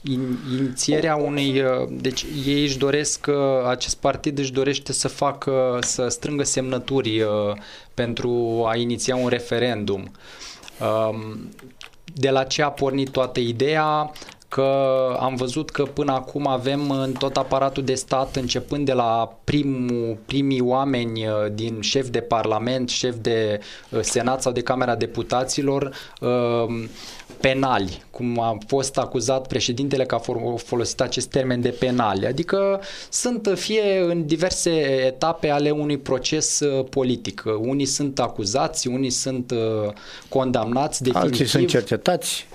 in- 0.02 0.58
inițierea 0.58 1.16
unei 1.16 1.60
uh, 1.60 1.88
deci 1.90 2.26
ei 2.46 2.62
își 2.62 2.78
doresc 2.78 3.26
uh, 3.28 3.68
acest 3.68 3.96
partid 3.96 4.38
își 4.38 4.52
dorește 4.52 4.92
să 4.92 5.08
facă 5.08 5.78
să 5.80 6.08
strângă 6.08 6.42
semnături 6.42 7.20
uh, 7.20 7.28
pentru 7.94 8.64
a 8.66 8.76
iniția 8.76 9.16
un 9.16 9.28
referendum. 9.28 10.12
Um, 10.80 11.48
de 12.04 12.30
la 12.30 12.44
ce 12.44 12.62
a 12.62 12.70
pornit 12.70 13.10
toată 13.10 13.40
ideea 13.40 14.12
că 14.54 15.16
am 15.20 15.34
văzut 15.34 15.70
că 15.70 15.82
până 15.82 16.12
acum 16.12 16.46
avem 16.46 16.90
în 16.90 17.12
tot 17.12 17.36
aparatul 17.36 17.84
de 17.84 17.94
stat, 17.94 18.36
începând 18.36 18.86
de 18.86 18.92
la 18.92 19.38
primul, 19.44 20.16
primii 20.26 20.60
oameni 20.60 21.26
uh, 21.26 21.32
din 21.52 21.80
șef 21.80 22.08
de 22.08 22.20
parlament, 22.20 22.88
șef 22.88 23.14
de 23.20 23.60
uh, 23.90 24.00
senat 24.00 24.42
sau 24.42 24.52
de 24.52 24.60
Camera 24.60 24.94
Deputaților, 24.94 25.94
uh, 26.20 26.84
penali, 27.40 28.02
cum 28.10 28.40
a 28.40 28.58
fost 28.66 28.98
acuzat 28.98 29.46
președintele 29.46 30.04
că 30.04 30.14
a 30.14 30.22
folosit 30.56 31.00
acest 31.00 31.28
termen 31.28 31.60
de 31.60 31.68
penali. 31.68 32.26
Adică 32.26 32.80
sunt 33.10 33.52
fie 33.54 34.04
în 34.08 34.26
diverse 34.26 34.70
etape 35.06 35.50
ale 35.50 35.70
unui 35.70 35.98
proces 35.98 36.60
politic. 36.90 37.42
Unii 37.58 37.86
sunt 37.86 38.20
acuzați, 38.20 38.88
unii 38.88 39.10
sunt 39.10 39.52
condamnați 40.28 41.02
definitiv. 41.02 41.30
Alții 41.30 41.46
sunt 41.46 41.68
cercetați. 41.68 42.46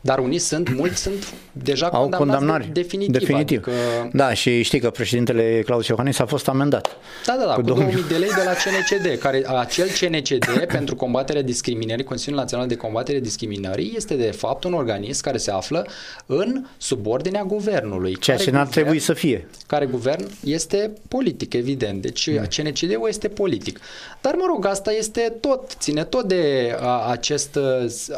Dar 0.00 0.18
unii 0.18 0.38
sunt, 0.38 0.74
mulți 0.74 1.02
sunt 1.02 1.32
deja 1.52 1.86
Au 1.86 2.00
condamnați 2.00 2.30
condamnare. 2.30 2.70
de, 2.72 2.80
definitiv. 2.80 3.12
definitiv. 3.12 3.62
Adică... 3.66 4.10
Da, 4.12 4.34
și 4.34 4.62
știi 4.62 4.80
că 4.80 4.90
președintele 4.90 5.62
Claus 5.64 5.86
Iohannis 5.86 6.18
a 6.18 6.26
fost 6.26 6.48
amendat. 6.48 6.96
Da, 7.26 7.36
da, 7.38 7.46
da, 7.46 7.52
cu, 7.52 7.60
cu 7.60 7.66
2000 7.66 7.90
2000 7.90 8.08
de 8.08 8.16
lei 8.16 8.28
de 8.28 8.42
la 8.44 8.52
CNCD, 8.52 9.18
care 9.18 9.42
acel 9.58 9.88
CNCD 10.00 10.64
pentru 10.76 10.94
combaterea 10.96 11.42
discriminării, 11.42 12.04
Consiliul 12.04 12.40
Național 12.40 12.66
de 12.66 12.76
Combatere 12.76 13.20
Discriminării, 13.20 13.92
este 13.96 14.14
de 14.14 14.30
fapt 14.30 14.64
un 14.64 14.72
organism 14.72 15.22
care 15.22 15.36
se 15.36 15.50
află 15.50 15.86
în 16.26 16.66
subordinea 16.76 17.42
guvernului. 17.42 18.16
Ceea 18.16 18.36
ce 18.36 18.50
n-ar 18.50 18.66
trebui 18.66 18.98
să 18.98 19.12
fie. 19.12 19.48
Care 19.66 19.86
guvern 19.86 20.26
este 20.44 20.92
politic, 21.08 21.52
evident. 21.52 22.02
Deci 22.02 22.30
mm. 22.30 22.44
CNCD-ul 22.56 23.08
este 23.08 23.28
politic. 23.28 23.80
Dar, 24.20 24.34
mă 24.34 24.44
rog, 24.46 24.66
asta 24.66 24.92
este 24.92 25.36
tot, 25.40 25.76
ține 25.78 26.04
tot 26.04 26.24
de 26.24 26.74
a, 26.80 27.06
acest, 27.10 27.58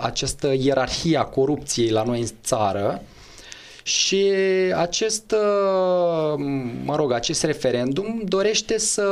această 0.00 0.54
ierarhie 0.58 1.16
a 1.22 1.24
corupției 1.24 1.90
la 1.90 2.02
noi 2.02 2.20
în 2.20 2.26
țară, 2.42 3.02
și 3.82 4.32
acest, 4.74 5.34
mă 6.84 6.96
rog, 6.96 7.12
acest 7.12 7.42
referendum 7.42 8.22
dorește 8.24 8.78
să 8.78 9.06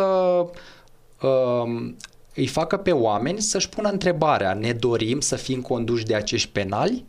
îi 2.34 2.46
facă 2.46 2.76
pe 2.76 2.92
oameni 2.92 3.40
să-și 3.40 3.68
pună 3.68 3.88
întrebarea, 3.88 4.54
ne 4.54 4.72
dorim 4.72 5.20
să 5.20 5.36
fim 5.36 5.60
conduși 5.60 6.04
de 6.04 6.14
acești 6.14 6.48
penali? 6.48 7.04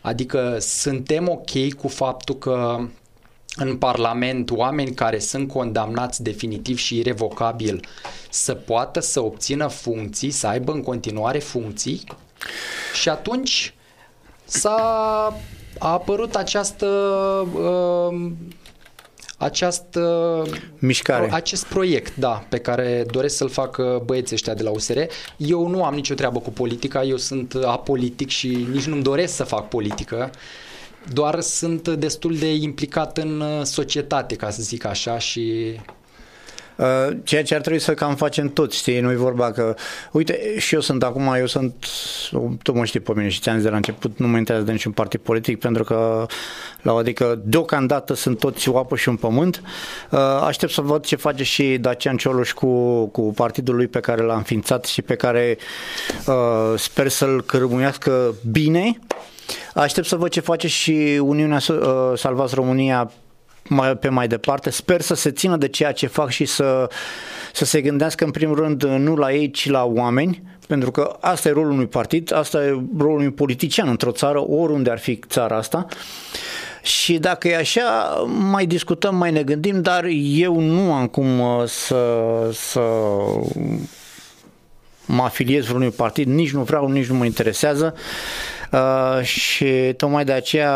Adică 0.00 0.56
suntem 0.60 1.28
ok 1.28 1.72
cu 1.74 1.88
faptul 1.88 2.34
că 2.34 2.88
în 3.56 3.76
Parlament 3.76 4.50
oameni 4.50 4.94
care 4.94 5.18
sunt 5.18 5.48
condamnați 5.48 6.22
definitiv 6.22 6.78
și 6.78 6.98
irrevocabil 6.98 7.80
să 8.30 8.54
poată 8.54 9.00
să 9.00 9.20
obțină 9.20 9.66
funcții, 9.66 10.30
să 10.30 10.46
aibă 10.46 10.72
în 10.72 10.82
continuare 10.82 11.38
funcții 11.38 12.04
și 12.94 13.08
atunci 13.08 13.74
s-a 14.46 15.36
a 15.78 15.92
apărut 15.92 16.34
această 16.34 16.86
uh, 17.54 18.30
această 19.38 20.42
mișcare. 20.78 21.28
Acest 21.32 21.64
proiect, 21.66 22.16
da, 22.16 22.44
pe 22.48 22.58
care 22.58 23.06
doresc 23.10 23.36
să-l 23.36 23.48
facă 23.48 24.02
băieții 24.04 24.34
ăștia 24.34 24.54
de 24.54 24.62
la 24.62 24.70
USR. 24.70 24.98
Eu 25.36 25.66
nu 25.66 25.84
am 25.84 25.94
nicio 25.94 26.14
treabă 26.14 26.38
cu 26.38 26.50
politica, 26.50 27.02
eu 27.02 27.16
sunt 27.16 27.54
apolitic 27.64 28.28
și 28.28 28.66
nici 28.72 28.86
nu-mi 28.86 29.02
doresc 29.02 29.34
să 29.34 29.44
fac 29.44 29.68
politică. 29.68 30.30
Doar 31.12 31.40
sunt 31.40 31.88
destul 31.88 32.36
de 32.36 32.54
implicat 32.54 33.18
în 33.18 33.64
societate, 33.64 34.34
ca 34.36 34.50
să 34.50 34.62
zic 34.62 34.84
așa, 34.84 35.18
și 35.18 35.74
Uh, 35.74 35.95
ceea 37.22 37.42
ce 37.42 37.54
ar 37.54 37.60
trebui 37.60 37.78
să 37.78 37.94
cam 37.94 38.14
facem 38.14 38.48
toți, 38.48 38.76
știi, 38.76 39.00
nu-i 39.00 39.16
vorba 39.16 39.52
că, 39.52 39.74
uite, 40.10 40.58
și 40.58 40.74
eu 40.74 40.80
sunt 40.80 41.02
acum, 41.02 41.34
eu 41.38 41.46
sunt, 41.46 41.74
tu 42.62 42.72
mă 42.72 42.84
știi 42.84 43.00
pe 43.00 43.12
mine 43.14 43.28
și 43.28 43.40
ți-am 43.40 43.54
zis 43.54 43.64
de 43.64 43.70
la 43.70 43.76
început, 43.76 44.18
nu 44.18 44.26
mă 44.26 44.36
interesează 44.36 44.64
de 44.64 44.72
niciun 44.72 44.92
partid 44.92 45.20
politic, 45.20 45.58
pentru 45.58 45.84
că, 45.84 46.26
la 46.82 46.92
adică, 46.92 47.40
deocamdată 47.44 48.14
sunt 48.14 48.38
toți 48.38 48.68
o 48.68 48.78
apă 48.78 48.96
și 48.96 49.08
un 49.08 49.16
pământ. 49.16 49.62
Uh, 50.10 50.18
aștept 50.18 50.72
să 50.72 50.80
văd 50.80 51.04
ce 51.04 51.16
face 51.16 51.44
și 51.44 51.78
Dacian 51.78 52.16
Cioloș 52.16 52.52
cu, 52.52 53.04
cu 53.06 53.22
partidul 53.22 53.74
lui 53.74 53.86
pe 53.86 54.00
care 54.00 54.22
l-a 54.22 54.36
înființat 54.36 54.84
și 54.84 55.02
pe 55.02 55.14
care 55.14 55.58
uh, 56.26 56.78
sper 56.78 57.08
să-l 57.08 57.42
cărmuiască 57.42 58.34
bine. 58.50 58.98
Aștept 59.74 60.06
să 60.06 60.16
văd 60.16 60.30
ce 60.30 60.40
face 60.40 60.68
și 60.68 61.20
Uniunea 61.22 61.58
Salvați 62.14 62.54
România 62.54 63.10
mai, 63.68 63.96
pe 63.96 64.08
mai 64.08 64.28
departe. 64.28 64.70
Sper 64.70 65.00
să 65.00 65.14
se 65.14 65.30
țină 65.30 65.56
de 65.56 65.68
ceea 65.68 65.92
ce 65.92 66.06
fac 66.06 66.30
și 66.30 66.44
să, 66.44 66.88
să 67.52 67.64
se 67.64 67.80
gândească 67.80 68.24
în 68.24 68.30
primul 68.30 68.56
rând 68.56 68.82
nu 68.82 69.16
la 69.16 69.32
ei, 69.32 69.50
ci 69.50 69.68
la 69.68 69.84
oameni, 69.84 70.42
pentru 70.66 70.90
că 70.90 71.16
asta 71.20 71.48
e 71.48 71.52
rolul 71.52 71.70
unui 71.70 71.86
partid, 71.86 72.34
asta 72.34 72.64
e 72.64 72.68
rolul 72.98 73.16
unui 73.16 73.30
politician 73.30 73.88
într-o 73.88 74.10
țară, 74.10 74.48
oriunde 74.48 74.90
ar 74.90 74.98
fi 74.98 75.20
țara 75.28 75.56
asta. 75.56 75.86
Și 76.82 77.18
dacă 77.18 77.48
e 77.48 77.56
așa, 77.56 77.82
mai 78.26 78.66
discutăm, 78.66 79.16
mai 79.16 79.30
ne 79.30 79.42
gândim, 79.42 79.82
dar 79.82 80.04
eu 80.20 80.60
nu 80.60 80.92
am 80.92 81.06
cum 81.06 81.40
uh, 81.40 81.64
să, 81.66 81.96
să 82.52 82.80
mă 85.06 85.22
afiliez 85.22 85.64
vreunui 85.64 85.90
partid, 85.90 86.26
nici 86.26 86.52
nu 86.52 86.62
vreau, 86.62 86.88
nici 86.88 87.06
nu 87.06 87.14
mă 87.14 87.24
interesează 87.24 87.94
uh, 88.72 89.22
și 89.22 89.94
tocmai 89.96 90.24
de 90.24 90.32
aceea 90.32 90.72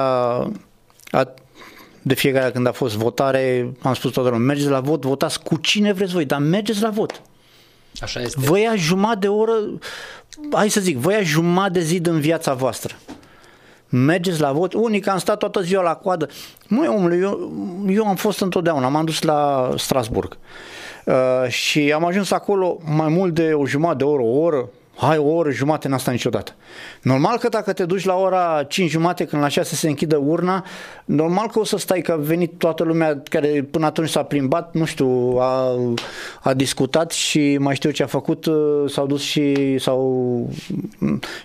de 2.03 2.15
fiecare 2.15 2.43
dată 2.43 2.55
când 2.55 2.67
a 2.67 2.73
fost 2.73 2.97
votare, 2.97 3.73
am 3.83 3.95
spus 3.95 4.11
toată 4.13 4.29
lumea, 4.29 4.47
mergeți 4.47 4.71
la 4.71 4.81
vot, 4.81 5.05
votați 5.05 5.43
cu 5.43 5.57
cine 5.57 5.93
vreți 5.93 6.13
voi, 6.13 6.25
dar 6.25 6.39
mergeți 6.39 6.83
la 6.83 6.91
vot. 6.91 7.23
Așa 8.01 8.21
este. 8.21 8.41
Vă 8.41 8.59
ia 8.59 8.75
jumătate 8.77 9.19
de 9.19 9.29
oră, 9.29 9.53
hai 10.53 10.69
să 10.69 10.81
zic, 10.81 10.97
vă 10.97 11.13
ia 11.13 11.23
jumătate 11.23 11.73
de 11.73 11.81
zi 11.81 12.01
din 12.01 12.21
viața 12.21 12.55
voastră. 12.55 12.95
Mergeți 13.89 14.41
la 14.41 14.53
vot. 14.53 14.73
Unii 14.73 15.01
că 15.01 15.11
am 15.11 15.19
stat 15.19 15.39
toată 15.39 15.61
ziua 15.61 15.83
la 15.83 15.95
coadă. 15.95 16.29
Nu, 16.69 16.95
omule, 16.95 17.17
eu, 17.17 17.53
eu 17.89 18.07
am 18.07 18.17
fost 18.17 18.41
întotdeauna, 18.41 18.89
m-am 18.89 19.05
dus 19.05 19.23
la 19.23 19.71
Strasburg. 19.77 20.39
Uh, 21.05 21.49
și 21.49 21.93
am 21.93 22.05
ajuns 22.05 22.31
acolo 22.31 22.79
mai 22.85 23.09
mult 23.09 23.35
de 23.35 23.53
o 23.53 23.67
jumătate 23.67 23.97
de 23.97 24.05
oră, 24.05 24.23
o 24.23 24.39
oră, 24.39 24.69
hai 25.01 25.19
o 25.19 25.29
oră 25.29 25.51
jumate 25.51 25.89
n-a 25.89 25.99
stat 25.99 26.13
niciodată. 26.13 26.55
Normal 27.03 27.39
că 27.39 27.49
dacă 27.49 27.73
te 27.73 27.85
duci 27.85 28.05
la 28.05 28.15
ora 28.15 28.65
5 28.69 28.91
jumate 28.91 29.25
când 29.25 29.43
la 29.43 29.49
6 29.49 29.75
se 29.75 29.89
închidă 29.89 30.17
urna, 30.17 30.65
normal 31.05 31.49
că 31.49 31.59
o 31.59 31.65
să 31.65 31.79
stai, 31.79 32.01
că 32.01 32.13
a 32.13 32.17
venit 32.17 32.59
toată 32.59 32.83
lumea 32.83 33.23
care 33.31 33.69
până 33.71 33.87
atunci 33.87 34.09
s-a 34.09 34.23
plimbat, 34.23 34.75
nu 34.75 34.85
știu, 34.85 35.37
a, 35.39 35.79
a 36.43 36.55
discutat 36.55 37.11
și 37.11 37.57
mai 37.61 37.75
știu 37.75 37.91
ce 37.91 38.03
a 38.03 38.07
făcut, 38.07 38.47
uh, 38.47 38.91
s-au 38.91 39.07
dus 39.07 39.23
și 39.23 39.79
sau 39.79 40.49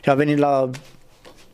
și 0.04 0.10
a 0.10 0.14
venit 0.14 0.38
la 0.38 0.70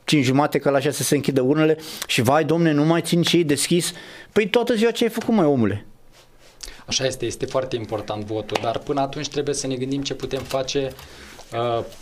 5 0.03 0.25
jumate 0.25 0.59
că 0.59 0.69
la 0.69 0.79
6 0.79 1.03
se 1.03 1.15
închidă 1.15 1.41
urnele 1.41 1.77
și 2.07 2.21
vai 2.21 2.43
domne, 2.43 2.71
nu 2.71 2.85
mai 2.85 3.01
țin 3.01 3.21
și 3.21 3.35
ei 3.35 3.43
deschis. 3.43 3.93
Păi 4.31 4.49
toată 4.49 4.73
ziua 4.73 4.91
ce 4.91 5.03
ai 5.03 5.09
făcut 5.09 5.33
mai 5.33 5.45
omule? 5.45 5.85
Așa 6.85 7.05
este, 7.05 7.25
este 7.25 7.45
foarte 7.45 7.75
important 7.75 8.25
votul, 8.25 8.57
dar 8.61 8.77
până 8.77 9.01
atunci 9.01 9.27
trebuie 9.27 9.55
să 9.55 9.67
ne 9.67 9.75
gândim 9.75 10.01
ce 10.01 10.13
putem 10.13 10.41
face 10.41 10.91
Uh, 10.91 11.30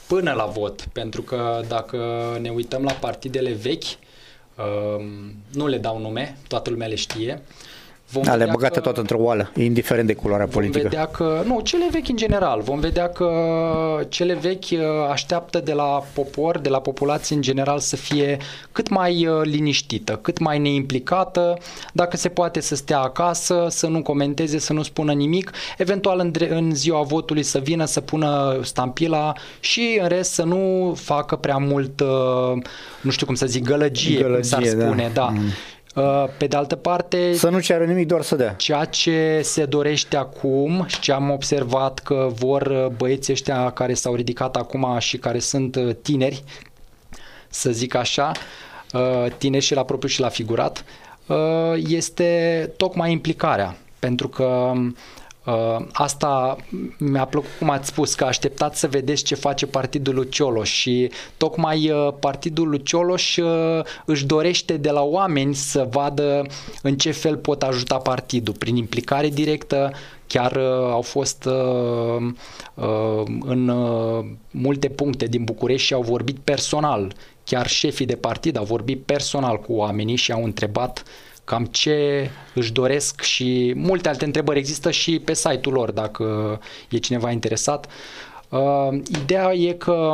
până 0.08 0.32
la 0.32 0.46
vot, 0.46 0.82
pentru 0.82 1.22
că 1.22 1.62
dacă 1.68 1.98
ne 2.42 2.50
uităm 2.50 2.84
la 2.84 2.92
partidele 2.92 3.52
vechi, 3.52 3.84
uh, 3.84 5.06
nu 5.54 5.68
le 5.68 5.78
dau 5.78 6.00
nume, 6.00 6.38
toată 6.48 6.70
lumea 6.70 6.88
le 6.88 6.96
știe, 6.96 7.42
Vom 8.12 8.24
da, 8.24 8.36
le 8.36 8.50
băgate 8.52 8.74
că, 8.74 8.80
tot 8.80 8.98
într-o 8.98 9.18
oală, 9.20 9.52
indiferent 9.56 10.08
de 10.08 10.14
culoarea 10.14 10.46
vom 10.46 10.54
politică. 10.54 10.88
vedea 10.88 11.06
că, 11.06 11.44
nu, 11.46 11.60
cele 11.60 11.88
vechi 11.92 12.08
în 12.10 12.16
general, 12.16 12.62
vom 12.62 12.80
vedea 12.80 13.10
că 13.10 13.30
cele 14.10 14.34
vechi 14.34 14.72
uh, 14.72 14.80
așteaptă 15.12 15.60
de 15.60 15.74
la 15.74 16.04
popor, 16.14 16.58
de 16.58 16.70
la 16.70 16.80
populație 16.80 17.36
în 17.36 17.42
general 17.42 17.80
să 17.80 17.96
fie 17.96 18.38
cât 18.72 18.90
mai 18.90 19.28
uh, 19.28 19.42
liniștită, 19.44 20.20
cât 20.22 20.40
mai 20.40 20.60
neimplicată, 20.60 21.58
dacă 21.94 22.18
se 22.18 22.30
poate 22.30 22.60
să 22.60 22.76
stea 22.76 23.00
acasă, 23.00 23.66
să 23.70 23.88
nu 23.88 24.02
comenteze, 24.02 24.60
să 24.60 24.74
nu 24.74 24.84
spună 24.84 25.14
nimic, 25.14 25.52
eventual 25.78 26.20
în, 26.20 26.34
în 26.50 26.76
ziua 26.76 27.02
votului 27.02 27.44
să 27.44 27.60
vină 27.60 27.86
să 27.86 28.02
pună 28.02 28.60
stampila 28.64 29.34
și 29.60 30.00
în 30.02 30.08
rest 30.08 30.32
să 30.32 30.44
nu 30.44 30.94
facă 30.98 31.36
prea 31.36 31.58
mult, 31.58 32.00
uh, 32.00 32.62
nu 33.02 33.12
știu 33.12 33.26
cum 33.26 33.36
să 33.36 33.46
zic, 33.46 33.64
gălăgie, 33.64 34.22
gălăgie 34.22 34.56
cum 34.56 34.64
s-ar 34.64 34.64
spune, 34.66 35.12
da. 35.14 35.22
da. 35.22 35.30
Mm. 35.30 35.40
Uh, 35.96 36.26
pe 36.38 36.48
de 36.48 36.56
altă 36.56 36.76
parte... 36.76 37.34
Să 37.34 37.50
nu 37.50 37.60
ceară 37.60 37.86
nimic, 37.86 38.08
doar 38.08 38.22
să 38.22 38.36
dea. 38.36 38.54
Ceea 38.54 38.86
ce 38.86 39.42
se 39.44 39.66
dorește 39.66 40.18
acum 40.18 40.84
și 40.88 41.00
ce 41.00 41.12
am 41.12 41.30
observat 41.30 42.00
că 42.00 42.30
vor 42.34 42.62
uh, 42.62 42.86
băieții 42.98 43.34
ăștia 43.34 43.70
care 43.70 43.94
s-au 43.94 44.16
ridicat 44.16 44.56
acum 44.56 44.96
și 45.00 45.18
care 45.18 45.40
sunt 45.40 45.76
uh, 45.76 45.96
tineri, 46.02 46.44
să 47.50 47.72
zic 47.72 47.96
așa, 47.96 48.32
tineri 49.38 49.64
și 49.64 49.74
la 49.74 49.84
propriu 49.84 50.10
și 50.10 50.20
la 50.20 50.30
figurat, 50.30 50.84
este 51.76 52.72
tocmai 52.78 53.12
implicarea. 53.12 53.78
Pentru 54.00 54.28
că 54.28 54.72
Uh, 54.74 54.88
asta 55.92 56.56
mi-a 56.98 57.26
plăcut 57.26 57.50
cum 57.60 57.70
ați 57.70 57.88
spus, 57.88 58.16
că 58.16 58.26
așteptați 58.26 58.80
să 58.80 58.88
vedeți 58.88 59.24
ce 59.24 59.36
face 59.36 59.66
partidul 59.66 60.16
lui 60.16 60.30
Cioloș 60.30 60.70
și 60.70 61.12
tocmai 61.38 61.92
uh, 61.92 62.14
partidul 62.20 62.70
lui 62.70 62.84
Cioloș 62.84 63.38
uh, 63.38 63.80
își 64.06 64.26
dorește 64.26 64.78
de 64.78 64.90
la 64.90 65.02
oameni 65.02 65.56
să 65.56 65.88
vadă 65.90 66.46
în 66.82 66.98
ce 66.98 67.12
fel 67.12 67.38
pot 67.38 67.64
ajuta 67.64 67.98
partidul, 67.98 68.54
prin 68.54 68.76
implicare 68.76 69.28
directă, 69.28 69.92
chiar 70.28 70.52
uh, 70.56 70.92
au 70.92 71.02
fost 71.02 71.46
uh, 71.46 72.34
uh, 72.74 73.24
în 73.46 73.68
uh, 73.68 74.26
multe 74.52 74.88
puncte 74.90 75.26
din 75.26 75.44
București 75.44 75.86
și 75.86 75.94
au 75.94 76.02
vorbit 76.02 76.38
personal. 76.44 77.14
Chiar 77.44 77.68
șefii 77.68 78.06
de 78.06 78.16
partid 78.16 78.58
au 78.58 78.64
vorbit 78.64 79.04
personal 79.04 79.60
cu 79.60 79.74
oamenii 79.74 80.16
și 80.16 80.32
au 80.32 80.44
întrebat 80.44 81.04
cam 81.50 81.66
ce 81.66 82.30
își 82.54 82.72
doresc 82.72 83.22
și 83.22 83.74
multe 83.76 84.10
alte 84.10 84.26
întrebări 84.26 84.60
există 84.60 84.92
și 84.92 85.20
pe 85.20 85.34
site-ul 85.34 85.74
lor 85.76 85.92
dacă 85.92 86.60
e 86.90 86.98
cineva 86.98 87.32
interesat. 87.32 87.88
Uh, 88.50 89.00
ideea 89.22 89.54
e 89.54 89.72
că 89.72 90.14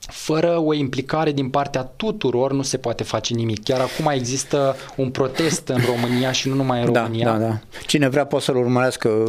fără 0.00 0.58
o 0.58 0.74
implicare 0.74 1.32
din 1.32 1.48
partea 1.48 1.82
tuturor 1.82 2.52
nu 2.52 2.62
se 2.62 2.76
poate 2.76 3.02
face 3.04 3.34
nimic. 3.34 3.62
Chiar 3.64 3.80
acum 3.80 4.10
există 4.14 4.76
un 4.96 5.10
protest 5.10 5.68
în 5.68 5.80
România 5.86 6.32
și 6.32 6.48
nu 6.48 6.54
numai 6.54 6.82
în 6.82 6.92
Da, 6.92 7.00
România. 7.02 7.32
da, 7.32 7.38
da. 7.38 7.58
Cine 7.86 8.08
vrea 8.08 8.26
poate 8.26 8.44
să-l 8.44 8.56
urmărească. 8.56 9.24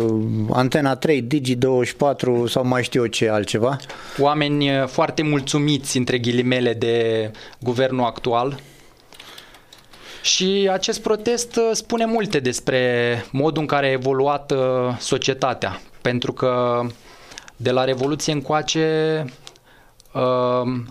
Antena 0.52 0.96
3, 0.96 1.28
Digi24 1.28 2.48
sau 2.48 2.66
mai 2.66 2.84
știu 2.84 3.02
eu 3.02 3.08
ce 3.08 3.30
altceva. 3.30 3.78
Oameni 4.20 4.68
eh, 4.70 4.84
foarte 4.88 5.22
mulțumiți, 5.24 5.98
între 5.98 6.18
ghilimele, 6.18 6.74
de 6.74 7.32
guvernul 7.60 8.06
actual. 8.06 8.60
Și 10.26 10.70
acest 10.72 11.02
protest 11.02 11.56
eh, 11.58 11.70
spune 11.72 12.06
multe 12.06 12.40
despre 12.40 13.26
modul 13.32 13.62
în 13.62 13.68
care 13.68 13.86
a 13.86 13.92
evoluat 13.92 14.52
eh, 14.52 14.58
societatea. 15.00 15.82
Pentru 16.02 16.34
că 16.34 16.82
de 17.56 17.72
la 17.72 17.84
Revoluție 17.84 18.34
încoace 18.34 18.80
eh, 19.26 19.32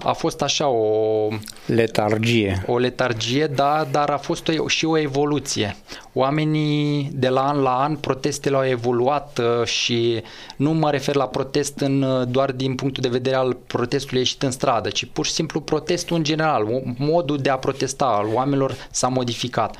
a 0.02 0.12
fost 0.12 0.42
așa 0.42 0.68
o, 0.68 1.28
Letargie. 1.66 2.64
o 2.66 2.78
letargie, 2.78 3.46
da, 3.46 3.86
dar 3.90 4.10
a 4.10 4.16
fost 4.16 4.48
o, 4.58 4.68
și 4.68 4.84
o 4.84 4.98
evoluție. 4.98 5.76
Oamenii 6.12 7.10
de 7.12 7.28
la 7.28 7.48
an 7.48 7.60
la 7.62 7.82
an, 7.82 7.96
protestele 7.96 8.56
au 8.56 8.66
evoluat 8.66 9.40
uh, 9.42 9.66
și 9.66 10.22
nu 10.56 10.72
mă 10.72 10.90
refer 10.90 11.14
la 11.14 11.26
protest 11.26 11.78
în, 11.78 12.02
uh, 12.02 12.26
doar 12.28 12.52
din 12.52 12.74
punctul 12.74 13.02
de 13.02 13.08
vedere 13.08 13.36
al 13.36 13.56
protestului 13.66 14.18
ieșit 14.18 14.42
în 14.42 14.50
stradă, 14.50 14.88
ci 14.88 15.04
pur 15.12 15.26
și 15.26 15.32
simplu 15.32 15.60
protestul 15.60 16.16
în 16.16 16.22
general, 16.22 16.62
o- 16.62 16.80
modul 16.98 17.38
de 17.38 17.50
a 17.50 17.56
protesta 17.56 18.04
al 18.04 18.26
oamenilor 18.32 18.74
s-a 18.90 19.08
modificat. 19.08 19.76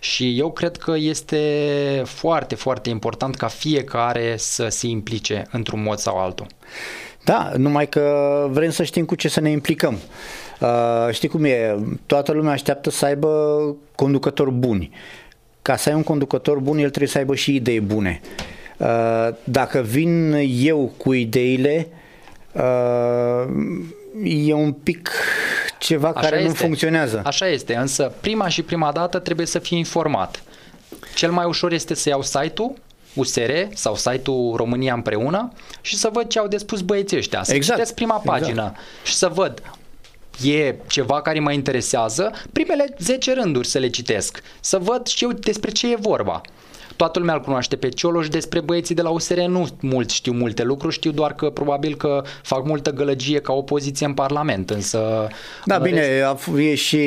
Și 0.00 0.38
eu 0.38 0.52
cred 0.52 0.76
că 0.76 0.94
este 0.96 2.02
foarte, 2.04 2.54
foarte 2.54 2.90
important 2.90 3.36
ca 3.36 3.46
fiecare 3.46 4.34
să 4.36 4.68
se 4.68 4.86
implice 4.86 5.46
într-un 5.50 5.82
mod 5.82 5.98
sau 5.98 6.18
altul. 6.18 6.46
Da, 7.28 7.52
numai 7.56 7.88
că 7.88 8.46
vrem 8.50 8.70
să 8.70 8.82
știm 8.82 9.04
cu 9.04 9.14
ce 9.14 9.28
să 9.28 9.40
ne 9.40 9.50
implicăm. 9.50 9.98
Uh, 10.60 10.68
știi 11.10 11.28
cum 11.28 11.44
e? 11.44 11.78
Toată 12.06 12.32
lumea 12.32 12.52
așteaptă 12.52 12.90
să 12.90 13.04
aibă 13.04 13.28
conducători 13.94 14.50
buni. 14.50 14.90
Ca 15.62 15.76
să 15.76 15.88
ai 15.88 15.94
un 15.94 16.02
conducător 16.02 16.58
bun, 16.58 16.78
el 16.78 16.88
trebuie 16.88 17.08
să 17.08 17.18
aibă 17.18 17.34
și 17.34 17.54
idei 17.54 17.80
bune. 17.80 18.20
Uh, 18.76 19.28
dacă 19.44 19.80
vin 19.80 20.32
eu 20.50 20.92
cu 20.96 21.12
ideile, 21.12 21.88
uh, 22.52 23.44
e 24.24 24.52
un 24.52 24.72
pic 24.72 25.10
ceva 25.78 26.08
Așa 26.08 26.20
care 26.20 26.40
nu 26.40 26.46
este. 26.46 26.58
funcționează. 26.58 27.22
Așa 27.24 27.48
este, 27.48 27.74
însă 27.74 28.12
prima 28.20 28.48
și 28.48 28.62
prima 28.62 28.92
dată 28.92 29.18
trebuie 29.18 29.46
să 29.46 29.58
fii 29.58 29.78
informat. 29.78 30.42
Cel 31.14 31.30
mai 31.30 31.44
ușor 31.44 31.72
este 31.72 31.94
să 31.94 32.08
iau 32.08 32.22
site-ul 32.22 32.74
USR 33.18 33.50
sau 33.74 33.96
site-ul 33.96 34.56
România 34.56 34.94
împreună 34.94 35.52
și 35.80 35.96
să 35.96 36.08
văd 36.12 36.28
ce 36.28 36.38
au 36.38 36.46
de 36.48 36.56
spus 36.56 36.80
băieții 36.80 37.16
ăștia. 37.16 37.42
Să 37.42 37.54
Exact. 37.54 37.78
citesc 37.78 37.94
prima 37.94 38.20
Exact. 38.22 38.38
pagină 38.40 38.72
și 39.04 39.14
să 39.14 39.28
văd 39.28 39.62
e 40.44 40.74
ceva 40.86 41.22
care 41.22 41.40
mă 41.40 41.52
interesează, 41.52 42.32
primele 42.52 42.94
10 42.98 43.32
rânduri 43.32 43.66
să 43.66 43.78
le 43.78 43.88
citesc, 43.88 44.42
să 44.60 44.78
văd 44.78 45.06
și 45.06 45.24
eu 45.24 45.32
despre 45.32 45.70
ce 45.70 45.90
e 45.92 45.96
vorba. 46.00 46.40
Toată 46.98 47.18
lumea 47.18 47.34
îl 47.34 47.40
cunoaște 47.40 47.76
pe 47.76 47.88
Cioloș, 47.88 48.28
despre 48.28 48.60
băieții 48.60 48.94
de 48.94 49.02
la 49.02 49.08
USR 49.08 49.38
nu 49.40 49.68
mult 49.80 50.10
știu 50.10 50.32
multe 50.32 50.62
lucruri, 50.62 50.94
știu 50.94 51.10
doar 51.10 51.34
că 51.34 51.50
probabil 51.50 51.94
că 51.96 52.22
fac 52.42 52.64
multă 52.66 52.90
gălăgie 52.92 53.38
ca 53.40 53.52
opoziție 53.52 54.06
în 54.06 54.14
Parlament, 54.14 54.70
însă... 54.70 55.28
Da, 55.64 55.76
în 55.76 55.82
bine, 55.82 56.00
rest- 56.00 56.24
a 56.24 56.36
f- 56.38 56.58
e 56.58 56.74
și 56.74 56.98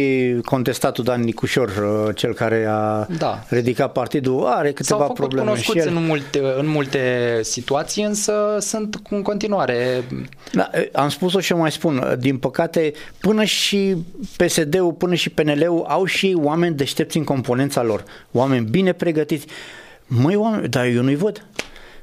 contestatul 0.46 1.04
Dan 1.04 1.22
Nicușor, 1.22 1.68
uh, 2.08 2.16
cel 2.16 2.34
care 2.34 2.66
a 2.70 3.08
Da. 3.18 3.44
ridicat 3.50 3.92
partidul, 3.92 4.46
are 4.46 4.66
S-au 4.68 4.74
câteva 4.74 5.00
făcut 5.00 5.16
probleme 5.16 5.46
și 5.46 5.52
cunoscuți 5.66 5.88
el. 5.88 5.96
în 5.96 6.06
multe, 6.06 6.42
în 6.58 6.68
multe 6.68 7.00
situații, 7.44 8.04
însă 8.04 8.58
sunt 8.60 9.00
în 9.10 9.22
continuare... 9.22 10.04
Da, 10.52 10.70
am 10.94 11.10
spus-o 11.10 11.40
și 11.40 11.52
eu 11.52 11.58
mai 11.58 11.72
spun, 11.72 12.16
din 12.20 12.38
păcate, 12.38 12.92
până 13.20 13.44
și 13.44 13.96
PSD-ul, 14.38 14.92
până 14.94 15.14
și 15.16 15.30
PNL-ul 15.30 15.86
au 15.88 16.06
și 16.06 16.38
oameni 16.42 16.76
deștepți 16.76 17.18
în 17.18 17.24
componența 17.24 17.84
lor, 17.84 18.04
oameni 18.32 18.66
bine 18.70 18.92
pregătiți. 18.94 19.46
Măi, 20.14 20.36
oameni, 20.36 20.68
dar 20.68 20.86
eu 20.86 21.02
nu-i 21.02 21.16
văd. 21.16 21.46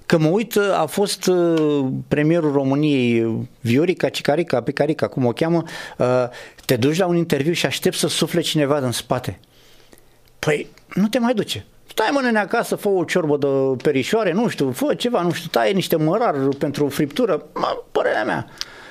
Că 0.06 0.18
mă 0.18 0.28
uit, 0.28 0.56
a 0.56 0.86
fost 0.86 1.26
uh, 1.26 1.86
premierul 2.08 2.52
României, 2.52 3.46
Viorica 3.60 4.08
Cicarica, 4.08 4.62
Picarica, 4.62 5.06
cum 5.08 5.26
o 5.26 5.32
cheamă, 5.32 5.62
uh, 5.98 6.06
te 6.64 6.76
duci 6.76 6.98
la 6.98 7.06
un 7.06 7.16
interviu 7.16 7.52
și 7.52 7.66
aștepți 7.66 7.98
să 7.98 8.08
sufle 8.08 8.40
cineva 8.40 8.80
din 8.80 8.90
spate. 8.90 9.38
Păi, 10.38 10.66
nu 10.94 11.08
te 11.08 11.18
mai 11.18 11.34
duce. 11.34 11.66
Stai 11.86 12.08
mă 12.12 12.20
nene 12.20 12.38
acasă, 12.38 12.76
fă 12.76 12.88
o 12.88 13.04
ciorbă 13.04 13.36
de 13.36 13.82
perișoare, 13.82 14.32
nu 14.32 14.48
știu, 14.48 14.70
fă 14.70 14.94
ceva, 14.94 15.22
nu 15.22 15.32
știu, 15.32 15.48
taie 15.50 15.72
niște 15.72 15.96
mărar 15.96 16.34
pentru 16.58 16.88
friptură, 16.88 17.46
mă, 17.54 17.82
părerea 17.92 18.24
mea. 18.24 18.46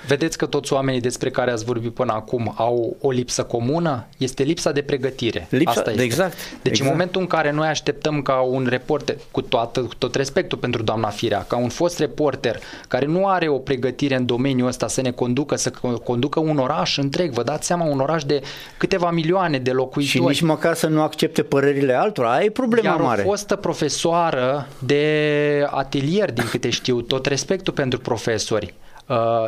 Vedeți 0.07 0.37
că 0.37 0.45
toți 0.45 0.73
oamenii 0.73 1.01
despre 1.01 1.29
care 1.29 1.51
ați 1.51 1.65
vorbit 1.65 1.93
până 1.93 2.13
acum 2.13 2.53
au 2.57 2.95
o 3.01 3.11
lipsă 3.11 3.43
comună? 3.43 4.05
Este 4.17 4.43
lipsa 4.43 4.71
de 4.71 4.81
pregătire. 4.81 5.47
Lipsa- 5.51 5.63
Asta 5.65 5.89
este. 5.91 6.03
exact, 6.03 6.33
Deci 6.33 6.71
exact. 6.71 6.79
în 6.79 6.87
momentul 6.87 7.21
în 7.21 7.27
care 7.27 7.51
noi 7.51 7.67
așteptăm 7.67 8.21
ca 8.21 8.39
un 8.39 8.65
reporter, 8.69 9.15
cu, 9.31 9.41
toată, 9.41 9.79
cu 9.79 9.95
tot 9.97 10.15
respectul 10.15 10.57
pentru 10.57 10.83
doamna 10.83 11.09
Firea, 11.09 11.45
ca 11.47 11.57
un 11.57 11.69
fost 11.69 11.99
reporter 11.99 12.59
care 12.87 13.05
nu 13.05 13.27
are 13.27 13.47
o 13.47 13.57
pregătire 13.57 14.15
în 14.15 14.25
domeniul 14.25 14.67
ăsta 14.67 14.87
să 14.87 15.01
ne 15.01 15.11
conducă, 15.11 15.55
să 15.55 15.71
co- 15.71 16.03
conducă 16.03 16.39
un 16.39 16.57
oraș 16.57 16.97
întreg, 16.97 17.31
vă 17.31 17.43
dați 17.43 17.65
seama, 17.67 17.85
un 17.85 17.99
oraș 17.99 18.23
de 18.23 18.41
câteva 18.77 19.11
milioane 19.11 19.57
de 19.57 19.71
locuitori. 19.71 20.07
Și 20.07 20.19
nici 20.19 20.41
măcar 20.41 20.73
să 20.75 20.87
nu 20.87 21.01
accepte 21.01 21.43
părerile 21.43 21.93
altora, 21.93 22.31
ai 22.33 22.49
problema 22.49 22.87
Iar 22.89 23.01
mare. 23.01 23.21
o 23.21 23.25
fostă 23.25 23.55
profesoară 23.55 24.67
de 24.79 25.67
atelier, 25.71 26.31
din 26.31 26.45
câte 26.49 26.69
știu, 26.69 27.01
tot 27.01 27.25
respectul 27.25 27.73
pentru 27.73 27.99
profesori, 27.99 28.65
uh, 28.65 28.86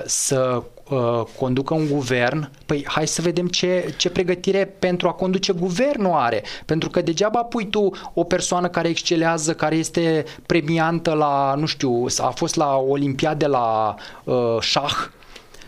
să 0.06 0.64
uh, 0.90 1.22
conducă 1.38 1.74
un 1.74 1.88
guvern, 1.88 2.50
păi 2.66 2.86
hai 2.88 3.08
să 3.08 3.22
vedem 3.22 3.48
ce, 3.48 3.94
ce 3.98 4.10
pregătire 4.10 4.66
pentru 4.80 5.08
a 5.08 5.12
conduce 5.12 5.54
guvernul 5.54 6.12
are. 6.14 6.44
Pentru 6.66 6.90
că 6.90 7.02
degeaba 7.02 7.44
pui 7.44 7.68
tu 7.68 7.92
o 8.14 8.24
persoană 8.24 8.68
care 8.68 8.88
excelează, 8.88 9.54
care 9.54 9.76
este 9.76 10.24
premiantă 10.46 11.14
la, 11.14 11.54
nu 11.58 11.66
știu, 11.66 12.06
a 12.18 12.30
fost 12.30 12.56
la 12.56 12.76
Olimpiade 12.76 13.48
la 13.48 13.96
uh, 14.24 14.58
șah 14.60 14.96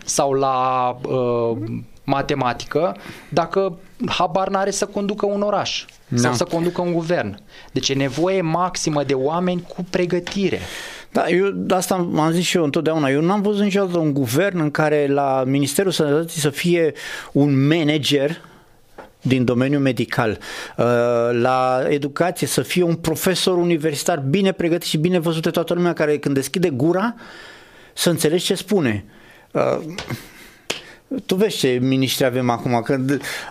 sau 0.04 0.32
la 0.32 0.88
uh, 1.08 1.56
matematică, 2.04 2.96
dacă 3.28 3.78
habar 4.06 4.48
n-are 4.48 4.70
să 4.70 4.86
conducă 4.86 5.26
un 5.26 5.42
oraș 5.42 5.84
sau 6.14 6.30
Da. 6.30 6.36
să 6.36 6.44
conducă 6.44 6.80
un 6.80 6.92
guvern. 6.92 7.38
Deci 7.72 7.88
e 7.88 7.94
nevoie 7.94 8.40
maximă 8.40 9.04
de 9.04 9.14
oameni 9.14 9.62
cu 9.68 9.84
pregătire. 9.90 10.60
Da, 11.12 11.28
eu 11.28 11.50
de 11.50 11.74
asta 11.74 11.94
am 11.94 12.30
zis 12.32 12.44
și 12.44 12.56
eu 12.56 12.64
întotdeauna. 12.64 13.10
Eu 13.10 13.20
n-am 13.20 13.42
văzut 13.42 13.62
niciodată 13.62 13.98
un 13.98 14.12
guvern 14.12 14.60
în 14.60 14.70
care 14.70 15.06
la 15.06 15.44
Ministerul 15.46 15.92
Sănătății 15.92 16.40
să 16.40 16.50
fie 16.50 16.92
un 17.32 17.66
manager 17.66 18.40
din 19.22 19.44
domeniul 19.44 19.80
medical, 19.80 20.30
uh, 20.76 20.84
la 21.32 21.84
educație 21.88 22.46
să 22.46 22.62
fie 22.62 22.82
un 22.82 22.94
profesor 22.94 23.56
universitar 23.56 24.18
bine 24.18 24.52
pregătit 24.52 24.88
și 24.88 24.98
bine 24.98 25.18
văzut 25.18 25.42
de 25.42 25.50
toată 25.50 25.74
lumea 25.74 25.92
care 25.92 26.18
când 26.18 26.34
deschide 26.34 26.70
gura 26.70 27.14
să 27.92 28.10
înțelegi 28.10 28.44
ce 28.44 28.54
spune. 28.54 29.04
Uh, 31.12 31.20
tu 31.26 31.34
vezi 31.34 31.56
ce 31.56 31.78
miniștri 31.82 32.24
avem 32.24 32.50
acum, 32.50 32.82
că 32.82 32.98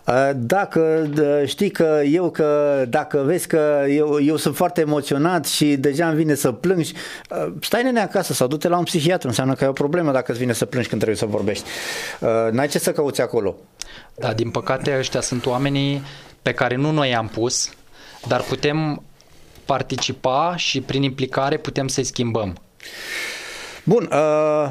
uh, 0.07 0.30
dacă 0.36 1.09
uh, 1.20 1.47
știi 1.47 1.70
că 1.70 2.01
eu 2.05 2.30
că 2.30 2.84
dacă 2.89 3.22
vezi 3.26 3.47
că 3.47 3.86
eu, 3.89 4.20
eu 4.22 4.36
sunt 4.36 4.55
foarte 4.55 4.82
emoționat 4.82 5.45
și 5.45 5.76
deja 5.76 6.07
îmi 6.07 6.16
vine 6.16 6.36
să 6.36 6.51
plâng, 6.51 6.84
și, 6.84 6.93
uh, 7.30 7.53
stai 7.62 7.84
nene 7.84 7.99
acasă 7.99 8.34
sau 8.34 8.47
du-te 8.47 8.68
la 8.68 8.78
un 8.78 8.84
psihiatru, 8.84 9.28
înseamnă 9.28 9.53
că 9.53 9.64
ai 9.64 9.70
o 9.70 9.74
problemă 9.74 10.12
dacă 10.12 10.32
îți 10.32 10.39
vine 10.39 10.53
să 10.53 10.66
plângi 10.66 10.88
când 10.88 11.01
trebuie 11.01 11.22
să 11.22 11.36
vorbești. 11.36 11.66
Uh, 12.20 12.51
N-ai 12.51 12.68
ce 12.68 12.80
să 12.80 12.91
cauți 12.91 13.22
acolo. 13.22 13.55
Da, 14.16 14.34
din 14.34 14.49
păcate 14.49 14.95
ăștia 14.97 15.22
sunt 15.22 15.45
oamenii 15.45 16.03
pe 16.41 16.53
care 16.53 16.76
nu 16.76 16.91
noi 16.91 17.09
i-am 17.09 17.28
pus, 17.28 17.70
dar 18.28 18.41
putem 18.41 19.03
participa 19.66 20.53
și 20.57 20.82
prin 20.82 21.03
implicare 21.03 21.57
putem 21.57 21.88
să-i 21.88 22.03
schimbăm. 22.03 22.57
Bun, 23.84 24.09
uh, 24.12 24.70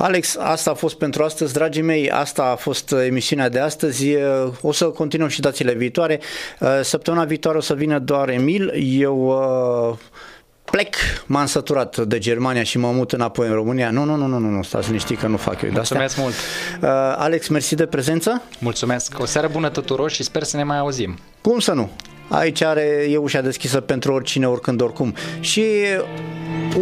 Alex, 0.00 0.36
asta 0.36 0.70
a 0.70 0.74
fost 0.74 0.98
pentru 0.98 1.22
astăzi, 1.22 1.52
dragii 1.52 1.82
mei, 1.82 2.10
asta 2.10 2.42
a 2.42 2.54
fost 2.54 2.92
emisiunea 2.92 3.48
de 3.48 3.58
astăzi, 3.58 4.16
Uh, 4.18 4.52
o 4.60 4.72
să 4.72 4.84
continuăm 4.84 5.28
și 5.28 5.40
dațile 5.40 5.72
viitoare. 5.72 6.20
Uh, 6.60 6.68
Săptămâna 6.82 7.24
viitoare 7.24 7.58
o 7.58 7.60
să 7.60 7.74
vină 7.74 7.98
doar 7.98 8.28
Emil, 8.28 8.72
eu 8.76 9.26
uh, 9.90 9.96
plec, 10.64 10.94
m-am 11.26 11.46
săturat 11.46 11.96
de 11.96 12.18
Germania 12.18 12.62
și 12.62 12.78
mă 12.78 12.90
mut 12.90 13.12
înapoi 13.12 13.46
în 13.46 13.54
România. 13.54 13.90
Nu, 13.90 14.04
nu, 14.04 14.14
nu, 14.14 14.26
nu, 14.26 14.38
nu, 14.38 14.48
nu 14.48 14.62
stați 14.62 14.86
liniștit 14.86 15.18
că 15.18 15.26
nu 15.26 15.36
fac 15.36 15.62
eu 15.62 15.70
de 15.70 15.80
astea. 15.80 15.98
Mulțumesc 15.98 16.16
mult! 16.16 16.34
Uh, 16.82 17.14
Alex, 17.16 17.48
mersi 17.48 17.74
de 17.74 17.86
prezență. 17.86 18.42
Mulțumesc! 18.58 19.18
O 19.18 19.24
seară 19.24 19.48
bună 19.52 19.68
tuturor 19.68 20.10
și 20.10 20.22
sper 20.22 20.42
să 20.42 20.56
ne 20.56 20.62
mai 20.62 20.78
auzim. 20.78 21.18
Cum 21.40 21.58
să 21.58 21.72
nu? 21.72 21.90
Aici 22.28 22.62
are, 22.62 23.06
e 23.10 23.16
ușa 23.16 23.40
deschisă 23.40 23.80
pentru 23.80 24.12
oricine, 24.12 24.48
oricând, 24.48 24.80
oricum. 24.80 25.14
Și 25.40 25.64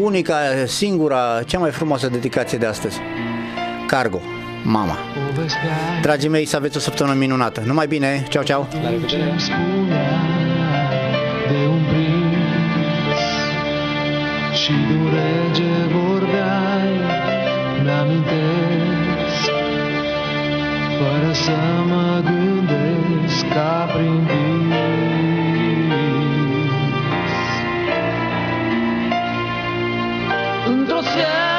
unica, 0.00 0.36
singura, 0.66 1.42
cea 1.46 1.58
mai 1.58 1.70
frumoasă 1.70 2.08
dedicație 2.08 2.58
de 2.58 2.66
astăzi. 2.66 2.98
Cargo. 3.86 4.20
mama. 4.62 4.98
Dragii 6.02 6.28
mei, 6.28 6.44
să 6.44 6.56
aveți 6.56 6.76
o 6.76 6.80
săptămână 6.80 7.16
minunată. 7.16 7.62
Numai 7.66 7.86
bine, 7.86 8.26
ceau, 8.28 8.42
ceau! 8.42 8.68
La 8.82 8.90
revedere! 8.90 9.34
de 11.48 11.66
un 11.66 11.82
prinț 11.88 13.20
Și 14.60 14.72
de 14.88 14.94
un 14.94 15.08
rege 15.14 15.74
vorbeai 15.92 16.94
Mi-amintesc 17.82 19.50
Fără 20.98 21.32
să 21.32 21.56
mă 21.88 22.22
gândesc 22.24 23.44
shelter. 31.06 31.55